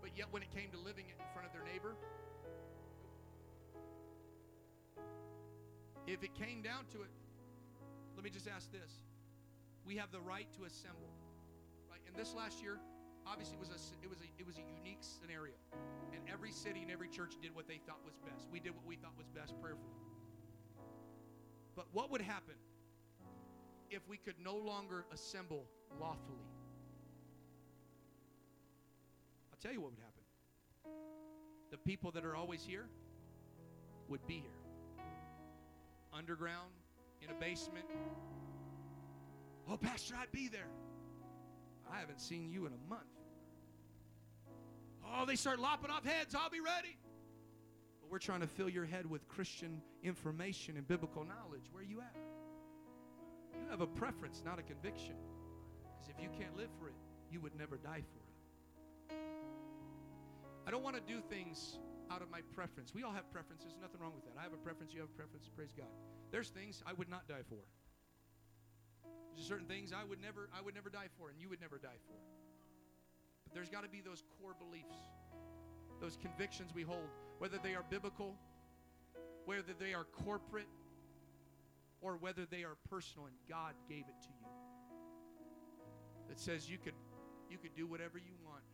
But 0.00 0.10
yet, 0.16 0.26
when 0.30 0.42
it 0.42 0.50
came 0.54 0.70
to 0.70 0.78
living 0.78 1.06
it 1.08 1.16
in 1.18 1.24
front 1.32 1.46
of 1.46 1.52
their 1.52 1.64
neighbor, 1.64 1.94
If 6.06 6.22
it 6.24 6.34
came 6.34 6.62
down 6.62 6.84
to 6.92 7.02
it, 7.02 7.10
let 8.16 8.24
me 8.24 8.30
just 8.30 8.48
ask 8.48 8.70
this. 8.72 8.90
We 9.84 9.96
have 9.96 10.10
the 10.10 10.20
right 10.20 10.46
to 10.58 10.64
assemble. 10.64 11.10
Right? 11.90 12.00
And 12.06 12.16
this 12.16 12.34
last 12.34 12.62
year, 12.62 12.78
obviously 13.26 13.56
it 13.56 13.60
was 13.60 13.70
a 13.70 13.78
it 14.02 14.08
was 14.08 14.18
a 14.18 14.28
it 14.38 14.46
was 14.46 14.56
a 14.56 14.66
unique 14.78 15.00
scenario. 15.00 15.54
And 16.12 16.22
every 16.30 16.50
city 16.50 16.82
and 16.82 16.90
every 16.90 17.08
church 17.08 17.34
did 17.40 17.54
what 17.54 17.68
they 17.68 17.80
thought 17.86 18.00
was 18.04 18.14
best. 18.26 18.46
We 18.50 18.60
did 18.60 18.74
what 18.74 18.86
we 18.86 18.96
thought 18.96 19.12
was 19.16 19.28
best 19.28 19.54
prayerfully. 19.60 19.94
But 21.74 21.86
what 21.92 22.10
would 22.10 22.20
happen 22.20 22.54
if 23.90 24.06
we 24.08 24.16
could 24.16 24.36
no 24.42 24.56
longer 24.56 25.04
assemble 25.12 25.64
lawfully? 26.00 26.46
I'll 29.50 29.58
tell 29.60 29.72
you 29.72 29.80
what 29.80 29.90
would 29.90 30.00
happen. 30.00 30.22
The 31.70 31.78
people 31.78 32.10
that 32.10 32.24
are 32.24 32.36
always 32.36 32.64
here 32.64 32.86
would 34.08 34.26
be 34.26 34.34
here 34.34 34.61
underground, 36.16 36.70
in 37.22 37.30
a 37.30 37.34
basement. 37.34 37.86
Oh, 39.70 39.76
Pastor, 39.76 40.14
I'd 40.20 40.32
be 40.32 40.48
there. 40.48 40.68
I 41.92 41.98
haven't 42.00 42.20
seen 42.20 42.50
you 42.50 42.66
in 42.66 42.72
a 42.72 42.88
month. 42.88 43.02
Oh, 45.14 45.26
they 45.26 45.36
start 45.36 45.58
lopping 45.58 45.90
off 45.90 46.04
heads. 46.04 46.34
I'll 46.34 46.50
be 46.50 46.60
ready. 46.60 46.96
But 48.00 48.10
we're 48.10 48.18
trying 48.18 48.40
to 48.40 48.46
fill 48.46 48.68
your 48.68 48.84
head 48.84 49.08
with 49.08 49.28
Christian 49.28 49.82
information 50.02 50.76
and 50.76 50.86
biblical 50.88 51.24
knowledge. 51.24 51.64
Where 51.70 51.82
are 51.82 51.86
you 51.86 52.00
at? 52.00 52.16
You 53.54 53.70
have 53.70 53.80
a 53.80 53.86
preference, 53.86 54.42
not 54.44 54.58
a 54.58 54.62
conviction. 54.62 55.14
Because 55.98 56.14
if 56.16 56.22
you 56.22 56.28
can't 56.38 56.56
live 56.56 56.70
for 56.80 56.88
it, 56.88 56.94
you 57.30 57.40
would 57.40 57.54
never 57.56 57.76
die 57.76 58.02
for 58.12 59.14
it. 59.14 59.16
I 60.66 60.70
don't 60.70 60.82
want 60.82 60.96
to 60.96 61.02
do 61.02 61.20
things 61.28 61.78
out 62.12 62.20
of 62.20 62.30
my 62.30 62.40
preference. 62.54 62.92
We 62.94 63.02
all 63.02 63.12
have 63.12 63.30
preferences, 63.32 63.72
nothing 63.80 64.00
wrong 64.00 64.12
with 64.14 64.24
that. 64.24 64.38
I 64.38 64.42
have 64.42 64.52
a 64.52 64.60
preference, 64.60 64.92
you 64.92 65.00
have 65.00 65.08
a 65.08 65.16
preference, 65.16 65.48
praise 65.48 65.72
God. 65.72 65.88
There's 66.30 66.50
things 66.50 66.82
I 66.86 66.92
would 66.92 67.08
not 67.08 67.26
die 67.26 67.44
for. 67.48 67.64
There's 69.34 69.48
certain 69.48 69.66
things 69.66 69.92
I 69.92 70.04
would 70.04 70.20
never 70.20 70.50
I 70.52 70.60
would 70.60 70.74
never 70.74 70.90
die 70.90 71.08
for 71.16 71.30
and 71.30 71.40
you 71.40 71.48
would 71.48 71.60
never 71.60 71.78
die 71.78 72.00
for. 72.04 72.20
But 73.44 73.54
there's 73.54 73.70
got 73.70 73.82
to 73.82 73.88
be 73.88 74.02
those 74.04 74.22
core 74.38 74.54
beliefs. 74.58 74.96
Those 76.00 76.18
convictions 76.20 76.72
we 76.74 76.82
hold, 76.82 77.08
whether 77.38 77.58
they 77.62 77.74
are 77.74 77.84
biblical, 77.88 78.36
whether 79.46 79.72
they 79.78 79.94
are 79.94 80.04
corporate, 80.04 80.68
or 82.02 82.16
whether 82.16 82.44
they 82.44 82.64
are 82.64 82.76
personal 82.90 83.26
and 83.26 83.36
God 83.48 83.74
gave 83.88 84.04
it 84.08 84.20
to 84.22 84.28
you. 84.28 84.46
That 86.28 86.38
says 86.38 86.68
you 86.68 86.76
could 86.76 86.94
you 87.48 87.56
could 87.56 87.74
do 87.74 87.86
whatever 87.86 88.18
you 88.18 88.34
want. 88.44 88.64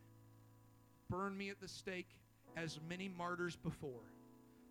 Burn 1.09 1.37
me 1.37 1.49
at 1.49 1.61
the 1.61 1.67
stake 1.67 2.09
as 2.55 2.79
many 2.87 3.07
martyrs 3.09 3.55
before, 3.55 4.13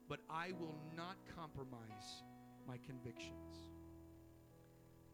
but 0.09 0.21
I 0.31 0.53
will 0.59 0.79
not 0.97 1.17
compromise 1.37 2.23
my 2.67 2.79
convictions. 2.87 3.57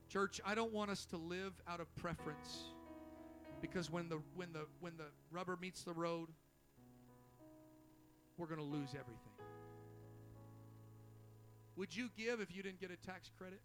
Church, 0.08 0.40
I 0.44 0.54
don't 0.54 0.72
want 0.72 0.90
us 0.90 1.06
to 1.06 1.16
live 1.16 1.52
out 1.66 1.80
of 1.80 1.94
preference 1.96 2.64
because 3.60 3.90
when 3.90 4.08
the 4.08 4.20
when 4.34 4.52
the 4.52 4.66
when 4.80 4.96
the 4.96 5.06
rubber 5.30 5.56
meets 5.60 5.82
the 5.82 5.92
road, 5.92 6.28
we're 8.36 8.46
going 8.46 8.60
to 8.60 8.64
lose 8.64 8.90
everything. 8.90 9.32
Would 11.76 11.96
you 11.96 12.08
give 12.16 12.40
if 12.40 12.54
you 12.54 12.62
didn't 12.62 12.80
get 12.80 12.90
a 12.90 12.96
tax 12.96 13.30
credit? 13.36 13.60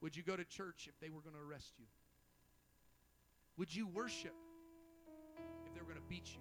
Would 0.00 0.16
you 0.16 0.22
go 0.22 0.36
to 0.36 0.44
church 0.44 0.88
if 0.88 0.98
they 1.00 1.10
were 1.10 1.20
going 1.20 1.34
to 1.34 1.40
arrest 1.40 1.74
you? 1.78 1.86
Would 3.56 3.74
you 3.74 3.86
worship 3.88 4.34
they 5.78 5.86
were 5.86 5.92
going 5.92 6.02
to 6.02 6.08
beat 6.08 6.34
you? 6.34 6.40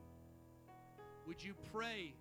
Would 1.27 1.43
you 1.43 1.53
pray 1.71 2.13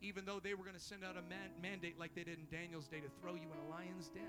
even 0.00 0.24
though 0.24 0.38
they 0.38 0.54
were 0.54 0.64
going 0.64 0.76
to 0.76 0.82
send 0.82 1.02
out 1.02 1.16
a 1.16 1.22
man- 1.22 1.50
mandate 1.60 1.98
like 1.98 2.14
they 2.14 2.22
did 2.24 2.38
in 2.38 2.46
Daniel's 2.50 2.86
day 2.86 3.00
to 3.00 3.08
throw 3.20 3.34
you 3.34 3.48
in 3.50 3.58
a 3.66 3.70
lion's 3.70 4.08
den? 4.08 4.22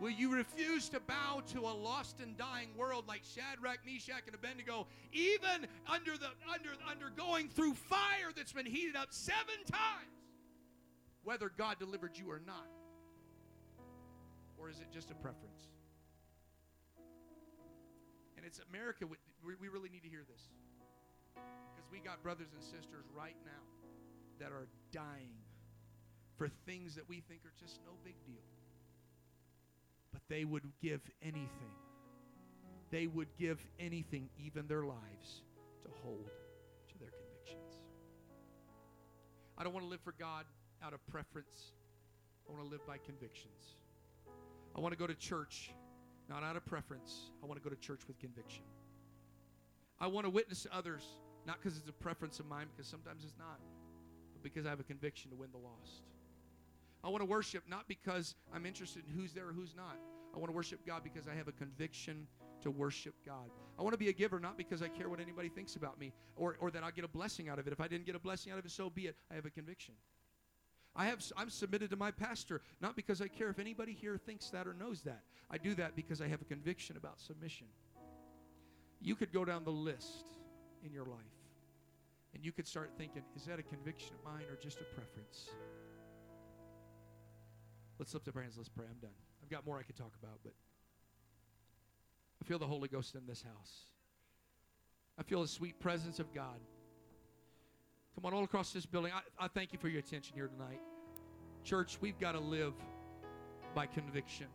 Will 0.00 0.10
you 0.10 0.34
refuse 0.34 0.88
to 0.90 1.00
bow 1.00 1.42
to 1.52 1.60
a 1.60 1.74
lost 1.74 2.20
and 2.20 2.36
dying 2.36 2.68
world 2.76 3.04
like 3.08 3.22
Shadrach, 3.24 3.80
Meshach, 3.84 4.22
and 4.26 4.34
Abednego, 4.34 4.86
even 5.12 5.66
under 5.86 6.16
the 6.16 6.28
under 6.52 6.70
undergoing 6.88 7.48
through 7.48 7.74
fire 7.74 8.32
that's 8.34 8.52
been 8.52 8.66
heated 8.66 8.96
up 8.96 9.08
seven 9.10 9.56
times, 9.70 10.10
whether 11.24 11.50
God 11.50 11.78
delivered 11.78 12.16
you 12.16 12.30
or 12.30 12.40
not? 12.46 12.68
Or 14.58 14.70
is 14.70 14.80
it 14.80 14.86
just 14.92 15.10
a 15.10 15.14
preference? 15.14 15.68
And 18.36 18.46
it's 18.46 18.60
America. 18.70 19.06
We, 19.06 19.54
we 19.60 19.68
really 19.68 19.88
need 19.88 20.02
to 20.02 20.08
hear 20.08 20.24
this 20.28 20.48
we 21.90 21.98
got 22.00 22.22
brothers 22.22 22.48
and 22.54 22.62
sisters 22.62 23.04
right 23.14 23.36
now 23.44 23.50
that 24.40 24.50
are 24.50 24.66
dying 24.92 25.34
for 26.36 26.48
things 26.66 26.94
that 26.94 27.08
we 27.08 27.20
think 27.28 27.40
are 27.44 27.52
just 27.60 27.80
no 27.84 27.92
big 28.02 28.14
deal. 28.26 28.42
But 30.12 30.22
they 30.28 30.44
would 30.44 30.64
give 30.80 31.02
anything. 31.22 31.76
They 32.90 33.06
would 33.06 33.28
give 33.38 33.64
anything, 33.78 34.28
even 34.38 34.66
their 34.66 34.84
lives, 34.84 35.42
to 35.82 35.88
hold 36.02 36.30
to 36.88 36.98
their 36.98 37.10
convictions. 37.10 37.78
I 39.58 39.64
don't 39.64 39.72
want 39.72 39.84
to 39.84 39.90
live 39.90 40.00
for 40.00 40.14
God 40.18 40.44
out 40.82 40.92
of 40.92 41.06
preference. 41.06 41.72
I 42.48 42.52
want 42.52 42.64
to 42.64 42.70
live 42.70 42.86
by 42.86 42.96
convictions. 42.98 43.76
I 44.74 44.80
want 44.80 44.92
to 44.92 44.98
go 44.98 45.06
to 45.06 45.14
church 45.14 45.72
not 46.28 46.42
out 46.42 46.56
of 46.56 46.64
preference. 46.64 47.30
I 47.42 47.46
want 47.46 47.62
to 47.62 47.68
go 47.68 47.74
to 47.74 47.80
church 47.80 48.00
with 48.08 48.18
conviction. 48.18 48.64
I 50.00 50.06
want 50.06 50.24
to 50.26 50.30
witness 50.30 50.66
others, 50.72 51.04
not 51.46 51.60
because 51.60 51.78
it's 51.78 51.88
a 51.88 51.92
preference 51.92 52.40
of 52.40 52.46
mine, 52.46 52.66
because 52.74 52.88
sometimes 52.88 53.24
it's 53.24 53.38
not, 53.38 53.60
but 54.32 54.42
because 54.42 54.66
I 54.66 54.70
have 54.70 54.80
a 54.80 54.84
conviction 54.84 55.30
to 55.30 55.36
win 55.36 55.50
the 55.52 55.58
lost. 55.58 56.02
I 57.04 57.08
want 57.08 57.20
to 57.20 57.26
worship 57.26 57.64
not 57.68 57.88
because 57.88 58.36
I'm 58.54 58.64
interested 58.64 59.02
in 59.08 59.14
who's 59.18 59.32
there 59.32 59.48
or 59.48 59.52
who's 59.52 59.74
not. 59.74 59.96
I 60.34 60.38
want 60.38 60.50
to 60.50 60.54
worship 60.54 60.86
God 60.86 61.02
because 61.02 61.28
I 61.28 61.34
have 61.34 61.48
a 61.48 61.52
conviction 61.52 62.26
to 62.62 62.70
worship 62.70 63.14
God. 63.26 63.50
I 63.78 63.82
want 63.82 63.92
to 63.92 63.98
be 63.98 64.08
a 64.08 64.12
giver 64.12 64.38
not 64.38 64.56
because 64.56 64.82
I 64.82 64.88
care 64.88 65.08
what 65.08 65.20
anybody 65.20 65.48
thinks 65.48 65.76
about 65.76 65.98
me 65.98 66.12
or, 66.36 66.56
or 66.60 66.70
that 66.70 66.82
I 66.84 66.90
get 66.90 67.04
a 67.04 67.08
blessing 67.08 67.48
out 67.48 67.58
of 67.58 67.66
it. 67.66 67.72
If 67.72 67.80
I 67.80 67.88
didn't 67.88 68.06
get 68.06 68.14
a 68.14 68.20
blessing 68.20 68.52
out 68.52 68.58
of 68.58 68.64
it, 68.64 68.70
so 68.70 68.88
be 68.88 69.06
it. 69.06 69.16
I 69.30 69.34
have 69.34 69.44
a 69.44 69.50
conviction. 69.50 69.94
I 70.94 71.06
have 71.06 71.22
I'm 71.36 71.50
submitted 71.50 71.90
to 71.90 71.96
my 71.96 72.10
pastor 72.10 72.60
not 72.80 72.96
because 72.96 73.22
I 73.22 73.28
care 73.28 73.48
if 73.48 73.58
anybody 73.58 73.92
here 73.92 74.18
thinks 74.18 74.50
that 74.50 74.66
or 74.66 74.74
knows 74.74 75.02
that. 75.02 75.22
I 75.50 75.58
do 75.58 75.74
that 75.74 75.96
because 75.96 76.20
I 76.20 76.28
have 76.28 76.42
a 76.42 76.44
conviction 76.44 76.96
about 76.96 77.20
submission. 77.20 77.66
You 79.00 79.16
could 79.16 79.32
go 79.32 79.44
down 79.44 79.64
the 79.64 79.70
list 79.70 80.26
in 80.84 80.92
your 80.92 81.04
life 81.04 81.42
and 82.34 82.44
you 82.44 82.52
could 82.52 82.66
start 82.66 82.90
thinking, 82.96 83.22
is 83.36 83.44
that 83.44 83.58
a 83.58 83.62
conviction 83.62 84.12
of 84.18 84.32
mine 84.32 84.44
or 84.50 84.56
just 84.56 84.80
a 84.80 84.84
preference? 84.84 85.50
Let's 87.98 88.14
lift 88.14 88.26
up 88.28 88.36
our 88.36 88.42
hands. 88.42 88.54
Let's 88.56 88.68
pray. 88.68 88.86
I'm 88.88 88.98
done. 89.00 89.14
I've 89.42 89.50
got 89.50 89.66
more 89.66 89.78
I 89.78 89.82
could 89.82 89.96
talk 89.96 90.12
about, 90.22 90.38
but 90.42 90.54
I 92.40 92.44
feel 92.44 92.58
the 92.58 92.66
Holy 92.66 92.88
Ghost 92.88 93.14
in 93.14 93.26
this 93.26 93.42
house. 93.42 93.86
I 95.18 95.22
feel 95.22 95.42
the 95.42 95.48
sweet 95.48 95.78
presence 95.78 96.18
of 96.18 96.32
God. 96.34 96.58
Come 98.14 98.26
on, 98.26 98.34
all 98.34 98.44
across 98.44 98.72
this 98.72 98.86
building. 98.86 99.12
I, 99.14 99.44
I 99.44 99.48
thank 99.48 99.72
you 99.72 99.78
for 99.78 99.88
your 99.88 100.00
attention 100.00 100.34
here 100.34 100.48
tonight. 100.48 100.80
Church, 101.64 101.98
we've 102.00 102.18
got 102.18 102.32
to 102.32 102.40
live 102.40 102.72
by 103.74 103.86
conviction. 103.86 104.46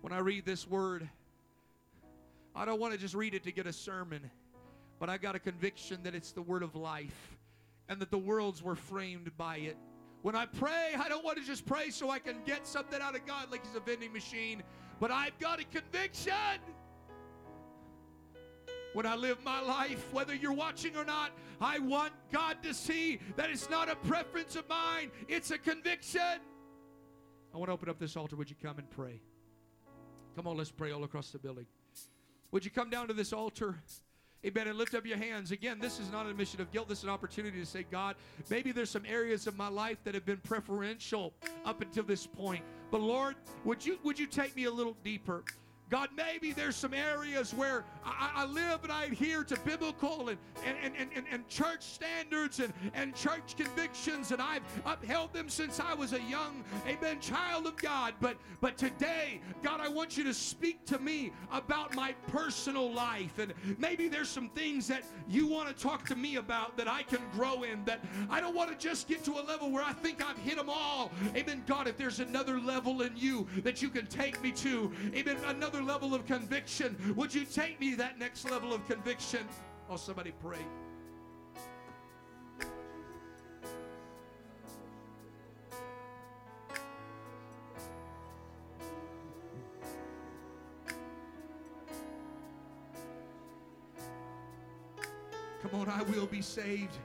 When 0.00 0.12
I 0.12 0.18
read 0.18 0.44
this 0.44 0.68
word, 0.68 1.08
I 2.54 2.64
don't 2.64 2.78
want 2.78 2.92
to 2.92 2.98
just 2.98 3.14
read 3.14 3.34
it 3.34 3.42
to 3.44 3.52
get 3.52 3.66
a 3.66 3.72
sermon, 3.72 4.30
but 5.00 5.08
I 5.08 5.18
got 5.18 5.34
a 5.34 5.40
conviction 5.40 6.02
that 6.04 6.14
it's 6.14 6.32
the 6.32 6.42
word 6.42 6.62
of 6.62 6.76
life 6.76 7.36
and 7.88 8.00
that 8.00 8.10
the 8.10 8.18
worlds 8.18 8.62
were 8.62 8.76
framed 8.76 9.36
by 9.36 9.56
it. 9.56 9.76
When 10.22 10.36
I 10.36 10.46
pray, 10.46 10.94
I 10.98 11.08
don't 11.08 11.24
want 11.24 11.36
to 11.38 11.44
just 11.44 11.66
pray 11.66 11.90
so 11.90 12.10
I 12.10 12.18
can 12.18 12.36
get 12.46 12.66
something 12.66 13.00
out 13.02 13.14
of 13.14 13.26
God 13.26 13.50
like 13.50 13.66
He's 13.66 13.74
a 13.74 13.80
vending 13.80 14.12
machine, 14.12 14.62
but 15.00 15.10
I've 15.10 15.38
got 15.38 15.60
a 15.60 15.64
conviction. 15.64 16.32
When 18.94 19.04
I 19.04 19.16
live 19.16 19.42
my 19.44 19.60
life, 19.60 20.06
whether 20.12 20.34
you're 20.34 20.52
watching 20.52 20.96
or 20.96 21.04
not, 21.04 21.32
I 21.60 21.80
want 21.80 22.12
God 22.32 22.62
to 22.62 22.72
see 22.72 23.18
that 23.36 23.50
it's 23.50 23.68
not 23.68 23.90
a 23.90 23.96
preference 23.96 24.54
of 24.54 24.68
mine, 24.68 25.10
it's 25.28 25.50
a 25.50 25.58
conviction. 25.58 26.40
I 27.52 27.56
want 27.56 27.68
to 27.68 27.72
open 27.72 27.88
up 27.88 27.98
this 27.98 28.16
altar. 28.16 28.36
Would 28.36 28.48
you 28.48 28.56
come 28.62 28.78
and 28.78 28.88
pray? 28.90 29.20
Come 30.36 30.46
on, 30.46 30.56
let's 30.56 30.70
pray 30.70 30.92
all 30.92 31.04
across 31.04 31.30
the 31.30 31.38
building. 31.38 31.66
Would 32.54 32.64
you 32.64 32.70
come 32.70 32.88
down 32.88 33.08
to 33.08 33.12
this 33.12 33.32
altar? 33.32 33.74
Amen. 34.46 34.68
And 34.68 34.78
lift 34.78 34.94
up 34.94 35.04
your 35.04 35.18
hands. 35.18 35.50
Again, 35.50 35.80
this 35.80 35.98
is 35.98 36.12
not 36.12 36.26
an 36.26 36.30
admission 36.30 36.60
of 36.60 36.70
guilt. 36.70 36.88
This 36.88 36.98
is 36.98 37.04
an 37.04 37.10
opportunity 37.10 37.58
to 37.58 37.66
say, 37.66 37.84
God, 37.90 38.14
maybe 38.48 38.70
there's 38.70 38.90
some 38.90 39.02
areas 39.08 39.48
of 39.48 39.56
my 39.56 39.66
life 39.66 39.98
that 40.04 40.14
have 40.14 40.24
been 40.24 40.36
preferential 40.36 41.32
up 41.64 41.82
until 41.82 42.04
this 42.04 42.28
point. 42.28 42.62
But 42.92 43.00
Lord, 43.00 43.34
would 43.64 43.84
you 43.84 43.98
would 44.04 44.20
you 44.20 44.28
take 44.28 44.54
me 44.54 44.66
a 44.66 44.70
little 44.70 44.96
deeper? 45.02 45.42
God, 45.94 46.08
maybe 46.16 46.50
there's 46.50 46.74
some 46.74 46.92
areas 46.92 47.54
where 47.54 47.84
I, 48.04 48.30
I, 48.34 48.46
live 48.46 48.82
and 48.82 48.90
I 48.90 49.04
adhere 49.04 49.44
to 49.44 49.56
biblical 49.60 50.28
and, 50.28 50.38
and, 50.66 50.92
and, 50.98 51.08
and, 51.14 51.24
and 51.30 51.46
church 51.46 51.82
standards 51.84 52.58
and, 52.58 52.72
and 52.94 53.14
church 53.14 53.54
convictions, 53.56 54.32
and 54.32 54.42
I've 54.42 54.64
upheld 54.84 55.32
them 55.32 55.48
since 55.48 55.78
I 55.78 55.94
was 55.94 56.12
a 56.12 56.20
young, 56.22 56.64
amen, 56.88 57.20
child 57.20 57.68
of 57.68 57.76
God. 57.76 58.14
But, 58.20 58.38
but 58.60 58.76
today, 58.76 59.40
God, 59.62 59.80
I 59.80 59.88
want 59.88 60.16
you 60.16 60.24
to 60.24 60.34
speak 60.34 60.84
to 60.86 60.98
me 60.98 61.30
about 61.52 61.94
my 61.94 62.10
personal 62.26 62.92
life. 62.92 63.38
And 63.38 63.54
maybe 63.78 64.08
there's 64.08 64.28
some 64.28 64.48
things 64.48 64.88
that 64.88 65.04
you 65.28 65.46
want 65.46 65.68
to 65.68 65.80
talk 65.80 66.04
to 66.06 66.16
me 66.16 66.36
about 66.36 66.76
that 66.76 66.88
I 66.88 67.04
can 67.04 67.20
grow 67.32 67.62
in, 67.62 67.84
that 67.84 68.00
I 68.28 68.40
don't 68.40 68.56
want 68.56 68.68
to 68.68 68.76
just 68.76 69.06
get 69.06 69.22
to 69.26 69.34
a 69.34 69.44
level 69.46 69.70
where 69.70 69.84
I 69.84 69.92
think 69.92 70.28
I've 70.28 70.38
hit 70.38 70.56
them 70.56 70.68
all. 70.68 71.12
Amen, 71.36 71.62
God, 71.68 71.86
if 71.86 71.96
there's 71.96 72.18
another 72.18 72.58
level 72.58 73.02
in 73.02 73.16
you 73.16 73.46
that 73.58 73.80
you 73.80 73.90
can 73.90 74.06
take 74.06 74.42
me 74.42 74.50
to, 74.50 74.90
amen, 75.14 75.36
another 75.46 75.83
level 75.84 76.14
of 76.14 76.26
conviction. 76.26 76.96
Would 77.16 77.34
you 77.34 77.44
take 77.44 77.78
me 77.80 77.94
that 77.94 78.18
next 78.18 78.50
level 78.50 78.72
of 78.72 78.86
conviction? 78.88 79.46
Oh, 79.90 79.96
somebody 79.96 80.32
pray. 80.42 80.58
Come 95.62 95.80
on, 95.80 95.88
I 95.88 96.02
will 96.02 96.26
be 96.26 96.42
saved. 96.42 96.96